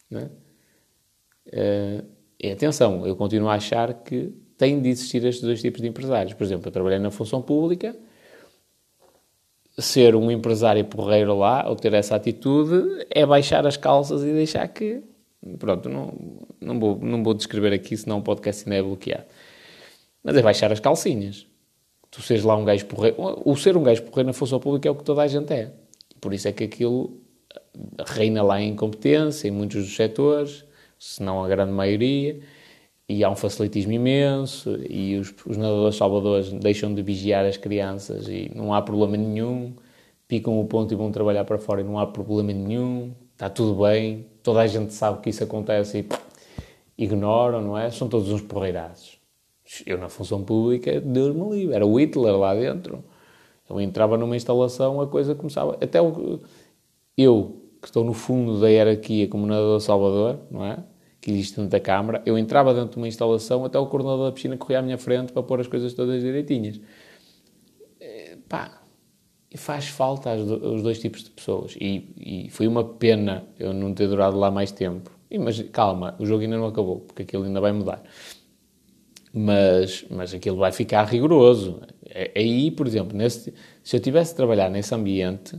Não 0.08 0.20
é? 0.20 0.30
Uh, 1.48 2.06
e 2.38 2.52
atenção, 2.52 3.04
eu 3.04 3.16
continuo 3.16 3.48
a 3.48 3.54
achar 3.54 3.92
que 3.92 4.32
tem 4.60 4.78
de 4.78 4.90
existir 4.90 5.24
estes 5.24 5.42
dois 5.42 5.62
tipos 5.62 5.80
de 5.80 5.88
empresários. 5.88 6.34
Por 6.34 6.44
exemplo, 6.44 6.68
eu 6.68 6.72
trabalhei 6.72 6.98
na 6.98 7.10
função 7.10 7.40
pública, 7.40 7.96
ser 9.78 10.14
um 10.14 10.30
empresário 10.30 10.84
porreiro 10.84 11.34
lá, 11.38 11.66
ou 11.66 11.74
ter 11.74 11.94
essa 11.94 12.14
atitude, 12.14 13.06
é 13.08 13.24
baixar 13.24 13.66
as 13.66 13.78
calças 13.78 14.22
e 14.22 14.32
deixar 14.32 14.68
que 14.68 15.02
Pronto, 15.58 15.88
não, 15.88 16.12
não, 16.60 16.78
vou, 16.78 16.98
não 16.98 17.24
vou 17.24 17.32
descrever 17.32 17.72
aqui, 17.72 17.96
senão 17.96 18.18
o 18.18 18.22
podcast 18.22 18.68
ainda 18.68 18.76
é 18.76 18.82
bloqueado. 18.82 19.24
Mas 20.22 20.36
é 20.36 20.42
baixar 20.42 20.70
as 20.70 20.80
calcinhas. 20.80 21.46
Tu 22.10 22.20
seres 22.20 22.44
lá 22.44 22.54
um 22.56 22.64
gajo 22.64 22.84
porreiro. 22.84 23.16
O 23.18 23.56
ser 23.56 23.74
um 23.74 23.82
gajo 23.82 24.02
porreiro 24.02 24.26
na 24.26 24.34
função 24.34 24.60
pública 24.60 24.86
é 24.86 24.90
o 24.90 24.94
que 24.94 25.02
toda 25.02 25.22
a 25.22 25.26
gente 25.26 25.50
é. 25.54 25.72
Por 26.20 26.34
isso 26.34 26.46
é 26.46 26.52
que 26.52 26.64
aquilo 26.64 27.18
reina 28.06 28.42
lá 28.42 28.60
em 28.60 28.72
incompetência, 28.72 29.48
em 29.48 29.50
muitos 29.50 29.82
dos 29.82 29.96
setores, 29.96 30.62
se 30.98 31.22
não 31.22 31.42
a 31.42 31.48
grande 31.48 31.72
maioria. 31.72 32.38
E 33.10 33.24
há 33.24 33.28
um 33.28 33.34
facilitismo 33.34 33.90
imenso, 33.90 34.78
e 34.88 35.16
os, 35.16 35.34
os 35.44 35.56
nadadores 35.56 35.96
salvadores 35.96 36.52
deixam 36.52 36.94
de 36.94 37.02
vigiar 37.02 37.44
as 37.44 37.56
crianças 37.56 38.28
e 38.28 38.48
não 38.54 38.72
há 38.72 38.80
problema 38.80 39.16
nenhum, 39.16 39.74
picam 40.28 40.60
o 40.60 40.64
ponto 40.64 40.94
e 40.94 40.96
vão 40.96 41.10
trabalhar 41.10 41.44
para 41.44 41.58
fora 41.58 41.80
e 41.80 41.84
não 41.84 41.98
há 41.98 42.06
problema 42.06 42.52
nenhum, 42.52 43.12
está 43.32 43.50
tudo 43.50 43.82
bem, 43.82 44.26
toda 44.44 44.60
a 44.60 44.66
gente 44.68 44.92
sabe 44.94 45.20
que 45.20 45.28
isso 45.28 45.42
acontece 45.42 46.06
e 46.98 47.02
ignoram, 47.02 47.60
não 47.60 47.76
é? 47.76 47.90
São 47.90 48.08
todos 48.08 48.30
uns 48.30 48.42
porreirados. 48.42 49.18
Eu 49.84 49.98
na 49.98 50.08
função 50.08 50.44
pública, 50.44 51.00
Deus 51.00 51.34
me 51.34 51.50
livre, 51.50 51.74
era 51.74 51.84
o 51.84 51.98
Hitler 51.98 52.36
lá 52.36 52.54
dentro. 52.54 53.02
Eu 53.68 53.80
entrava 53.80 54.16
numa 54.16 54.36
instalação, 54.36 55.00
a 55.00 55.08
coisa 55.08 55.34
começava. 55.34 55.76
Até 55.80 56.00
o, 56.00 56.38
eu, 57.18 57.60
que 57.82 57.88
estou 57.88 58.04
no 58.04 58.12
fundo 58.12 58.60
da 58.60 58.68
hierarquia 58.68 59.26
como 59.26 59.46
nadador 59.46 59.80
Salvador, 59.80 60.38
não 60.48 60.64
é? 60.64 60.78
Que 61.20 61.30
existe 61.30 61.60
da 61.60 61.80
Câmara, 61.80 62.22
eu 62.24 62.38
entrava 62.38 62.72
dentro 62.72 62.92
de 62.92 62.96
uma 62.96 63.08
instalação, 63.08 63.64
até 63.64 63.78
o 63.78 63.86
coordenador 63.86 64.26
da 64.26 64.32
piscina 64.32 64.56
corria 64.56 64.78
à 64.78 64.82
minha 64.82 64.96
frente 64.96 65.32
para 65.32 65.42
pôr 65.42 65.60
as 65.60 65.66
coisas 65.66 65.92
todas 65.92 66.22
direitinhas. 66.22 66.80
Eh, 68.00 68.38
pá, 68.48 68.80
faz 69.56 69.88
falta 69.88 70.30
aos 70.30 70.82
dois 70.82 70.98
tipos 70.98 71.24
de 71.24 71.30
pessoas. 71.30 71.76
E, 71.80 72.44
e 72.46 72.50
foi 72.50 72.66
uma 72.66 72.84
pena 72.84 73.44
eu 73.58 73.72
não 73.72 73.92
ter 73.92 74.08
durado 74.08 74.38
lá 74.38 74.50
mais 74.50 74.70
tempo. 74.72 75.10
E, 75.30 75.38
mas 75.38 75.60
calma, 75.70 76.16
o 76.18 76.26
jogo 76.26 76.42
ainda 76.42 76.56
não 76.56 76.66
acabou, 76.66 77.00
porque 77.00 77.22
aquilo 77.22 77.44
ainda 77.44 77.60
vai 77.60 77.72
mudar. 77.72 78.02
Mas, 79.32 80.04
mas 80.10 80.34
aquilo 80.34 80.56
vai 80.56 80.72
ficar 80.72 81.04
rigoroso. 81.04 81.80
É, 82.06 82.32
aí, 82.34 82.70
por 82.70 82.86
exemplo, 82.86 83.16
nesse, 83.16 83.54
se 83.82 83.96
eu 83.96 84.00
tivesse 84.00 84.32
de 84.32 84.36
trabalhar 84.36 84.68
nesse 84.68 84.94
ambiente, 84.94 85.58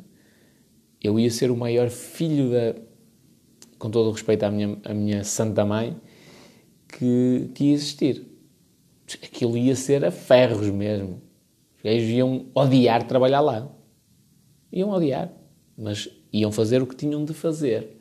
eu 1.02 1.20
ia 1.20 1.32
ser 1.32 1.52
o 1.52 1.58
maior 1.58 1.90
filho 1.90 2.52
da. 2.52 2.76
Com 3.82 3.90
todo 3.90 4.10
o 4.10 4.12
respeito 4.12 4.44
à 4.44 4.52
minha, 4.52 4.78
à 4.86 4.94
minha 4.94 5.24
santa 5.24 5.66
mãe, 5.66 5.98
que, 6.88 7.50
que 7.56 7.64
ia 7.66 7.74
existir. 7.74 8.24
Aquilo 9.24 9.58
ia 9.58 9.76
ser 9.76 10.06
a 10.06 10.12
ferros 10.12 10.70
mesmo. 10.70 11.20
Os 11.78 11.82
gajos 11.84 12.08
iam 12.08 12.46
odiar 12.54 13.08
trabalhar 13.08 13.42
lá. 13.42 13.68
Iam 14.72 14.92
odiar. 14.92 15.34
Mas 15.76 16.08
iam 16.32 16.52
fazer 16.52 16.80
o 16.84 16.86
que 16.86 16.96
tinham 16.96 17.26
de 17.26 17.34
fazer. 17.34 17.98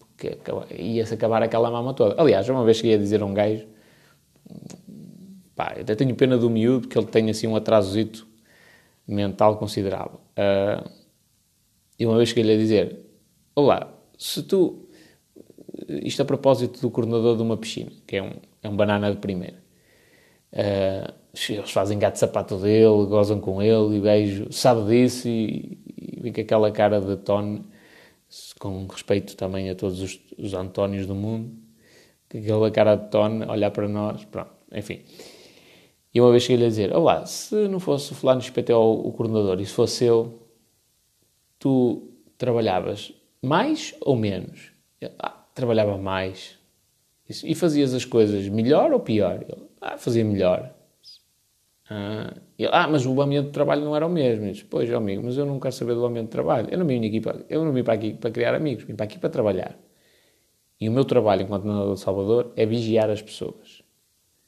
Porque 0.00 0.36
ia-se 0.76 1.14
acabar 1.14 1.44
aquela 1.44 1.70
mama 1.70 1.94
toda. 1.94 2.20
Aliás, 2.20 2.48
uma 2.48 2.64
vez 2.64 2.78
cheguei 2.78 2.96
a 2.96 2.98
dizer 2.98 3.22
a 3.22 3.24
um 3.24 3.32
gajo. 3.32 3.68
Pá, 5.54 5.74
eu 5.76 5.82
até 5.82 5.94
tenho 5.94 6.16
pena 6.16 6.36
do 6.36 6.50
miúdo, 6.50 6.88
porque 6.88 6.98
ele 6.98 7.06
tem 7.06 7.30
assim 7.30 7.46
um 7.46 7.54
atrasozito 7.54 8.26
mental 9.06 9.58
considerável. 9.58 10.20
Uh, 10.32 10.90
e 11.96 12.04
uma 12.04 12.16
vez 12.16 12.36
ele 12.36 12.52
a 12.52 12.56
dizer: 12.56 12.98
Olá, 13.54 13.94
se 14.18 14.42
tu. 14.42 14.79
Isto 15.88 16.22
a 16.22 16.24
propósito 16.24 16.80
do 16.80 16.90
coordenador 16.90 17.36
de 17.36 17.42
uma 17.42 17.56
piscina, 17.56 17.90
que 18.06 18.16
é 18.16 18.22
um, 18.22 18.32
é 18.62 18.68
um 18.68 18.76
banana 18.76 19.10
de 19.10 19.18
primeira. 19.18 19.56
Uh, 20.52 21.12
eles 21.48 21.70
fazem 21.70 21.98
gato 21.98 22.14
de 22.14 22.20
sapato 22.20 22.56
dele, 22.56 23.06
gozam 23.06 23.40
com 23.40 23.62
ele, 23.62 23.96
e 23.96 23.98
o 23.98 24.02
gajo 24.02 24.52
sabe 24.52 24.84
disso 24.86 25.28
e, 25.28 25.78
e 25.96 26.20
vem 26.20 26.32
com 26.32 26.40
aquela 26.40 26.70
cara 26.70 27.00
de 27.00 27.16
Tony, 27.18 27.64
com 28.58 28.86
respeito 28.86 29.36
também 29.36 29.70
a 29.70 29.74
todos 29.74 30.00
os, 30.00 30.20
os 30.38 30.54
Antónios 30.54 31.06
do 31.06 31.14
mundo, 31.14 31.52
com 32.28 32.38
aquela 32.38 32.70
cara 32.70 32.96
de 32.96 33.10
Tony, 33.10 33.44
olhar 33.46 33.70
para 33.70 33.88
nós, 33.88 34.24
pronto, 34.24 34.50
enfim. 34.72 35.00
E 36.12 36.20
uma 36.20 36.30
vez 36.30 36.42
cheguei-lhe 36.42 36.64
a 36.64 36.68
dizer: 36.68 36.92
Olá, 36.94 37.24
se 37.26 37.68
não 37.68 37.78
fosse 37.78 38.12
o 38.12 38.14
Fulano 38.14 38.40
XPTO 38.40 38.74
o 38.74 39.12
coordenador 39.12 39.60
e 39.60 39.66
se 39.66 39.72
fosse 39.72 40.04
eu, 40.04 40.40
tu 41.58 42.10
trabalhavas 42.36 43.12
mais 43.40 43.94
ou 44.00 44.16
menos? 44.16 44.72
ah, 45.18 45.39
trabalhava 45.60 45.96
mais. 45.98 46.58
E 47.44 47.54
fazias 47.54 47.94
as 47.94 48.04
coisas 48.04 48.48
melhor 48.48 48.92
ou 48.92 49.00
pior? 49.00 49.44
Ah, 49.80 49.96
fazia 49.96 50.24
melhor. 50.24 50.74
Ah, 51.88 52.34
ah, 52.70 52.88
mas 52.88 53.04
o 53.06 53.20
ambiente 53.20 53.46
de 53.46 53.52
trabalho 53.52 53.84
não 53.84 53.94
era 53.94 54.06
o 54.06 54.10
mesmo. 54.10 54.46
Eu 54.46 54.54
pois, 54.68 54.92
amigo, 54.92 55.22
mas 55.24 55.36
eu 55.36 55.44
não 55.44 55.60
quero 55.60 55.74
saber 55.74 55.94
do 55.94 56.04
ambiente 56.04 56.26
de 56.26 56.32
trabalho. 56.32 56.68
Eu 56.70 56.78
não 56.78 56.86
vim 56.86 57.06
aqui 57.06 57.20
para, 57.20 57.40
eu 57.48 57.64
não 57.64 57.72
vim 57.72 57.82
para 57.82 57.94
aqui 57.94 58.14
para 58.14 58.30
criar 58.30 58.54
amigos, 58.54 58.84
vim 58.84 58.94
para 58.94 59.04
aqui 59.04 59.18
para 59.18 59.28
trabalhar. 59.28 59.78
E 60.80 60.88
o 60.88 60.92
meu 60.92 61.04
trabalho 61.04 61.42
enquanto 61.42 61.64
nadador 61.64 61.94
de 61.94 62.00
Salvador 62.00 62.52
é 62.56 62.64
vigiar 62.64 63.10
as 63.10 63.20
pessoas. 63.20 63.82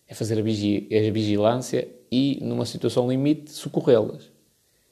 É 0.09 0.15
fazer 0.15 0.39
a, 0.39 0.43
vigi 0.43 0.89
a 0.91 1.11
vigilância 1.13 1.89
e, 2.11 2.39
numa 2.43 2.65
situação 2.65 3.09
limite, 3.09 3.51
socorrê-las. 3.51 4.31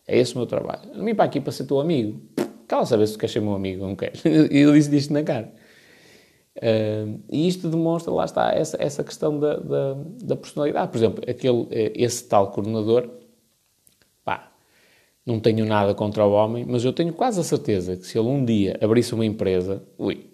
É 0.06 0.18
esse 0.18 0.34
o 0.34 0.38
meu 0.38 0.46
trabalho. 0.46 0.82
Não 0.94 1.04
vim 1.04 1.14
para 1.14 1.24
aqui 1.24 1.40
para 1.40 1.52
ser 1.52 1.64
teu 1.66 1.78
amigo. 1.78 2.20
Cala 2.66 2.84
saber 2.86 3.06
se 3.06 3.14
tu 3.14 3.18
queres 3.18 3.32
ser 3.32 3.40
meu 3.40 3.54
amigo 3.54 3.82
ou 3.82 3.88
não 3.88 3.96
queres. 3.96 4.22
E 4.24 4.58
ele 4.58 4.72
disse 4.72 4.96
isto 4.96 5.12
na 5.12 5.22
cara. 5.22 5.52
Uh, 6.56 7.20
e 7.30 7.46
isto 7.46 7.68
demonstra, 7.68 8.12
lá 8.12 8.24
está, 8.24 8.52
essa, 8.52 8.76
essa 8.80 9.04
questão 9.04 9.38
da, 9.38 9.56
da, 9.56 9.96
da, 10.22 10.36
personalidade. 10.36 10.90
Por 10.90 10.98
exemplo, 10.98 11.24
aquele, 11.28 11.66
eh, 11.70 11.92
esse 11.94 12.28
tal 12.28 12.50
coordenador, 12.50 13.08
pá, 14.24 14.52
não 15.24 15.38
tenho 15.38 15.64
nada 15.64 15.94
contra 15.94 16.26
o 16.26 16.32
homem, 16.32 16.64
mas 16.68 16.84
eu 16.84 16.92
tenho 16.92 17.12
quase 17.12 17.40
a 17.40 17.44
certeza 17.44 17.96
que 17.96 18.06
se 18.06 18.18
ele 18.18 18.28
um 18.28 18.44
dia 18.44 18.76
abrisse 18.82 19.14
uma 19.14 19.24
empresa, 19.24 19.82
ui, 19.96 20.26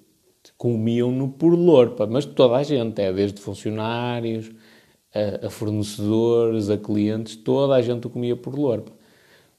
comiam-no 0.57 1.29
por 1.29 1.55
lorpa, 1.55 2.07
mas 2.07 2.25
toda 2.25 2.57
a 2.57 2.63
gente, 2.63 3.01
é 3.01 3.13
desde 3.13 3.41
funcionários, 3.41 4.51
a, 5.15 5.47
a 5.47 5.51
fornecedores, 5.51 6.71
a 6.71 6.79
clientes, 6.79 7.37
toda 7.37 7.75
a 7.75 7.83
gente 7.83 8.07
o 8.07 8.11
comia 8.11 8.37
por 8.37 8.55
lorpa. 8.59 8.93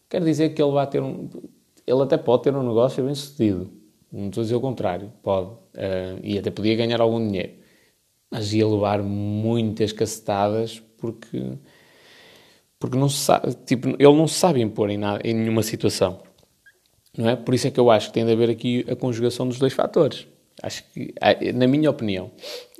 Quer 0.09 0.23
dizer 0.23 0.49
que 0.49 0.61
ele 0.61 0.71
vai 0.71 0.87
ter 0.87 1.01
um. 1.01 1.29
Ele 1.85 2.01
até 2.01 2.17
pode 2.17 2.43
ter 2.43 2.55
um 2.55 2.63
negócio 2.63 3.03
bem 3.03 3.15
sucedido. 3.15 3.69
Não 4.11 4.27
estou 4.27 4.41
a 4.41 4.43
dizer 4.43 4.55
o 4.55 4.61
contrário. 4.61 5.11
Pode. 5.21 5.49
Uh, 5.49 6.19
e 6.23 6.37
até 6.37 6.49
podia 6.49 6.75
ganhar 6.75 7.01
algum 7.01 7.25
dinheiro. 7.25 7.53
Mas 8.29 8.53
ia 8.53 8.67
levar 8.67 9.01
muitas 9.01 9.91
cacetadas 9.91 10.81
porque. 10.97 11.57
Porque 12.79 12.97
não 12.97 13.09
sabe, 13.09 13.55
tipo, 13.65 13.89
ele 13.89 14.15
não 14.15 14.27
sabe 14.27 14.61
impor 14.61 14.91
em, 14.91 14.97
nada, 14.97 15.19
em 15.27 15.33
nenhuma 15.33 15.63
situação. 15.63 16.21
Não 17.17 17.27
é? 17.27 17.35
Por 17.35 17.55
isso 17.55 17.67
é 17.67 17.71
que 17.71 17.79
eu 17.79 17.89
acho 17.89 18.09
que 18.09 18.13
tem 18.13 18.23
de 18.23 18.31
haver 18.31 18.51
aqui 18.51 18.85
a 18.87 18.95
conjugação 18.95 19.47
dos 19.47 19.57
dois 19.57 19.73
fatores. 19.73 20.27
Acho 20.61 20.83
que, 20.91 21.11
na 21.55 21.65
minha 21.65 21.89
opinião, 21.89 22.31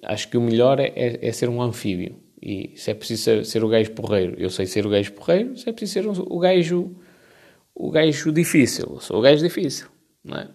acho 0.03 0.29
que 0.29 0.37
o 0.37 0.41
melhor 0.41 0.79
é, 0.79 0.93
é, 0.95 1.27
é 1.27 1.31
ser 1.31 1.49
um 1.49 1.59
anfíbio. 1.59 2.15
E 2.39 2.73
se 2.75 2.91
é 2.91 2.93
preciso 2.93 3.23
ser, 3.23 3.45
ser, 3.45 3.63
o 3.63 3.67
gajo 3.67 3.91
porreiro, 3.93 4.35
eu 4.37 4.51
sei 4.51 4.67
ser 4.67 4.85
o 4.85 4.89
gajo 4.89 5.11
porreiro. 5.13 5.57
Se 5.57 5.67
é 5.67 5.73
preciso 5.73 5.93
ser 5.93 6.07
o 6.07 6.37
gajo 6.37 6.95
o 7.73 7.91
gajo 7.91 8.31
difícil. 8.31 8.85
Eu 8.93 8.99
sou 8.99 9.19
o 9.19 9.21
gajo 9.21 9.43
difícil, 9.43 9.87
não 10.23 10.37
é? 10.37 10.49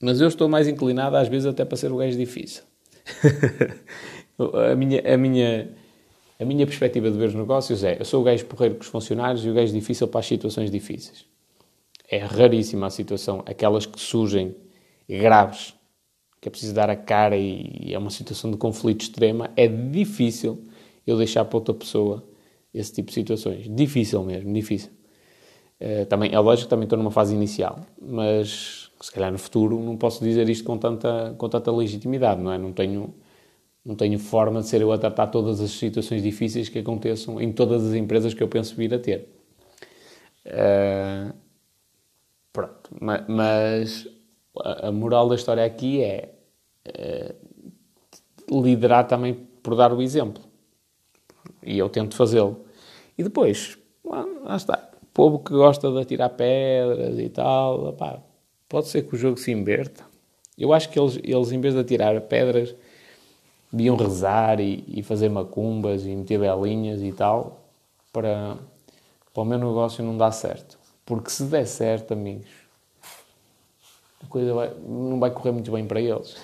Mas 0.00 0.20
eu 0.20 0.28
estou 0.28 0.48
mais 0.48 0.68
inclinado, 0.68 1.16
às 1.16 1.28
vezes, 1.28 1.46
até 1.46 1.64
para 1.64 1.76
ser 1.76 1.90
o 1.90 1.96
gajo 1.96 2.16
difícil. 2.16 2.62
a, 4.70 4.74
minha, 4.74 5.14
a, 5.14 5.16
minha, 5.16 5.70
a 6.38 6.44
minha 6.44 6.66
perspectiva 6.66 7.10
de 7.10 7.18
ver 7.18 7.28
os 7.28 7.34
negócios 7.34 7.82
é: 7.82 7.96
eu 7.98 8.04
sou 8.04 8.20
o 8.20 8.24
gajo 8.24 8.44
porreiro 8.46 8.76
com 8.76 8.82
os 8.82 8.86
funcionários 8.86 9.44
e 9.44 9.50
o 9.50 9.54
gajo 9.54 9.72
difícil 9.72 10.06
para 10.08 10.20
as 10.20 10.26
situações 10.26 10.70
difíceis. 10.70 11.24
É 12.10 12.18
raríssima 12.18 12.86
a 12.86 12.90
situação, 12.90 13.42
aquelas 13.44 13.84
que 13.84 14.00
surgem 14.00 14.54
graves, 15.08 15.74
que 16.40 16.48
é 16.48 16.50
preciso 16.50 16.74
dar 16.74 16.88
a 16.88 16.96
cara 16.96 17.36
e 17.36 17.92
é 17.92 17.98
uma 17.98 18.10
situação 18.10 18.50
de 18.50 18.56
conflito 18.56 19.02
extrema. 19.02 19.50
É 19.56 19.66
difícil 19.66 20.64
eu 21.06 21.16
deixar 21.16 21.44
para 21.44 21.56
outra 21.56 21.74
pessoa 21.74 22.24
esse 22.72 22.92
tipo 22.92 23.08
de 23.08 23.14
situações. 23.14 23.66
Difícil 23.68 24.22
mesmo, 24.22 24.52
difícil. 24.52 24.90
Uh, 25.80 26.06
também, 26.06 26.32
é 26.32 26.38
lógico 26.38 26.66
que 26.66 26.70
também 26.70 26.84
estou 26.84 26.98
numa 26.98 27.10
fase 27.10 27.34
inicial, 27.34 27.80
mas 28.00 28.87
se 29.00 29.12
calhar 29.12 29.30
no 29.30 29.38
futuro 29.38 29.78
não 29.80 29.96
posso 29.96 30.22
dizer 30.22 30.48
isto 30.48 30.64
com 30.64 30.76
tanta, 30.76 31.34
com 31.38 31.48
tanta 31.48 31.70
legitimidade, 31.70 32.40
não 32.40 32.52
é? 32.52 32.58
Não 32.58 32.72
tenho, 32.72 33.14
não 33.84 33.94
tenho 33.94 34.18
forma 34.18 34.60
de 34.60 34.68
ser 34.68 34.80
eu 34.80 34.92
a 34.92 34.98
tratar 34.98 35.28
todas 35.28 35.60
as 35.60 35.70
situações 35.70 36.22
difíceis 36.22 36.68
que 36.68 36.78
aconteçam 36.78 37.40
em 37.40 37.52
todas 37.52 37.84
as 37.86 37.94
empresas 37.94 38.34
que 38.34 38.42
eu 38.42 38.48
penso 38.48 38.74
vir 38.74 38.92
a 38.94 38.98
ter. 38.98 39.28
Uh, 40.46 41.32
pronto, 42.52 42.90
mas, 43.00 44.08
a 44.56 44.90
moral 44.90 45.28
da 45.28 45.34
história 45.34 45.64
aqui 45.64 46.02
é 46.02 46.34
uh, 48.50 48.62
liderar 48.62 49.06
também 49.06 49.34
por 49.62 49.76
dar 49.76 49.92
o 49.92 50.02
exemplo. 50.02 50.42
E 51.62 51.78
eu 51.78 51.88
tento 51.88 52.16
fazê-lo. 52.16 52.64
E 53.16 53.22
depois, 53.22 53.78
lá, 54.04 54.24
lá 54.44 54.56
está 54.56 54.88
povo 55.18 55.40
que 55.40 55.52
gosta 55.52 55.90
de 55.90 55.98
atirar 55.98 56.30
pedras 56.30 57.18
e 57.18 57.28
tal, 57.28 57.88
opá, 57.88 58.22
pode 58.68 58.88
ser 58.88 59.02
que 59.02 59.14
o 59.14 59.18
jogo 59.18 59.38
se 59.38 59.50
inverta. 59.50 60.04
Eu 60.56 60.72
acho 60.72 60.90
que 60.90 60.98
eles, 60.98 61.18
eles 61.22 61.52
em 61.52 61.60
vez 61.60 61.74
de 61.74 61.80
atirar 61.80 62.20
pedras, 62.22 62.74
deviam 63.72 63.96
rezar 63.96 64.60
e, 64.60 64.84
e 64.88 65.02
fazer 65.02 65.28
macumbas 65.28 66.04
e 66.04 66.14
meter 66.14 66.38
belinhas 66.38 67.02
e 67.02 67.12
tal, 67.12 67.64
para, 68.12 68.56
para 69.32 69.42
o 69.42 69.44
meu 69.44 69.58
negócio 69.58 70.04
não 70.04 70.16
dar 70.16 70.32
certo. 70.32 70.78
Porque 71.06 71.30
se 71.30 71.44
der 71.44 71.66
certo, 71.66 72.12
amigos, 72.12 72.48
a 74.22 74.26
coisa 74.26 74.52
vai, 74.52 74.72
não 74.86 75.18
vai 75.18 75.30
correr 75.30 75.52
muito 75.52 75.70
bem 75.70 75.86
para 75.86 76.00
eles. 76.00 76.36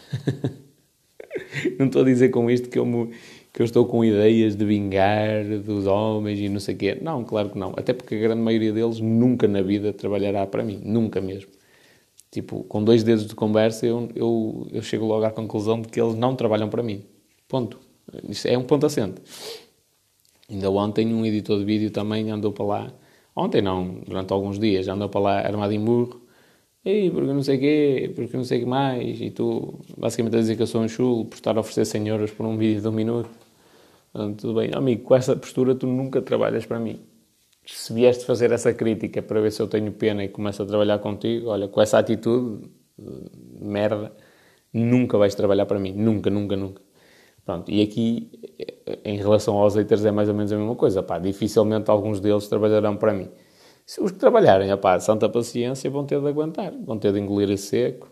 não 1.78 1.86
estou 1.86 2.02
a 2.02 2.04
dizer 2.04 2.30
com 2.30 2.50
isto 2.50 2.68
que 2.68 2.78
eu 2.78 2.86
me, 2.86 3.10
que 3.52 3.60
eu 3.60 3.64
estou 3.64 3.84
com 3.86 4.04
ideias 4.04 4.54
de 4.54 4.64
vingar 4.64 5.44
dos 5.64 5.86
homens 5.86 6.38
e 6.38 6.48
não 6.48 6.60
sei 6.60 6.74
o 6.74 6.78
quê. 6.78 6.98
Não, 7.00 7.24
claro 7.24 7.50
que 7.50 7.58
não. 7.58 7.72
Até 7.76 7.92
porque 7.92 8.14
a 8.14 8.18
grande 8.18 8.40
maioria 8.40 8.72
deles 8.72 9.00
nunca 9.00 9.48
na 9.48 9.60
vida 9.60 9.92
trabalhará 9.92 10.46
para 10.46 10.62
mim. 10.62 10.80
Nunca 10.84 11.20
mesmo. 11.20 11.50
Tipo, 12.34 12.64
com 12.64 12.82
dois 12.82 13.04
dedos 13.04 13.28
de 13.28 13.34
conversa, 13.36 13.86
eu, 13.86 14.08
eu, 14.12 14.66
eu 14.72 14.82
chego 14.82 15.06
logo 15.06 15.24
à 15.24 15.30
conclusão 15.30 15.80
de 15.80 15.86
que 15.86 16.00
eles 16.00 16.16
não 16.16 16.34
trabalham 16.34 16.68
para 16.68 16.82
mim. 16.82 17.04
Ponto. 17.46 17.78
Isto 18.28 18.48
é 18.48 18.58
um 18.58 18.64
ponto 18.64 18.84
assente. 18.86 19.22
Ainda 20.50 20.68
ontem 20.68 21.14
um 21.14 21.24
editor 21.24 21.60
de 21.60 21.64
vídeo 21.64 21.92
também 21.92 22.28
andou 22.32 22.50
para 22.52 22.64
lá. 22.64 22.92
Ontem 23.36 23.62
não, 23.62 24.00
durante 24.04 24.32
alguns 24.32 24.58
dias, 24.58 24.88
andou 24.88 25.08
para 25.08 25.20
lá 25.20 25.38
armado 25.46 25.72
em 25.72 25.78
burro. 25.78 26.22
Ei, 26.84 27.08
porque 27.08 27.32
não 27.32 27.42
sei 27.44 27.56
o 27.56 27.60
quê, 27.60 28.12
porque 28.16 28.36
não 28.36 28.42
sei 28.42 28.58
o 28.58 28.60
que 28.62 28.66
mais. 28.68 29.20
E 29.20 29.30
tu, 29.30 29.78
basicamente, 29.96 30.34
a 30.34 30.40
dizer 30.40 30.56
que 30.56 30.62
eu 30.62 30.66
sou 30.66 30.80
um 30.82 30.88
chulo 30.88 31.26
por 31.26 31.36
estar 31.36 31.56
a 31.56 31.60
oferecer 31.60 31.84
100 31.84 32.08
euros 32.08 32.32
por 32.32 32.46
um 32.46 32.56
vídeo 32.56 32.80
de 32.80 32.88
um 32.88 32.92
minuto. 32.92 33.30
Então, 34.10 34.34
tudo 34.34 34.54
bem. 34.54 34.70
Amigo, 34.74 35.04
com 35.04 35.14
essa 35.14 35.36
postura 35.36 35.72
tu 35.76 35.86
nunca 35.86 36.20
trabalhas 36.20 36.66
para 36.66 36.80
mim. 36.80 36.98
Se 37.66 37.92
vieste 37.92 38.24
fazer 38.24 38.52
essa 38.52 38.72
crítica 38.74 39.22
para 39.22 39.40
ver 39.40 39.50
se 39.50 39.60
eu 39.62 39.66
tenho 39.66 39.90
pena 39.92 40.22
e 40.22 40.28
começo 40.28 40.62
a 40.62 40.66
trabalhar 40.66 40.98
contigo, 40.98 41.48
olha, 41.48 41.66
com 41.68 41.80
essa 41.80 41.98
atitude, 41.98 42.68
merda, 43.60 44.12
nunca 44.72 45.16
vais 45.16 45.34
trabalhar 45.34 45.66
para 45.66 45.78
mim. 45.78 45.92
Nunca, 45.92 46.30
nunca, 46.30 46.56
nunca. 46.56 46.82
Pronto, 47.44 47.70
e 47.70 47.82
aqui, 47.82 48.30
em 49.04 49.18
relação 49.18 49.56
aos 49.56 49.74
haters, 49.74 50.04
é 50.04 50.10
mais 50.10 50.28
ou 50.28 50.34
menos 50.34 50.52
a 50.52 50.56
mesma 50.56 50.74
coisa. 50.76 51.02
Pá, 51.02 51.18
dificilmente 51.18 51.90
alguns 51.90 52.20
deles 52.20 52.48
trabalharão 52.48 52.96
para 52.96 53.12
mim. 53.12 53.30
Se 53.86 54.02
os 54.02 54.10
que 54.12 54.18
trabalharem, 54.18 54.72
opá, 54.72 54.98
santa 54.98 55.28
paciência, 55.28 55.90
vão 55.90 56.06
ter 56.06 56.20
de 56.20 56.26
aguentar, 56.26 56.72
vão 56.84 56.98
ter 56.98 57.12
de 57.12 57.20
engolir 57.20 57.50
a 57.50 57.56
seco 57.56 58.10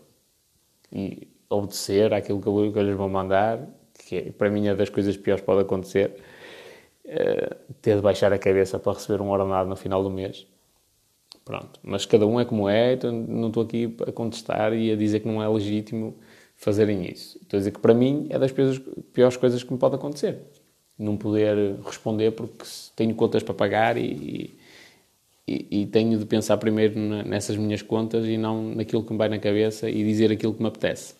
e 0.91 1.27
obedecer 1.49 2.13
àquilo 2.13 2.39
que 2.39 2.47
eu, 2.47 2.71
que 2.71 2.79
eu 2.79 2.83
lhes 2.83 2.95
vou 2.95 3.09
mandar, 3.09 3.67
que 4.07 4.15
é, 4.17 4.31
para 4.31 4.49
mim 4.51 4.67
é 4.67 4.75
das 4.75 4.89
coisas 4.89 5.17
piores 5.17 5.41
que 5.41 5.45
pode 5.47 5.61
acontecer. 5.61 6.15
Uh, 7.05 7.55
ter 7.81 7.97
de 7.97 8.01
baixar 8.01 8.31
a 8.31 8.37
cabeça 8.37 8.79
para 8.79 8.93
receber 8.93 9.21
um 9.21 9.29
ordenado 9.29 9.67
no 9.69 9.75
final 9.75 10.01
do 10.01 10.09
mês. 10.09 10.47
Pronto. 11.43 11.79
Mas 11.83 12.05
cada 12.05 12.25
um 12.25 12.39
é 12.39 12.45
como 12.45 12.69
é, 12.69 12.93
então 12.93 13.11
não 13.11 13.49
estou 13.49 13.63
aqui 13.63 13.95
a 14.07 14.11
contestar 14.11 14.73
e 14.73 14.91
a 14.91 14.95
dizer 14.95 15.19
que 15.19 15.27
não 15.27 15.43
é 15.43 15.47
legítimo 15.47 16.15
fazerem 16.55 17.05
isso. 17.11 17.37
Estou 17.41 17.57
a 17.57 17.59
dizer 17.59 17.71
que 17.71 17.79
para 17.79 17.93
mim 17.93 18.27
é 18.29 18.39
das 18.39 18.51
piores 18.51 19.35
coisas 19.35 19.61
que 19.63 19.73
me 19.73 19.77
pode 19.77 19.95
acontecer. 19.95 20.39
Não 20.97 21.17
poder 21.17 21.75
responder 21.83 22.31
porque 22.31 22.63
tenho 22.95 23.13
contas 23.15 23.43
para 23.43 23.53
pagar 23.53 23.97
e, 23.97 24.55
e, 25.47 25.81
e 25.81 25.85
tenho 25.87 26.17
de 26.17 26.25
pensar 26.25 26.57
primeiro 26.57 26.97
nessas 26.97 27.57
minhas 27.57 27.81
contas 27.81 28.25
e 28.25 28.37
não 28.37 28.75
naquilo 28.75 29.03
que 29.03 29.11
me 29.11 29.17
vai 29.17 29.27
na 29.27 29.39
cabeça 29.39 29.89
e 29.89 30.03
dizer 30.03 30.31
aquilo 30.31 30.53
que 30.53 30.61
me 30.61 30.69
apetece. 30.69 31.15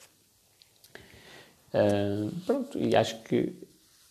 Uh, 1.74 2.32
pronto, 2.46 2.78
e 2.78 2.96
acho 2.96 3.22
que 3.24 3.52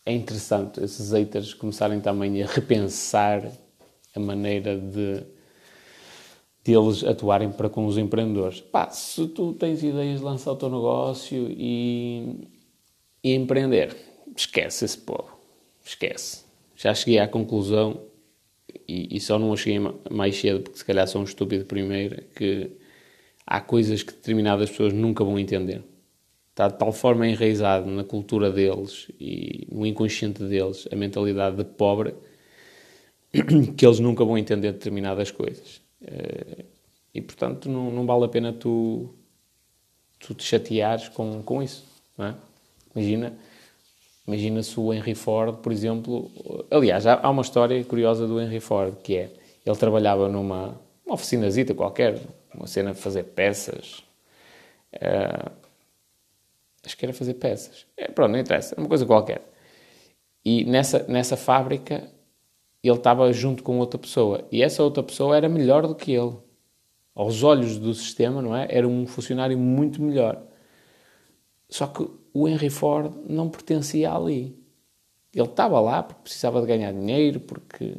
é 0.04 0.12
interessante 0.12 0.82
esses 0.82 1.12
haters 1.12 1.54
começarem 1.54 2.00
também 2.00 2.42
a 2.42 2.46
repensar 2.46 3.50
a 4.14 4.20
maneira 4.20 4.78
de 4.78 5.24
deles 6.64 7.02
atuarem 7.02 7.50
para 7.50 7.68
com 7.68 7.86
os 7.86 7.98
empreendedores. 7.98 8.60
Pá, 8.60 8.88
se 8.90 9.26
tu 9.28 9.52
tens 9.52 9.82
ideias 9.82 10.20
de 10.20 10.24
lançar 10.24 10.52
o 10.52 10.56
teu 10.56 10.68
negócio 10.68 11.48
e, 11.50 12.48
e 13.22 13.34
empreender, 13.34 13.96
esquece 14.36 14.84
esse 14.84 14.98
povo. 14.98 15.36
Esquece. 15.84 16.44
Já 16.76 16.94
cheguei 16.94 17.18
à 17.18 17.26
conclusão, 17.26 18.00
e, 18.88 19.16
e, 19.16 19.20
só 19.20 19.38
não 19.38 19.52
a 19.52 19.56
cheguei 19.56 19.80
mais 20.10 20.36
cedo, 20.36 20.62
porque 20.62 20.78
se 20.78 20.84
calhar 20.84 21.06
sou 21.06 21.20
um 21.20 21.24
estúpido 21.24 21.64
primeiro, 21.64 22.22
que 22.36 22.70
há 23.46 23.60
coisas 23.60 24.02
que 24.02 24.12
determinadas 24.12 24.70
pessoas 24.70 24.92
nunca 24.92 25.24
vão 25.24 25.38
entender. 25.38 25.82
Está 26.52 26.68
de 26.68 26.78
tal 26.78 26.92
forma 26.92 27.26
enraizado 27.26 27.90
na 27.90 28.04
cultura 28.04 28.52
deles 28.52 29.10
e 29.18 29.66
no 29.72 29.86
inconsciente 29.86 30.44
deles 30.44 30.86
a 30.92 30.94
mentalidade 30.94 31.56
de 31.56 31.64
pobre 31.64 32.14
que 33.74 33.86
eles 33.86 33.98
nunca 33.98 34.22
vão 34.22 34.36
entender 34.36 34.72
determinadas 34.72 35.30
coisas. 35.30 35.80
Eh, 36.02 36.66
e 37.14 37.22
portanto 37.22 37.70
não, 37.70 37.90
não 37.90 38.04
vale 38.04 38.26
a 38.26 38.28
pena 38.28 38.52
tu, 38.52 39.14
tu 40.20 40.34
te 40.34 40.44
chateares 40.44 41.08
com, 41.08 41.42
com 41.42 41.62
isso. 41.62 41.86
É? 42.18 42.34
Imagina, 42.94 43.32
imagina 44.26 44.62
se 44.62 44.78
o 44.78 44.92
Henry 44.92 45.14
Ford, 45.14 45.56
por 45.62 45.72
exemplo. 45.72 46.30
Aliás, 46.70 47.06
há, 47.06 47.30
uma 47.30 47.40
história 47.40 47.82
curiosa 47.82 48.26
do 48.26 48.38
Henry 48.38 48.60
Ford 48.60 48.94
que 49.02 49.16
é 49.16 49.32
ele 49.64 49.76
trabalhava 49.76 50.28
numa 50.28 50.78
uma 51.06 51.14
oficinazita 51.14 51.72
qualquer, 51.72 52.20
uma 52.54 52.66
cena 52.66 52.92
de 52.92 53.00
fazer 53.00 53.22
peças. 53.24 54.04
Uh, 54.94 55.61
acho 56.84 56.96
que 56.96 57.04
era 57.04 57.12
fazer 57.12 57.34
peças. 57.34 57.86
É, 57.96 58.08
pronto, 58.08 58.32
não 58.32 58.38
interessa, 58.38 58.74
uma 58.78 58.88
coisa 58.88 59.06
qualquer. 59.06 59.42
E 60.44 60.64
nessa, 60.64 61.04
nessa 61.08 61.36
fábrica 61.36 62.08
ele 62.82 62.96
estava 62.96 63.32
junto 63.32 63.62
com 63.62 63.78
outra 63.78 63.98
pessoa 63.98 64.46
e 64.50 64.62
essa 64.62 64.82
outra 64.82 65.02
pessoa 65.02 65.36
era 65.36 65.48
melhor 65.48 65.86
do 65.86 65.94
que 65.94 66.12
ele. 66.12 66.36
Aos 67.14 67.42
olhos 67.42 67.78
do 67.78 67.92
sistema, 67.92 68.40
não 68.40 68.56
é? 68.56 68.66
Era 68.70 68.88
um 68.88 69.06
funcionário 69.06 69.56
muito 69.58 70.02
melhor. 70.02 70.42
Só 71.68 71.86
que 71.86 72.08
o 72.32 72.48
Henry 72.48 72.70
Ford 72.70 73.12
não 73.28 73.50
pertencia 73.50 74.12
ali. 74.12 74.58
Ele 75.34 75.46
estava 75.46 75.78
lá 75.78 76.02
porque 76.02 76.22
precisava 76.22 76.60
de 76.60 76.66
ganhar 76.66 76.90
dinheiro, 76.92 77.40
porque 77.40 77.94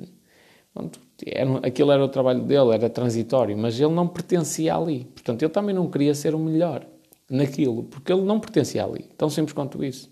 pronto, 0.74 1.00
era, 1.26 1.58
aquilo 1.60 1.92
era 1.92 2.04
o 2.04 2.10
trabalho 2.10 2.42
dele, 2.42 2.74
era 2.74 2.90
transitório, 2.90 3.56
mas 3.58 3.80
ele 3.80 3.94
não 3.94 4.08
pertencia 4.08 4.76
ali. 4.76 5.06
Portanto, 5.06 5.44
ele 5.44 5.52
também 5.52 5.76
não 5.76 5.90
queria 5.90 6.16
ser 6.16 6.34
o 6.34 6.40
melhor 6.40 6.86
naquilo, 7.34 7.84
porque 7.84 8.14
ele 8.14 8.22
não 8.22 8.40
pertencia 8.40 8.84
ali. 8.84 9.04
Tão 9.18 9.30
simples 9.30 9.54
quanto 9.54 9.84
isso. 9.84 10.12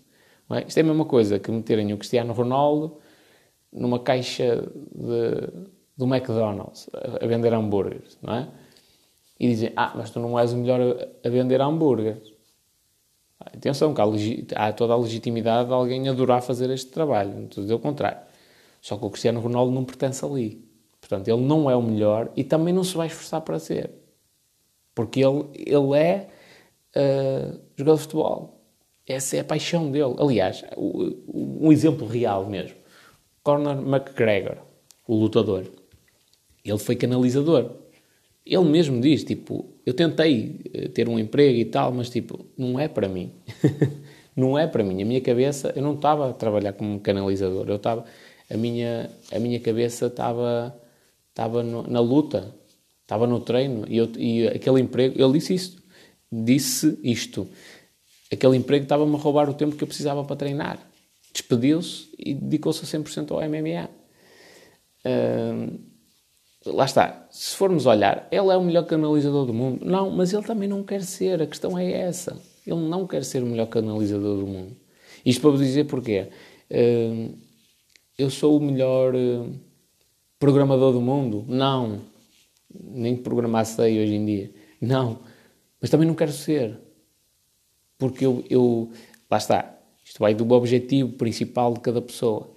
É? 0.50 0.64
Isto 0.66 0.78
é 0.78 0.80
a 0.80 0.84
mesma 0.84 1.04
coisa 1.04 1.38
que 1.38 1.50
meterem 1.50 1.92
o 1.92 1.96
Cristiano 1.96 2.32
Ronaldo 2.32 2.98
numa 3.72 3.98
caixa 3.98 4.68
de, 4.94 5.66
do 5.96 6.04
McDonald's 6.04 6.90
a, 6.92 7.26
vender 7.26 7.54
hambúrgueres, 7.54 8.18
não 8.20 8.34
é? 8.34 8.48
E 9.40 9.48
dizem, 9.48 9.72
ah, 9.76 9.92
mas 9.96 10.10
tu 10.10 10.20
não 10.20 10.38
és 10.38 10.52
o 10.52 10.56
melhor 10.56 10.80
a, 10.80 11.26
a 11.26 11.30
vender 11.30 11.60
hambúrgueres. 11.60 12.32
Atenção, 13.40 13.94
que 13.94 14.00
há, 14.00 14.66
há, 14.66 14.72
toda 14.72 14.92
a 14.92 14.96
legitimidade 14.96 15.68
de 15.68 15.74
alguém 15.74 16.08
adorar 16.08 16.42
fazer 16.42 16.70
este 16.70 16.90
trabalho, 16.90 17.30
não 17.34 17.44
estou 17.44 17.62
a 17.62 17.64
dizer 17.64 17.74
o 17.74 17.78
contrário. 17.78 18.20
Só 18.80 18.96
que 18.96 19.04
o 19.04 19.10
Cristiano 19.10 19.40
Ronaldo 19.40 19.72
não 19.72 19.84
pertence 19.84 20.24
ali. 20.24 20.68
Portanto, 21.00 21.28
ele 21.28 21.40
não 21.40 21.70
é 21.70 21.76
o 21.76 21.82
melhor 21.82 22.30
e 22.36 22.44
também 22.44 22.74
não 22.74 22.84
se 22.84 22.96
vai 22.96 23.06
esforçar 23.06 23.40
para 23.40 23.58
ser. 23.58 23.90
Porque 24.94 25.24
ele, 25.24 25.46
ele 25.54 25.98
é 25.98 26.28
uh, 26.96 27.60
jogador 27.76 27.96
de 27.96 28.02
futebol. 28.02 28.62
Essa 29.06 29.36
é 29.36 29.40
a 29.40 29.44
paixão 29.44 29.90
dele. 29.90 30.14
Aliás, 30.18 30.64
um 30.76 31.72
exemplo 31.72 32.06
real 32.06 32.46
mesmo. 32.46 32.76
Conor 33.42 33.78
McGregor, 33.80 34.58
o 35.06 35.16
lutador, 35.16 35.64
ele 36.64 36.78
foi 36.78 36.94
canalizador. 36.94 37.70
Ele 38.46 38.64
mesmo 38.64 39.00
diz, 39.00 39.24
tipo, 39.24 39.72
eu 39.84 39.94
tentei 39.94 40.60
eh, 40.72 40.88
ter 40.88 41.08
um 41.08 41.18
emprego 41.18 41.58
e 41.58 41.64
tal, 41.64 41.92
mas 41.92 42.08
tipo, 42.08 42.44
não 42.56 42.78
é 42.78 42.88
para 42.88 43.08
mim. 43.08 43.32
não 44.36 44.58
é 44.58 44.66
para 44.66 44.84
mim. 44.84 45.02
A 45.02 45.04
minha 45.04 45.20
cabeça, 45.20 45.72
eu 45.74 45.82
não 45.82 45.94
estava 45.94 46.30
a 46.30 46.32
trabalhar 46.32 46.72
como 46.72 47.00
canalizador. 47.00 47.68
Eu 47.68 47.76
estava, 47.76 48.04
a 48.48 48.56
minha, 48.56 49.10
a 49.32 49.38
minha 49.38 49.58
cabeça 49.60 50.06
estava, 50.06 50.76
estava 51.30 51.62
na 51.62 52.00
luta, 52.00 52.54
estava 53.02 53.26
no 53.26 53.40
treino 53.40 53.84
e, 53.88 53.98
eu, 53.98 54.08
e 54.16 54.46
aquele 54.48 54.80
emprego, 54.80 55.22
ele 55.22 55.32
disse 55.34 55.54
isto, 55.54 55.81
disse 56.32 56.98
isto. 57.02 57.46
Aquele 58.32 58.56
emprego 58.56 58.84
estava-me 58.84 59.14
a 59.14 59.18
roubar 59.18 59.50
o 59.50 59.54
tempo 59.54 59.76
que 59.76 59.84
eu 59.84 59.88
precisava 59.88 60.24
para 60.24 60.36
treinar 60.36 60.92
despediu-se 61.32 62.08
e 62.18 62.34
dedicou-se 62.34 62.84
a 62.84 62.98
100% 63.00 63.30
ao 63.30 63.40
MMA. 63.48 63.88
Uh, 65.04 65.80
lá 66.66 66.84
está. 66.84 67.26
Se 67.30 67.56
formos 67.56 67.86
olhar, 67.86 68.28
ele 68.30 68.48
é 68.48 68.56
o 68.56 68.62
melhor 68.62 68.84
canalizador 68.84 69.46
do 69.46 69.54
mundo. 69.54 69.84
Não, 69.84 70.10
mas 70.10 70.32
ele 70.32 70.42
também 70.42 70.68
não 70.68 70.84
quer 70.84 71.02
ser. 71.02 71.42
A 71.42 71.46
questão 71.46 71.78
é 71.78 71.90
essa. 71.90 72.36
Ele 72.66 72.80
não 72.80 73.06
quer 73.06 73.24
ser 73.24 73.42
o 73.42 73.46
melhor 73.46 73.66
canalizador 73.66 74.38
do 74.38 74.46
mundo. 74.46 74.76
Isto 75.24 75.40
para 75.40 75.50
vos 75.50 75.60
dizer 75.60 75.84
porquê. 75.84 76.28
Uh, 76.70 77.34
eu 78.18 78.30
sou 78.30 78.56
o 78.56 78.60
melhor 78.60 79.14
programador 80.38 80.92
do 80.92 81.00
mundo? 81.00 81.44
Não. 81.48 82.00
Nem 82.72 83.16
programar 83.16 83.64
sei 83.64 84.00
hoje 84.02 84.14
em 84.14 84.24
dia. 84.24 84.50
Não. 84.80 85.20
Mas 85.82 85.90
também 85.90 86.06
não 86.06 86.14
quero 86.14 86.32
ser. 86.32 86.78
Porque 87.98 88.24
eu, 88.24 88.44
eu 88.48 88.90
lá 89.28 89.36
está, 89.36 89.78
isto 90.04 90.18
vai 90.18 90.34
do 90.34 90.50
objetivo 90.52 91.12
principal 91.14 91.74
de 91.74 91.80
cada 91.80 92.00
pessoa. 92.00 92.50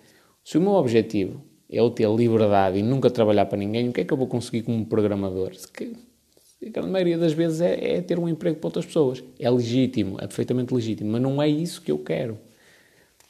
Se 0.43 0.57
o 0.57 0.61
meu 0.61 0.73
objetivo 0.73 1.43
é 1.69 1.79
eu 1.79 1.89
ter 1.89 2.07
liberdade 2.07 2.77
e 2.77 2.83
nunca 2.83 3.09
trabalhar 3.09 3.47
para 3.47 3.57
ninguém, 3.57 3.89
o 3.89 3.93
que 3.93 4.01
é 4.01 4.05
que 4.05 4.13
eu 4.13 4.17
vou 4.17 4.27
conseguir 4.27 4.61
como 4.61 4.85
programador? 4.85 5.51
A 5.53 6.69
grande 6.69 6.89
maioria 6.89 7.17
das 7.17 7.33
vezes 7.33 7.61
é, 7.61 7.97
é, 7.97 8.01
ter 8.01 8.19
um 8.19 8.29
emprego 8.29 8.57
para 8.57 8.67
outras 8.67 8.85
pessoas. 8.85 9.23
É 9.39 9.49
legítimo, 9.49 10.17
é 10.17 10.27
perfeitamente 10.27 10.73
legítimo, 10.73 11.11
mas 11.11 11.21
não 11.21 11.41
é 11.41 11.49
isso 11.49 11.81
que 11.81 11.91
eu 11.91 11.97
quero. 11.97 12.37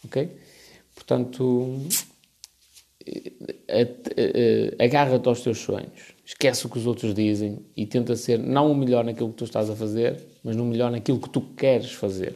Ok? 0.04 0.30
Portanto, 0.94 1.80
agarra-te 4.80 5.28
aos 5.28 5.42
teus 5.42 5.60
sonhos, 5.60 6.15
esquece 6.26 6.66
o 6.66 6.70
que 6.70 6.78
os 6.78 6.88
outros 6.88 7.14
dizem 7.14 7.60
e 7.76 7.86
tenta 7.86 8.16
ser 8.16 8.40
não 8.40 8.72
o 8.72 8.76
melhor 8.76 9.06
naquilo 9.06 9.30
que 9.30 9.36
tu 9.36 9.44
estás 9.44 9.70
a 9.70 9.76
fazer, 9.76 10.22
mas 10.44 10.56
no 10.56 10.66
melhor 10.66 10.92
naquilo 10.92 11.20
que 11.20 11.30
tu 11.30 11.42
queres 11.42 11.92
fazer, 11.92 12.36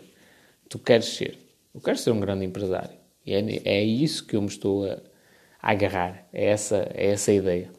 tu 0.69 0.77
queres 0.77 1.05
ser. 1.05 1.37
Eu 1.73 1.81
quero 1.81 1.97
ser 1.97 2.11
um 2.11 2.19
grande 2.19 2.45
empresário. 2.45 2.97
E 3.25 3.33
é, 3.33 3.61
é 3.65 3.83
isso 3.83 4.25
que 4.25 4.35
eu 4.35 4.41
me 4.41 4.47
estou 4.47 4.85
a, 4.85 4.99
a 5.61 5.71
agarrar. 5.71 6.27
É 6.31 6.45
essa, 6.45 6.89
é 6.93 7.07
essa 7.07 7.31
a 7.31 7.33
ideia. 7.33 7.71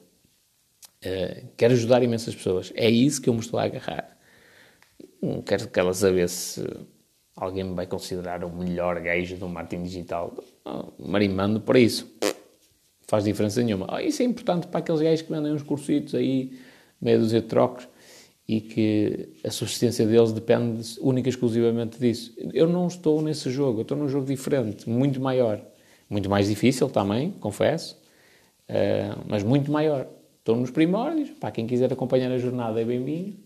Uh, 1.05 1.49
quero 1.57 1.73
ajudar 1.73 2.03
imensas 2.03 2.35
pessoas. 2.35 2.73
É 2.75 2.91
isso 2.91 3.23
que 3.23 3.29
eu 3.29 3.35
me 3.35 3.41
estou 3.41 3.59
a 3.59 3.65
agarrar. 3.65 4.17
Não 5.23 5.41
quero 5.41 5.69
que 5.69 5.81
elas 5.81 5.99
saber 5.99 6.29
se, 6.29 6.65
Alguém 7.41 7.65
me 7.65 7.75
vai 7.75 7.87
considerar 7.87 8.45
o 8.45 8.51
melhor 8.51 9.01
gajo 9.01 9.35
do 9.37 9.49
marketing 9.49 9.85
digital? 9.85 10.35
Marimando 10.99 11.59
por 11.59 11.75
isso. 11.75 12.07
Faz 13.11 13.25
diferença 13.25 13.61
nenhuma. 13.61 13.89
Oh, 13.93 13.99
isso 13.99 14.23
é 14.23 14.25
importante 14.25 14.69
para 14.69 14.79
aqueles 14.79 15.01
gajos 15.01 15.23
que 15.23 15.33
vendem 15.33 15.53
uns 15.53 15.65
cursitos 15.65 16.15
aí, 16.15 16.57
meia 17.01 17.19
dúzia 17.19 17.41
de 17.41 17.49
trocos, 17.49 17.89
e 18.47 18.61
que 18.61 19.31
a 19.45 19.51
subsistência 19.51 20.07
deles 20.07 20.31
depende 20.31 20.97
única 21.01 21.29
e 21.29 21.31
exclusivamente 21.31 21.99
disso. 21.99 22.33
Eu 22.55 22.69
não 22.69 22.87
estou 22.87 23.21
nesse 23.21 23.51
jogo, 23.51 23.81
eu 23.81 23.83
estou 23.83 23.99
num 23.99 24.09
jogo 24.09 24.27
diferente, 24.27 24.89
muito 24.89 25.21
maior. 25.21 25.61
Muito 26.09 26.31
mais 26.31 26.47
difícil 26.47 26.89
também, 26.89 27.33
confesso, 27.33 28.01
uh, 28.69 29.25
mas 29.27 29.43
muito 29.43 29.73
maior. 29.73 30.07
Estou 30.39 30.55
nos 30.55 30.71
primórdios, 30.71 31.31
para 31.31 31.51
quem 31.51 31.67
quiser 31.67 31.93
acompanhar 31.93 32.31
a 32.31 32.39
jornada 32.39 32.81
é 32.81 32.85
bem-vindo. 32.85 33.39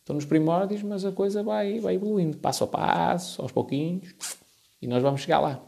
Estou 0.00 0.16
nos 0.16 0.24
primórdios, 0.24 0.82
mas 0.82 1.04
a 1.04 1.12
coisa 1.12 1.44
vai, 1.44 1.78
vai 1.78 1.94
evoluindo, 1.94 2.38
passo 2.38 2.64
a 2.64 2.66
passo, 2.66 3.40
aos 3.40 3.52
pouquinhos, 3.52 4.16
e 4.82 4.88
nós 4.88 5.00
vamos 5.00 5.20
chegar 5.20 5.38
lá. 5.38 5.62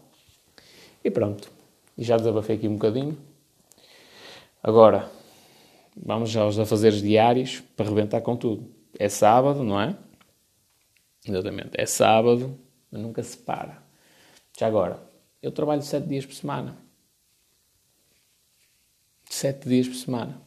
E 1.04 1.08
pronto, 1.08 1.56
e 1.98 2.04
já 2.04 2.16
desabafei 2.16 2.56
aqui 2.56 2.68
um 2.68 2.74
bocadinho. 2.74 3.18
Agora, 4.62 5.10
vamos 5.96 6.34
aos 6.36 6.58
afazeres 6.58 7.02
diários 7.02 7.60
para 7.76 7.88
rebentar 7.88 8.20
com 8.20 8.36
tudo. 8.36 8.72
É 8.98 9.08
sábado, 9.08 9.64
não 9.64 9.80
é? 9.80 9.96
Exatamente, 11.26 11.72
é 11.74 11.84
sábado, 11.84 12.58
mas 12.90 13.02
nunca 13.02 13.22
se 13.22 13.36
para. 13.36 13.82
Já 14.56 14.68
agora, 14.68 15.02
eu 15.42 15.52
trabalho 15.52 15.82
sete 15.82 16.06
dias 16.06 16.24
por 16.24 16.34
semana. 16.34 16.76
Sete 19.28 19.68
dias 19.68 19.88
por 19.88 19.96
semana. 19.96 20.40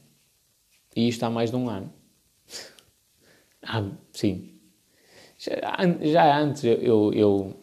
E 0.95 1.07
isto 1.07 1.23
há 1.23 1.29
mais 1.29 1.51
de 1.51 1.57
um 1.57 1.69
ano. 1.69 1.91
Ah, 3.63 3.87
sim. 4.11 4.59
Já, 5.37 5.53
já 6.01 6.39
antes 6.39 6.63
eu, 6.63 6.81
eu, 6.81 7.13
eu, 7.13 7.59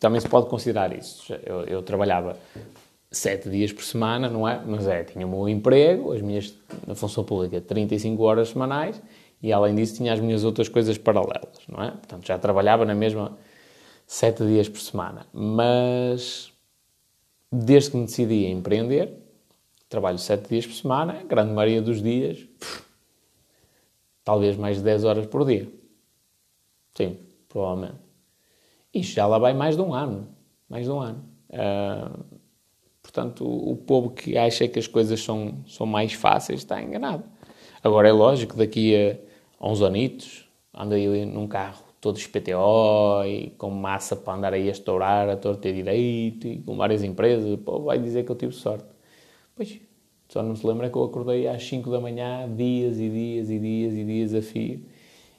Também 0.00 0.20
se 0.20 0.28
pode 0.28 0.48
considerar 0.48 0.92
isso. 0.92 1.32
Eu, 1.44 1.62
eu, 1.62 1.80
trabalhava 1.80 2.36
sete 3.16 3.48
dias 3.48 3.72
por 3.72 3.82
semana, 3.82 4.28
não 4.28 4.46
é? 4.48 4.62
Mas 4.64 4.86
é, 4.86 5.04
tinha 5.04 5.26
o 5.26 5.30
meu 5.30 5.48
emprego, 5.48 6.12
as 6.12 6.20
minhas. 6.20 6.54
na 6.86 6.94
função 6.94 7.24
pública, 7.24 7.60
35 7.60 8.22
horas 8.22 8.48
semanais 8.50 9.00
e 9.42 9.52
além 9.52 9.74
disso 9.74 9.96
tinha 9.96 10.12
as 10.12 10.20
minhas 10.20 10.44
outras 10.44 10.68
coisas 10.68 10.96
paralelas, 10.98 11.60
não 11.68 11.82
é? 11.82 11.90
Portanto, 11.90 12.26
já 12.26 12.38
trabalhava 12.38 12.84
na 12.84 12.94
mesma 12.94 13.36
sete 14.06 14.44
dias 14.44 14.68
por 14.68 14.80
semana. 14.80 15.26
Mas 15.32 16.52
desde 17.50 17.90
que 17.90 17.96
me 17.96 18.04
decidi 18.06 18.46
a 18.46 18.50
empreender, 18.50 19.12
trabalho 19.88 20.18
sete 20.18 20.48
dias 20.48 20.66
por 20.66 20.74
semana, 20.74 21.22
grande 21.24 21.52
maioria 21.52 21.82
dos 21.82 22.02
dias, 22.02 22.38
pff, 22.58 22.82
talvez 24.24 24.56
mais 24.56 24.78
de 24.78 24.82
10 24.82 25.04
horas 25.04 25.26
por 25.26 25.44
dia. 25.44 25.68
Sim, 26.96 27.18
provavelmente. 27.48 28.00
Isto 28.92 29.14
já 29.14 29.26
lá 29.26 29.38
vai 29.38 29.54
mais 29.54 29.76
de 29.76 29.82
um 29.82 29.94
ano. 29.94 30.28
Mais 30.68 30.86
de 30.86 30.90
um 30.90 31.00
ano. 31.00 31.24
Uh, 31.50 32.24
portanto, 33.16 33.46
o, 33.46 33.74
povo 33.74 34.10
que 34.10 34.36
acha 34.36 34.68
que 34.68 34.78
as 34.78 34.86
coisas 34.86 35.20
são, 35.20 35.54
são 35.66 35.86
mais 35.86 36.12
fáceis 36.12 36.60
está 36.60 36.82
enganado. 36.82 37.24
Agora 37.82 38.08
é 38.08 38.12
lógico, 38.12 38.54
daqui 38.56 38.94
a, 38.94 39.16
uns 39.66 39.80
anitos, 39.80 40.46
ando 40.74 40.94
aí 40.94 41.24
num 41.24 41.46
carro 41.46 41.82
todo 41.98 42.18
PTO 42.20 43.24
e 43.24 43.50
com 43.56 43.70
massa 43.70 44.14
para 44.14 44.34
andar 44.34 44.52
aí 44.52 44.68
a 44.68 44.72
estourar 44.72 45.30
a 45.30 45.36
torta 45.36 45.72
direito 45.72 46.46
e 46.46 46.58
com 46.58 46.76
várias 46.76 47.02
empresas, 47.02 47.58
pô, 47.60 47.80
vai 47.80 47.98
dizer 47.98 48.24
que 48.24 48.30
eu 48.30 48.36
tive 48.36 48.52
sorte. 48.52 48.84
Pois, 49.54 49.80
só 50.28 50.42
não 50.42 50.54
se 50.54 50.66
lembra 50.66 50.90
que 50.90 50.96
eu 50.96 51.04
acordei 51.04 51.48
às 51.48 51.64
5 51.64 51.90
da 51.90 51.98
manhã, 51.98 52.46
dias 52.54 52.98
e 52.98 53.08
dias 53.08 53.48
e 53.48 53.58
dias 53.58 53.94
e 53.94 54.04
dias 54.04 54.34
a 54.34 54.42
fio. 54.42 54.82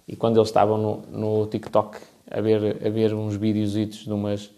E 0.08 0.16
quando 0.16 0.38
eles 0.38 0.48
estavam 0.48 0.78
no, 0.80 0.98
no 1.12 1.46
TikTok 1.46 2.00
a 2.32 2.42
ver, 2.42 2.84
a 2.84 2.90
ver 2.90 3.14
uns 3.14 3.36
videozitos 3.36 4.00
de 4.00 4.12
umas, 4.12 4.50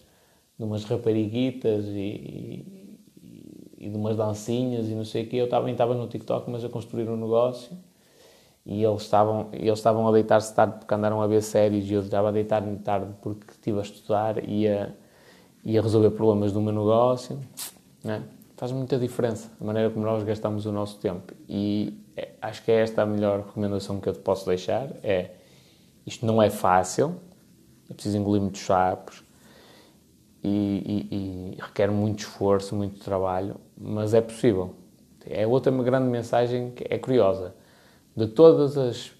de 0.58 0.64
umas 0.64 0.86
rapariguitas 0.86 1.86
e, 1.88 2.79
e, 3.80 3.90
de 3.90 3.96
umas 3.96 4.18
dancinhas 4.18 4.88
e 4.90 4.94
não 4.94 5.06
sei 5.06 5.24
o 5.24 5.28
quê, 5.28 5.38
eu 5.38 5.50
também 5.50 5.72
estava 5.72 5.96
no 5.96 6.08
TikTok, 6.08 6.50
mas 6.50 6.64
a 6.64 6.70
construir 6.70 7.10
um 7.10 7.16
negócio. 7.16 7.72
E 8.66 8.84
eles 8.84 9.02
estavam, 9.02 9.48
eles 9.54 9.80
estavam 9.80 10.08
a 10.08 10.12
deitar-se 10.12 10.54
tarde 10.54 10.78
porque 10.80 10.94
andaram 10.94 11.22
a 11.22 11.28
ver 11.28 11.42
séries 11.42 11.90
e 11.90 11.94
eu 11.94 12.02
estava 12.02 12.30
a 12.30 12.32
deitar-me 12.32 12.78
tarde 12.78 13.14
porque 13.22 13.52
estive 13.52 13.80
a 13.80 13.82
estudar 13.82 14.48
e 14.48 14.68
a, 14.68 14.92
e 15.64 15.78
a 15.78 15.82
resolver 15.82 16.12
problemas 16.12 16.52
do 16.52 16.62
meu 16.62 16.74
negócio. 16.74 17.40
Né? 18.04 18.22
faz 18.60 18.74
muita 18.74 19.00
diferença 19.00 19.50
a 19.60 19.64
maneira 19.64 19.90
como 19.90 20.06
nós 20.06 20.22
gastamos 20.24 20.66
o 20.66 20.72
nosso 20.74 20.98
tempo. 21.00 21.34
E 21.48 21.98
é, 22.18 22.34
acho 22.42 22.62
que 22.62 22.70
é 22.70 22.82
esta 22.82 23.04
a 23.04 23.06
melhor 23.06 23.46
recomendação 23.46 24.02
que 24.02 24.10
eu 24.10 24.14
te 24.14 24.20
posso 24.20 24.46
deixar: 24.46 24.90
é 25.02 25.32
isto 26.06 26.26
não 26.26 26.44
é 26.44 26.50
fácil, 26.50 27.16
é 27.90 27.94
preciso 27.94 28.18
engolir 28.18 28.42
muitos 28.42 28.62
sapos 28.62 29.24
e, 30.50 31.08
e, 31.12 31.56
e 31.58 31.62
requer 31.62 31.92
muito 31.92 32.20
esforço, 32.20 32.76
muito 32.76 33.00
trabalho, 33.00 33.56
mas 33.78 34.14
é 34.14 34.22
possível. 34.22 34.76
É 35.26 35.46
outra 35.46 35.72
grande 35.72 36.10
mensagem 36.10 36.72
que 36.72 36.86
é 36.90 36.98
curiosa. 36.98 37.54
De 38.16 38.28
todas 38.28 38.78
as 38.78 39.12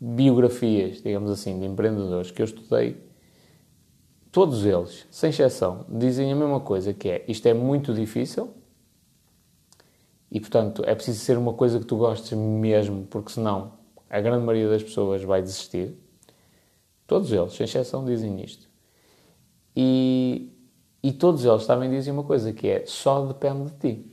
biografias, 0.00 1.02
digamos 1.02 1.30
assim, 1.30 1.58
de 1.58 1.66
empreendedores 1.66 2.30
que 2.30 2.40
eu 2.40 2.44
estudei, 2.44 2.96
todos 4.30 4.64
eles, 4.64 5.06
sem 5.10 5.30
exceção, 5.30 5.84
dizem 5.88 6.32
a 6.32 6.36
mesma 6.36 6.60
coisa, 6.60 6.94
que 6.94 7.08
é 7.08 7.24
isto 7.26 7.46
é 7.46 7.54
muito 7.54 7.92
difícil 7.92 8.50
e, 10.30 10.38
portanto, 10.40 10.82
é 10.86 10.94
preciso 10.94 11.18
ser 11.20 11.38
uma 11.38 11.54
coisa 11.54 11.78
que 11.78 11.86
tu 11.86 11.96
gostes 11.96 12.32
mesmo, 12.36 13.06
porque 13.06 13.32
senão 13.32 13.72
a 14.08 14.20
grande 14.20 14.44
maioria 14.44 14.68
das 14.68 14.82
pessoas 14.82 15.22
vai 15.22 15.42
desistir. 15.42 15.94
Todos 17.06 17.32
eles, 17.32 17.54
sem 17.54 17.64
exceção, 17.64 18.04
dizem 18.04 18.42
isto. 18.42 18.67
E, 19.80 20.50
e 21.00 21.12
todos 21.12 21.44
eles 21.44 21.64
também 21.64 21.88
dizem 21.88 22.12
uma 22.12 22.24
coisa, 22.24 22.52
que 22.52 22.66
é 22.66 22.82
só 22.84 23.24
depende 23.24 23.70
de 23.70 23.78
ti. 23.78 24.12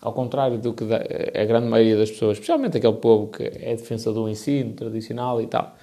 Ao 0.00 0.10
contrário 0.10 0.58
do 0.58 0.72
que 0.72 0.84
a 0.84 1.44
grande 1.44 1.66
maioria 1.66 1.98
das 1.98 2.10
pessoas, 2.10 2.38
especialmente 2.38 2.78
aquele 2.78 2.94
povo 2.94 3.30
que 3.30 3.42
é 3.42 3.76
defensor 3.76 4.14
do 4.14 4.26
ensino 4.26 4.72
tradicional 4.72 5.42
e 5.42 5.46
tal, 5.46 5.76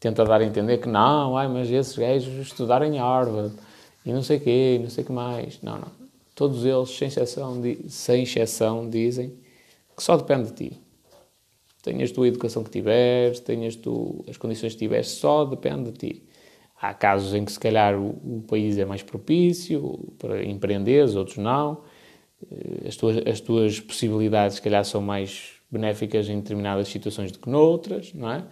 tenta 0.00 0.24
dar 0.24 0.40
a 0.40 0.44
entender 0.44 0.78
que 0.78 0.88
não, 0.88 1.36
ai, 1.36 1.46
mas 1.46 1.70
esses 1.70 1.96
gajos 1.96 2.34
estudaram 2.44 2.86
em 2.86 2.98
Harvard 2.98 3.54
e 4.04 4.12
não 4.12 4.22
sei 4.22 4.38
o 4.38 4.40
quê, 4.40 4.76
e 4.80 4.82
não 4.82 4.90
sei 4.90 5.04
o 5.04 5.06
que 5.06 5.12
mais. 5.12 5.62
Não, 5.62 5.78
não. 5.78 5.92
Todos 6.34 6.64
eles, 6.64 6.90
sem 6.90 7.06
exceção, 7.06 7.62
sem 7.88 8.22
exceção, 8.24 8.90
dizem 8.90 9.32
que 9.96 10.02
só 10.02 10.16
depende 10.16 10.50
de 10.50 10.70
ti. 10.70 10.80
Tenhas 11.84 12.10
tu 12.10 12.24
a 12.24 12.28
educação 12.28 12.64
que 12.64 12.70
tiveres, 12.70 13.38
tenhas 13.38 13.76
tu 13.76 14.24
as 14.28 14.36
condições 14.36 14.72
que 14.72 14.78
tiveres, 14.80 15.06
só 15.06 15.44
depende 15.44 15.92
de 15.92 15.98
ti. 15.98 16.27
Há 16.80 16.94
casos 16.94 17.34
em 17.34 17.44
que 17.44 17.52
se 17.52 17.58
calhar 17.58 17.98
o, 17.98 18.10
o 18.10 18.44
país 18.46 18.78
é 18.78 18.84
mais 18.84 19.02
propício 19.02 20.12
para 20.18 20.44
empreenderes, 20.44 21.14
outros 21.14 21.38
não. 21.38 21.82
Eh, 22.50 22.88
as 22.88 22.96
tuas, 22.96 23.16
as 23.26 23.40
tuas 23.40 23.80
possibilidades, 23.80 24.56
se 24.56 24.62
calhar, 24.62 24.84
são 24.84 25.02
mais 25.02 25.54
benéficas 25.70 26.28
em 26.28 26.36
determinadas 26.36 26.88
situações 26.88 27.32
do 27.32 27.38
que 27.38 27.50
noutras, 27.50 28.12
não 28.14 28.30
é? 28.30 28.44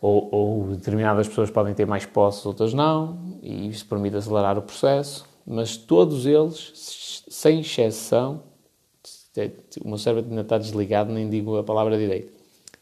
ou, 0.00 0.28
ou, 0.32 0.66
determinadas 0.76 1.26
pessoas 1.26 1.50
podem 1.50 1.74
ter 1.74 1.86
mais 1.86 2.06
posses, 2.06 2.44
outras 2.44 2.72
não, 2.72 3.38
e 3.42 3.68
isso 3.68 3.86
permite 3.86 4.16
acelerar 4.16 4.58
o 4.58 4.62
processo, 4.62 5.26
mas 5.46 5.76
todos 5.76 6.26
eles, 6.26 6.72
sem 7.28 7.60
exceção, 7.60 8.42
o 9.82 9.88
meu 9.88 9.98
cérebro 9.98 10.30
ainda 10.30 10.42
está 10.42 10.58
desligado, 10.58 11.12
nem 11.12 11.28
digo 11.28 11.56
a 11.56 11.64
palavra 11.64 11.98
direita, 11.98 12.32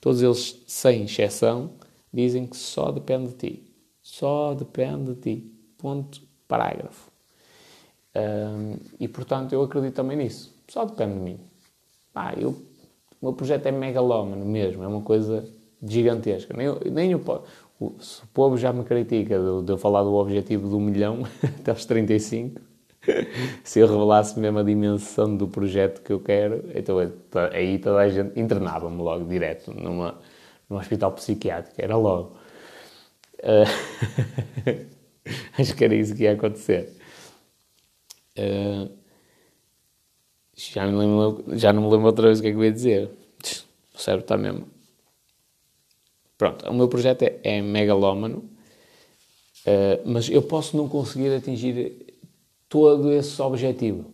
todos 0.00 0.22
eles, 0.22 0.62
sem 0.66 1.04
exceção, 1.04 1.70
dizem 2.12 2.46
que 2.46 2.56
só 2.56 2.90
depende 2.90 3.28
de 3.28 3.34
ti. 3.34 3.73
Só 4.14 4.54
depende 4.54 5.14
de 5.14 5.20
ti. 5.20 5.52
Ponto, 5.76 6.22
parágrafo. 6.46 7.10
Um, 8.14 8.76
e 9.00 9.08
portanto 9.08 9.52
eu 9.52 9.62
acredito 9.64 9.94
também 9.94 10.16
nisso. 10.16 10.54
Só 10.68 10.84
depende 10.84 11.14
de 11.14 11.20
mim. 11.20 11.40
Ah, 12.14 12.32
eu, 12.36 12.50
o 12.50 13.26
meu 13.26 13.32
projeto 13.32 13.66
é 13.66 13.72
megalómano 13.72 14.44
mesmo, 14.44 14.84
é 14.84 14.86
uma 14.86 15.00
coisa 15.00 15.44
gigantesca. 15.82 16.54
Nem, 16.56 16.92
nem 16.92 17.14
o, 17.16 17.20
se 17.98 18.22
o 18.22 18.26
povo 18.28 18.56
já 18.56 18.72
me 18.72 18.84
critica 18.84 19.36
de, 19.36 19.64
de 19.64 19.72
eu 19.72 19.76
falar 19.76 20.04
do 20.04 20.14
objetivo 20.14 20.68
do 20.68 20.78
milhão 20.78 21.24
até 21.58 21.72
aos 21.72 21.84
35, 21.84 22.60
se 23.64 23.80
eu 23.80 23.88
revelasse 23.88 24.38
mesmo 24.38 24.60
a 24.60 24.62
dimensão 24.62 25.36
do 25.36 25.48
projeto 25.48 26.02
que 26.02 26.12
eu 26.12 26.20
quero, 26.20 26.64
então 26.72 26.98
aí 27.52 27.80
toda 27.80 27.98
a 27.98 28.08
gente 28.08 28.38
internava-me 28.38 29.02
logo 29.02 29.24
direto 29.24 29.72
numa, 29.72 30.14
num 30.70 30.76
hospital 30.76 31.10
psiquiátrico, 31.10 31.82
era 31.82 31.96
logo. 31.96 32.43
Uh, 33.44 34.86
acho 35.60 35.76
que 35.76 35.84
era 35.84 35.94
isso 35.94 36.14
que 36.14 36.24
ia 36.24 36.32
acontecer. 36.32 36.92
Uh, 38.38 38.90
já, 40.56 40.84
lembro, 40.86 41.44
já 41.56 41.72
não 41.72 41.82
me 41.82 41.90
lembro 41.90 42.06
outra 42.06 42.26
vez 42.26 42.38
o 42.38 42.42
que 42.42 42.48
é 42.48 42.50
que 42.52 42.56
eu 42.56 42.64
ia 42.64 42.72
dizer. 42.72 43.10
O 43.94 43.98
cérebro 43.98 44.24
está 44.24 44.36
mesmo 44.36 44.74
Pronto, 46.36 46.68
o 46.68 46.74
meu 46.74 46.88
projeto 46.88 47.22
é, 47.22 47.38
é 47.44 47.62
megalómano, 47.62 48.38
uh, 49.66 50.02
mas 50.04 50.28
eu 50.28 50.42
posso 50.42 50.76
não 50.76 50.88
conseguir 50.88 51.32
atingir 51.32 52.18
todo 52.68 53.12
esse 53.12 53.40
objetivo. 53.40 54.12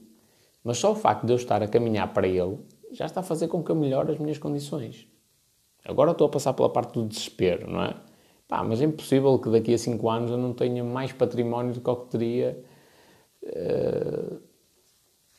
Mas 0.62 0.78
só 0.78 0.92
o 0.92 0.94
facto 0.94 1.24
de 1.24 1.32
eu 1.32 1.36
estar 1.36 1.62
a 1.62 1.68
caminhar 1.68 2.12
para 2.12 2.28
ele 2.28 2.58
já 2.92 3.06
está 3.06 3.20
a 3.20 3.22
fazer 3.22 3.48
com 3.48 3.62
que 3.62 3.70
eu 3.70 3.76
melhore 3.76 4.12
as 4.12 4.18
minhas 4.18 4.36
condições. 4.36 5.06
Agora 5.82 6.10
estou 6.10 6.26
a 6.26 6.30
passar 6.30 6.52
pela 6.52 6.68
parte 6.68 6.92
do 6.92 7.06
desespero, 7.06 7.70
não 7.70 7.82
é? 7.82 7.96
Pá, 8.50 8.64
mas 8.64 8.82
é 8.82 8.84
impossível 8.84 9.38
que 9.38 9.48
daqui 9.48 9.72
a 9.72 9.78
5 9.78 10.10
anos 10.10 10.30
eu 10.32 10.36
não 10.36 10.52
tenha 10.52 10.82
mais 10.82 11.12
património 11.12 11.72
do 11.72 11.80
que 11.80 11.88
o 11.88 11.94
que 11.94 12.10
teria 12.10 12.60
uh, 13.44 14.40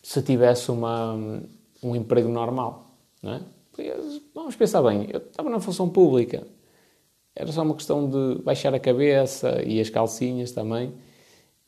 se 0.02 0.22
tivesse 0.22 0.72
uma, 0.72 1.44
um 1.84 1.94
emprego 1.94 2.30
normal. 2.30 2.96
Não 3.22 3.34
é? 3.34 3.42
Vamos 4.34 4.56
pensar 4.56 4.82
bem, 4.82 5.10
eu 5.12 5.20
estava 5.20 5.50
na 5.50 5.60
função 5.60 5.90
pública, 5.90 6.48
era 7.36 7.52
só 7.52 7.64
uma 7.64 7.76
questão 7.76 8.10
de 8.10 8.42
baixar 8.44 8.74
a 8.74 8.80
cabeça 8.80 9.62
e 9.62 9.82
as 9.82 9.90
calcinhas 9.90 10.54
também, 10.54 10.94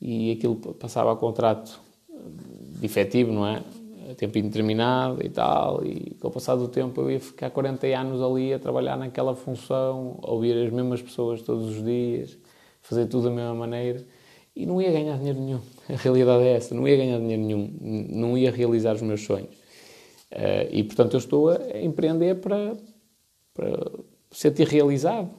e 0.00 0.32
aquilo 0.32 0.56
passava 0.56 1.12
a 1.12 1.16
contrato 1.16 1.78
de 2.78 2.86
efetivo, 2.86 3.32
não 3.32 3.46
é? 3.46 3.62
A 4.10 4.14
tempo 4.14 4.36
indeterminado 4.38 5.24
e 5.24 5.30
tal, 5.30 5.84
e 5.84 6.14
com 6.20 6.28
o 6.28 6.30
passar 6.30 6.56
do 6.56 6.68
tempo 6.68 7.00
eu 7.00 7.10
ia 7.10 7.20
ficar 7.20 7.48
40 7.50 7.86
anos 7.86 8.20
ali 8.20 8.52
a 8.52 8.58
trabalhar 8.58 8.96
naquela 8.98 9.34
função, 9.34 10.18
a 10.22 10.30
ouvir 10.30 10.66
as 10.66 10.70
mesmas 10.70 11.00
pessoas 11.00 11.40
todos 11.40 11.76
os 11.76 11.84
dias, 11.84 12.36
fazer 12.82 13.06
tudo 13.06 13.24
da 13.24 13.30
mesma 13.30 13.54
maneira, 13.54 14.04
e 14.54 14.66
não 14.66 14.80
ia 14.80 14.92
ganhar 14.92 15.16
dinheiro 15.16 15.40
nenhum. 15.40 15.60
A 15.88 15.96
realidade 15.96 16.44
é 16.44 16.52
essa, 16.52 16.74
não 16.74 16.86
ia 16.86 16.96
ganhar 16.96 17.18
dinheiro 17.18 17.42
nenhum, 17.42 17.70
não 18.10 18.36
ia 18.36 18.50
realizar 18.50 18.94
os 18.94 19.02
meus 19.02 19.22
sonhos. 19.22 19.54
Uh, 20.30 20.68
e 20.70 20.84
portanto 20.84 21.14
eu 21.14 21.18
estou 21.18 21.48
a 21.48 21.80
empreender 21.80 22.36
para, 22.36 22.76
para 23.54 23.90
sentir 24.30 24.66
realizado 24.66 25.30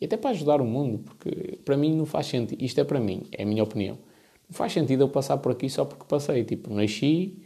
e 0.00 0.04
até 0.04 0.16
para 0.16 0.30
ajudar 0.30 0.60
o 0.60 0.64
mundo, 0.64 0.98
porque 0.98 1.58
para 1.64 1.76
mim 1.76 1.94
não 1.94 2.06
faz 2.06 2.26
sentido, 2.26 2.62
isto 2.62 2.80
é 2.80 2.84
para 2.84 3.00
mim, 3.00 3.24
é 3.32 3.42
a 3.42 3.46
minha 3.46 3.62
opinião, 3.62 3.98
não 4.48 4.54
faz 4.56 4.72
sentido 4.72 5.02
eu 5.04 5.08
passar 5.08 5.38
por 5.38 5.52
aqui 5.52 5.68
só 5.68 5.84
porque 5.84 6.04
passei, 6.08 6.44
tipo, 6.44 6.72
nasci, 6.72 7.42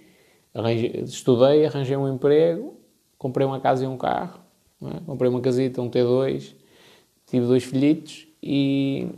arranjei, 0.55 1.03
estudei, 1.05 1.67
arranjei 1.67 1.97
um 1.97 2.13
emprego, 2.13 2.77
comprei 3.19 3.47
uma 3.47 3.61
casa 3.61 3.85
e 3.85 3.87
um 3.87 3.97
carro, 3.97 4.41
é? 4.83 5.01
comprei 5.07 5.31
uma 5.31 5.41
casita, 5.41 5.81
um 5.81 5.91
T2, 5.91 6.55
tive 7.27 7.47
dois 7.47 7.65
filhitos 7.65 8.27
e, 8.43 9.09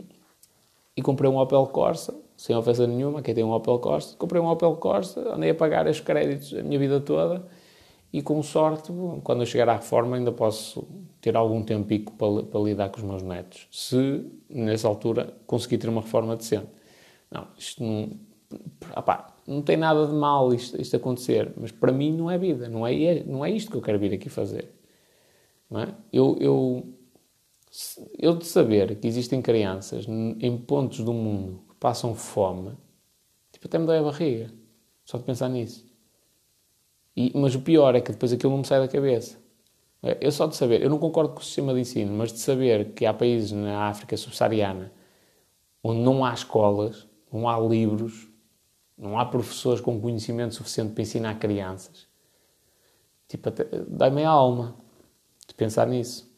e 0.95 1.01
comprei 1.01 1.29
um 1.29 1.37
Opel 1.37 1.65
Corsa, 1.67 2.15
sem 2.35 2.55
ofensa 2.55 2.85
nenhuma, 2.85 3.21
quem 3.21 3.33
tem 3.33 3.43
um 3.43 3.51
Opel 3.51 3.79
Corsa, 3.79 4.15
comprei 4.17 4.41
um 4.41 4.47
Opel 4.47 4.75
Corsa, 4.75 5.33
andei 5.33 5.49
a 5.49 5.55
pagar 5.55 5.87
os 5.87 5.99
créditos 5.99 6.53
a 6.53 6.63
minha 6.63 6.79
vida 6.79 6.99
toda, 6.99 7.45
e 8.11 8.21
com 8.21 8.43
sorte, 8.43 8.91
quando 9.23 9.41
eu 9.41 9.45
chegar 9.45 9.67
à 9.69 9.73
reforma, 9.73 10.15
ainda 10.15 10.31
posso 10.31 10.87
ter 11.19 11.35
algum 11.35 11.63
tempo 11.63 12.11
para, 12.11 12.43
para 12.43 12.59
lidar 12.59 12.89
com 12.89 12.97
os 12.97 13.03
meus 13.03 13.23
netos, 13.23 13.67
se 13.71 14.23
nessa 14.47 14.87
altura 14.87 15.33
conseguir 15.47 15.79
ter 15.79 15.89
uma 15.89 16.01
reforma 16.01 16.35
decente. 16.35 16.67
Não, 17.31 17.47
isto 17.57 17.83
não. 17.83 18.11
Opá, 18.95 19.32
não 19.47 19.61
tem 19.61 19.77
nada 19.77 20.07
de 20.07 20.13
mal 20.13 20.53
isto, 20.53 20.79
isto 20.81 20.95
acontecer, 20.95 21.53
mas 21.57 21.71
para 21.71 21.91
mim 21.91 22.11
não 22.15 22.29
é 22.29 22.37
vida, 22.37 22.69
não 22.69 22.85
é, 22.85 23.23
não 23.23 23.43
é 23.43 23.51
isto 23.51 23.71
que 23.71 23.77
eu 23.77 23.81
quero 23.81 23.99
vir 23.99 24.13
aqui 24.13 24.29
fazer. 24.29 24.69
Não 25.69 25.81
é? 25.81 25.95
eu, 26.11 26.37
eu, 26.39 26.85
eu 28.19 28.35
de 28.35 28.45
saber 28.45 28.95
que 28.95 29.07
existem 29.07 29.41
crianças 29.41 30.05
em 30.07 30.57
pontos 30.57 30.99
do 30.99 31.13
mundo 31.13 31.63
que 31.69 31.75
passam 31.75 32.13
fome, 32.13 32.77
tipo, 33.51 33.67
até 33.67 33.79
me 33.79 33.85
dói 33.85 33.97
a 33.97 34.03
barriga, 34.03 34.51
só 35.03 35.17
de 35.17 35.23
pensar 35.23 35.49
nisso. 35.49 35.85
E, 37.15 37.31
mas 37.35 37.55
o 37.55 37.61
pior 37.61 37.95
é 37.95 38.01
que 38.01 38.11
depois 38.11 38.31
aquilo 38.31 38.51
não 38.51 38.59
me 38.59 38.65
sai 38.65 38.79
da 38.79 38.87
cabeça. 38.87 39.37
Eu 40.19 40.31
só 40.31 40.47
de 40.47 40.55
saber, 40.55 40.81
eu 40.81 40.89
não 40.89 40.99
concordo 40.99 41.33
com 41.33 41.39
o 41.39 41.43
sistema 41.43 41.73
de 41.73 41.79
ensino, 41.79 42.13
mas 42.13 42.33
de 42.33 42.39
saber 42.39 42.93
que 42.93 43.05
há 43.05 43.13
países 43.13 43.51
na 43.51 43.87
África 43.87 44.17
subsaariana 44.17 44.91
onde 45.83 45.99
não 45.99 46.23
há 46.23 46.33
escolas, 46.33 47.07
não 47.31 47.47
há 47.49 47.59
livros, 47.59 48.29
não 48.97 49.19
há 49.19 49.25
professores 49.25 49.81
com 49.81 49.99
conhecimento 49.99 50.55
suficiente 50.55 50.93
para 50.93 51.01
ensinar 51.01 51.39
crianças. 51.39 52.07
Tipo, 53.27 53.49
dá-me 53.87 54.23
a 54.23 54.29
alma 54.29 54.75
de 55.47 55.53
pensar 55.53 55.87
nisso. 55.87 56.31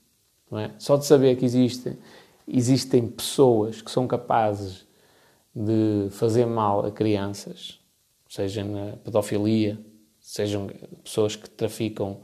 Não 0.49 0.59
é? 0.59 0.71
Só 0.79 0.95
de 0.95 1.05
saber 1.05 1.35
que 1.35 1.45
existem, 1.45 1.97
existem 2.47 3.07
pessoas 3.07 3.81
que 3.81 3.91
são 3.91 4.07
capazes 4.07 4.85
de 5.53 6.09
fazer 6.11 6.45
mal 6.45 6.85
a 6.85 6.91
crianças, 6.91 7.79
seja 8.27 8.63
na 8.63 8.97
pedofilia, 8.97 9.79
sejam 10.19 10.67
pessoas 11.03 11.35
que 11.35 11.49
traficam 11.49 12.21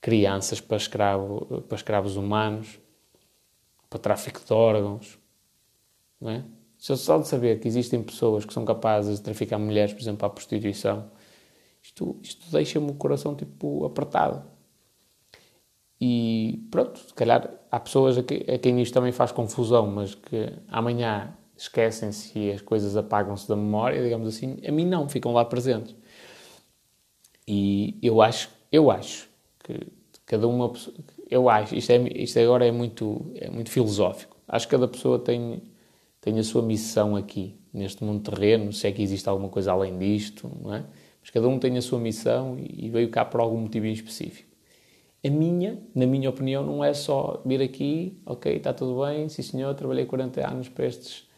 crianças 0.00 0.60
para, 0.60 0.76
escravo, 0.76 1.62
para 1.62 1.76
escravos 1.76 2.16
humanos, 2.16 2.78
para 3.88 3.98
tráfico 3.98 4.44
de 4.44 4.52
órgãos. 4.52 5.18
Não 6.20 6.30
é? 6.30 6.44
Só 6.78 7.18
de 7.18 7.26
saber 7.26 7.58
que 7.60 7.66
existem 7.68 8.02
pessoas 8.02 8.44
que 8.44 8.52
são 8.52 8.64
capazes 8.64 9.16
de 9.18 9.22
traficar 9.22 9.58
mulheres, 9.58 9.92
por 9.92 10.00
exemplo, 10.00 10.26
a 10.26 10.30
prostituição, 10.30 11.10
isto, 11.82 12.16
isto 12.22 12.50
deixa-me 12.50 12.90
o 12.90 12.94
coração 12.94 13.34
tipo 13.34 13.84
apertado. 13.84 14.42
E 16.00 16.66
pronto, 16.70 16.98
se 16.98 17.14
calhar 17.14 17.50
há 17.70 17.80
pessoas 17.80 18.18
a, 18.18 18.22
que, 18.22 18.44
a 18.50 18.58
quem 18.58 18.80
isto 18.82 18.92
também 18.92 19.12
faz 19.12 19.32
confusão, 19.32 19.86
mas 19.86 20.14
que 20.14 20.52
amanhã 20.68 21.34
esquecem-se 21.56 22.38
e 22.38 22.52
as 22.52 22.60
coisas 22.60 22.96
apagam-se 22.96 23.48
da 23.48 23.56
memória, 23.56 24.02
digamos 24.02 24.28
assim, 24.28 24.58
a 24.66 24.70
mim 24.70 24.84
não, 24.84 25.08
ficam 25.08 25.32
lá 25.32 25.44
presentes. 25.44 25.94
E 27.48 27.98
eu 28.02 28.20
acho, 28.20 28.50
eu 28.70 28.90
acho 28.90 29.28
que 29.60 29.86
cada 30.26 30.46
uma 30.46 30.72
eu 31.30 31.48
acho, 31.48 31.74
isto, 31.74 31.90
é, 31.90 31.96
isto 32.14 32.38
agora 32.38 32.66
é 32.66 32.72
muito, 32.72 33.32
é 33.34 33.50
muito 33.50 33.70
filosófico. 33.70 34.36
Acho 34.46 34.66
que 34.66 34.70
cada 34.72 34.86
pessoa 34.88 35.18
tem, 35.18 35.62
tem 36.26 36.40
a 36.40 36.42
sua 36.42 36.60
missão 36.60 37.14
aqui, 37.14 37.54
neste 37.72 38.02
mundo 38.02 38.28
terreno, 38.28 38.72
se 38.72 38.84
é 38.84 38.90
que 38.90 39.00
existe 39.00 39.28
alguma 39.28 39.48
coisa 39.48 39.70
além 39.70 39.96
disto, 39.96 40.50
não 40.60 40.74
é? 40.74 40.84
Mas 41.20 41.30
cada 41.30 41.46
um 41.46 41.56
tem 41.56 41.78
a 41.78 41.80
sua 41.80 42.00
missão 42.00 42.56
e 42.58 42.90
veio 42.90 43.08
cá 43.10 43.24
por 43.24 43.40
algum 43.40 43.58
motivo 43.58 43.86
em 43.86 43.92
específico. 43.92 44.50
A 45.24 45.30
minha, 45.30 45.80
na 45.94 46.04
minha 46.04 46.28
opinião, 46.28 46.66
não 46.66 46.82
é 46.82 46.92
só 46.92 47.40
vir 47.46 47.62
aqui, 47.62 48.20
ok, 48.26 48.56
está 48.56 48.72
tudo 48.72 49.04
bem, 49.04 49.28
sim 49.28 49.40
senhor, 49.40 49.72
trabalhei 49.76 50.04
40 50.04 50.44
anos 50.44 50.68
para 50.68 50.86
estes 50.86 51.28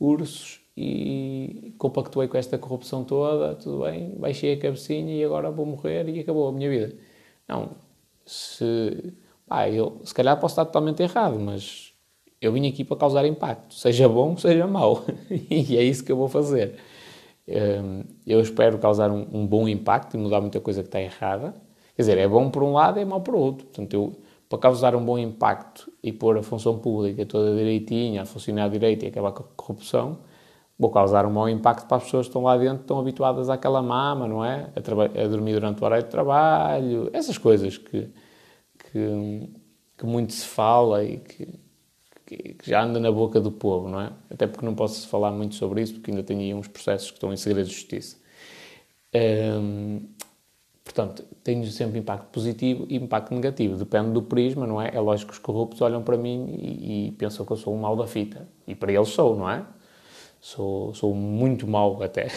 ursos 0.00 0.62
e 0.74 1.74
compactuei 1.76 2.26
com 2.26 2.38
esta 2.38 2.56
corrupção 2.56 3.04
toda, 3.04 3.54
tudo 3.54 3.82
bem, 3.82 4.14
baixei 4.16 4.54
a 4.54 4.58
cabecinha 4.58 5.14
e 5.14 5.22
agora 5.22 5.50
vou 5.50 5.66
morrer 5.66 6.08
e 6.08 6.20
acabou 6.20 6.48
a 6.48 6.52
minha 6.52 6.70
vida. 6.70 6.96
Não, 7.46 7.72
se, 8.24 9.12
pá, 9.46 9.68
eu 9.68 10.00
se 10.04 10.14
calhar 10.14 10.40
posso 10.40 10.52
estar 10.52 10.64
totalmente 10.64 11.02
errado, 11.02 11.38
mas 11.38 11.87
eu 12.40 12.52
vim 12.52 12.66
aqui 12.68 12.84
para 12.84 12.96
causar 12.96 13.24
impacto, 13.26 13.74
seja 13.74 14.08
bom, 14.08 14.36
seja 14.36 14.66
mau, 14.66 15.04
e 15.30 15.76
é 15.76 15.82
isso 15.82 16.04
que 16.04 16.12
eu 16.12 16.16
vou 16.16 16.28
fazer. 16.28 16.76
Hum, 17.48 18.04
eu 18.26 18.40
espero 18.40 18.78
causar 18.78 19.10
um, 19.10 19.26
um 19.32 19.46
bom 19.46 19.66
impacto 19.66 20.16
e 20.16 20.20
mudar 20.20 20.40
muita 20.40 20.60
coisa 20.60 20.82
que 20.82 20.88
está 20.88 21.00
errada. 21.00 21.54
Quer 21.96 22.02
dizer, 22.02 22.18
é 22.18 22.28
bom 22.28 22.50
por 22.50 22.62
um 22.62 22.72
lado 22.74 22.98
e 22.98 23.02
é 23.02 23.04
mau 23.04 23.20
por 23.20 23.34
outro. 23.34 23.66
Portanto, 23.66 23.94
eu, 23.94 24.12
para 24.48 24.58
causar 24.58 24.94
um 24.94 25.04
bom 25.04 25.18
impacto 25.18 25.90
e 26.02 26.12
pôr 26.12 26.38
a 26.38 26.42
função 26.42 26.78
pública 26.78 27.24
toda 27.26 27.56
direitinha, 27.56 28.22
a 28.22 28.24
funcionar 28.26 28.68
direito 28.68 29.04
e 29.04 29.08
acabar 29.08 29.32
com 29.32 29.42
a 29.42 29.46
corrupção, 29.56 30.18
vou 30.78 30.90
causar 30.90 31.26
um 31.26 31.30
mau 31.30 31.48
impacto 31.48 31.86
para 31.88 31.96
as 31.96 32.04
pessoas 32.04 32.26
que 32.26 32.30
estão 32.30 32.42
lá 32.42 32.56
dentro, 32.56 32.78
que 32.78 32.84
estão 32.84 33.00
habituadas 33.00 33.50
àquela 33.50 33.82
mama, 33.82 34.28
não 34.28 34.44
é? 34.44 34.70
A, 34.76 35.24
a 35.24 35.26
dormir 35.26 35.54
durante 35.54 35.82
o 35.82 35.84
horário 35.84 36.04
de 36.04 36.10
trabalho, 36.10 37.10
essas 37.12 37.36
coisas 37.36 37.78
que, 37.78 38.08
que, 38.78 39.50
que 39.96 40.06
muito 40.06 40.32
se 40.34 40.46
fala 40.46 41.02
e 41.04 41.18
que, 41.18 41.48
que, 42.28 42.56
já 42.62 42.82
anda 42.82 43.00
na 43.00 43.10
boca 43.10 43.40
do 43.40 43.50
povo, 43.50 43.88
não 43.88 44.00
é? 44.00 44.12
Até 44.30 44.46
porque 44.46 44.64
não 44.64 44.74
posso 44.74 45.08
falar 45.08 45.32
muito 45.32 45.54
sobre 45.54 45.80
isso, 45.82 45.94
porque 45.94 46.10
ainda 46.10 46.22
tenho 46.22 46.40
aí 46.40 46.52
uns 46.52 46.68
processos 46.68 47.10
que 47.10 47.16
estão 47.16 47.32
em 47.32 47.36
segredo 47.36 47.66
de 47.66 47.74
justiça. 47.74 48.18
Hum, 49.14 50.02
portanto, 50.84 51.24
tenho 51.42 51.64
sempre 51.66 51.98
impacto 51.98 52.26
positivo 52.30 52.86
e 52.88 52.96
impacto 52.96 53.34
negativo. 53.34 53.76
Depende 53.76 54.10
do 54.12 54.22
prisma, 54.22 54.66
não 54.66 54.80
é? 54.80 54.90
É 54.94 55.00
lógico 55.00 55.30
que 55.30 55.38
os 55.38 55.42
corruptos 55.42 55.80
olham 55.80 56.02
para 56.02 56.18
mim 56.18 56.54
e, 56.58 57.08
e 57.08 57.12
pensam 57.12 57.46
que 57.46 57.52
eu 57.52 57.56
sou 57.56 57.74
um 57.74 57.80
mal 57.80 57.96
da 57.96 58.06
fita. 58.06 58.46
E 58.66 58.74
para 58.74 58.92
eles 58.92 59.08
sou, 59.08 59.34
não 59.34 59.48
é? 59.48 59.64
Sou, 60.40 60.94
sou 60.94 61.14
muito 61.14 61.66
mau 61.66 62.02
até. 62.02 62.28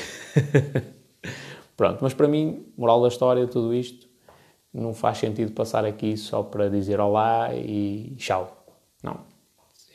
Pronto, 1.76 2.00
mas 2.02 2.14
para 2.14 2.28
mim, 2.28 2.66
moral 2.78 3.02
da 3.02 3.08
história, 3.10 3.46
tudo 3.48 3.74
isto, 3.74 4.08
não 4.74 4.94
faz 4.94 5.18
sentido 5.18 5.52
passar 5.52 5.84
aqui 5.86 6.16
só 6.16 6.44
para 6.44 6.70
dizer 6.70 7.00
olá 7.00 7.54
e 7.56 8.16
tchau. 8.18 8.66
Não. 9.04 9.31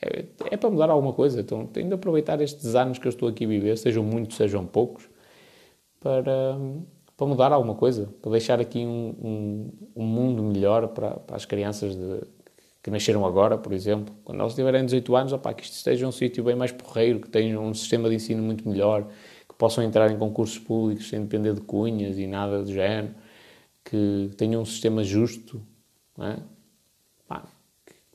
É, 0.02 0.24
é 0.50 0.56
para 0.56 0.70
mudar 0.70 0.90
alguma 0.90 1.12
coisa. 1.12 1.40
Então, 1.40 1.66
tenho 1.66 1.88
de 1.88 1.94
aproveitar 1.94 2.40
estes 2.40 2.74
anos 2.74 2.98
que 2.98 3.06
eu 3.06 3.10
estou 3.10 3.28
aqui 3.28 3.44
a 3.44 3.48
viver, 3.48 3.76
sejam 3.78 4.02
muitos, 4.02 4.36
sejam 4.36 4.66
poucos, 4.66 5.08
para, 6.00 6.58
para 7.16 7.26
mudar 7.26 7.52
alguma 7.52 7.74
coisa, 7.74 8.08
para 8.20 8.30
deixar 8.32 8.60
aqui 8.60 8.80
um, 8.80 9.14
um, 9.22 9.72
um 9.96 10.04
mundo 10.04 10.42
melhor 10.42 10.88
para, 10.88 11.10
para 11.12 11.36
as 11.36 11.44
crianças 11.44 11.96
de, 11.96 12.20
que 12.86 12.90
nasceram 12.90 13.26
agora, 13.26 13.58
por 13.58 13.72
exemplo, 13.72 14.14
quando 14.24 14.40
eles 14.40 14.54
tiverem 14.54 14.84
18 14.84 15.16
anos, 15.16 15.32
opa, 15.32 15.52
que 15.52 15.64
isto 15.64 15.74
esteja 15.74 16.06
um 16.06 16.12
sítio 16.12 16.44
bem 16.44 16.54
mais 16.54 16.70
porreiro, 16.70 17.20
que 17.20 17.28
tenham 17.28 17.64
um 17.64 17.74
sistema 17.74 18.08
de 18.08 18.14
ensino 18.14 18.42
muito 18.42 18.68
melhor, 18.68 19.08
que 19.48 19.54
possam 19.56 19.82
entrar 19.82 20.10
em 20.10 20.16
concursos 20.16 20.58
públicos 20.58 21.08
sem 21.08 21.20
depender 21.22 21.54
de 21.54 21.62
cunhas 21.62 22.16
e 22.16 22.28
nada 22.28 22.62
do 22.62 22.72
género, 22.72 23.12
que 23.84 24.30
tenham 24.36 24.62
um 24.62 24.64
sistema 24.64 25.02
justo, 25.02 25.60
é? 26.20 26.36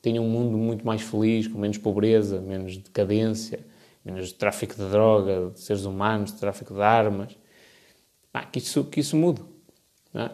Que 0.02 0.10
tenham 0.10 0.26
um 0.26 0.30
mundo 0.30 0.58
muito 0.58 0.84
mais 0.84 1.02
feliz, 1.02 1.48
com 1.48 1.60
menos 1.60 1.78
pobreza, 1.78 2.42
menos 2.42 2.78
decadência, 2.78 3.60
menos 4.04 4.32
tráfico 4.32 4.74
de 4.76 4.90
droga, 4.90 5.52
de 5.52 5.60
seres 5.60 5.86
humanos, 5.86 6.32
de 6.32 6.40
tráfico 6.40 6.74
de 6.74 6.82
armas, 6.82 7.38
que, 8.52 8.58
isso, 8.58 8.84
que 8.86 9.00
isso 9.00 9.16
mude. 9.16 9.44
Não 10.12 10.24
é? 10.24 10.32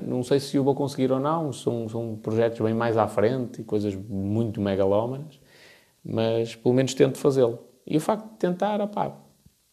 Não 0.00 0.22
sei 0.22 0.40
se 0.40 0.58
o 0.58 0.64
vou 0.64 0.74
conseguir 0.74 1.12
ou 1.12 1.20
não, 1.20 1.52
são, 1.52 1.86
são 1.88 2.16
projetos 2.16 2.60
bem 2.60 2.72
mais 2.72 2.96
à 2.96 3.06
frente 3.06 3.60
e 3.60 3.64
coisas 3.64 3.94
muito 3.94 4.60
megalómanas, 4.60 5.38
mas 6.02 6.54
pelo 6.54 6.74
menos 6.74 6.94
tento 6.94 7.18
fazê-lo. 7.18 7.58
E 7.86 7.96
o 7.96 8.00
facto 8.00 8.30
de 8.30 8.36
tentar, 8.38 8.80
opá, 8.80 9.14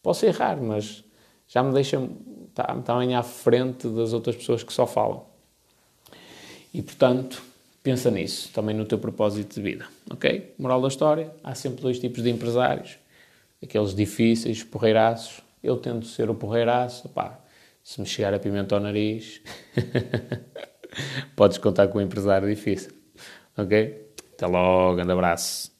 posso 0.02 0.26
errar, 0.26 0.60
mas 0.60 1.04
já 1.46 1.62
me 1.62 1.72
deixa 1.72 2.06
tá, 2.52 2.64
também 2.84 3.14
à 3.14 3.22
frente 3.22 3.88
das 3.88 4.12
outras 4.12 4.36
pessoas 4.36 4.62
que 4.62 4.72
só 4.72 4.86
falam. 4.86 5.24
E 6.74 6.82
portanto, 6.82 7.42
pensa 7.82 8.10
nisso, 8.10 8.50
também 8.52 8.74
no 8.74 8.84
teu 8.84 8.98
propósito 8.98 9.54
de 9.54 9.62
vida, 9.62 9.86
ok? 10.10 10.54
Moral 10.58 10.80
da 10.80 10.88
história, 10.88 11.32
há 11.42 11.54
sempre 11.54 11.82
dois 11.82 11.98
tipos 11.98 12.22
de 12.22 12.30
empresários, 12.30 12.98
aqueles 13.62 13.94
difíceis, 13.94 14.62
porreiraços, 14.62 15.42
eu 15.62 15.76
tento 15.76 16.06
ser 16.06 16.30
o 16.30 16.34
porreiraço, 16.34 17.08
pá, 17.08 17.38
se 17.82 18.00
me 18.00 18.06
chegar 18.06 18.34
a 18.34 18.38
pimenta 18.38 18.74
ao 18.74 18.80
nariz, 18.80 19.40
podes 21.34 21.58
contar 21.58 21.88
com 21.88 21.98
um 21.98 22.02
empresário 22.02 22.48
difícil, 22.48 22.92
ok? 23.56 24.08
Até 24.34 24.46
logo, 24.46 24.96
grande 24.96 25.12
abraço. 25.12 25.79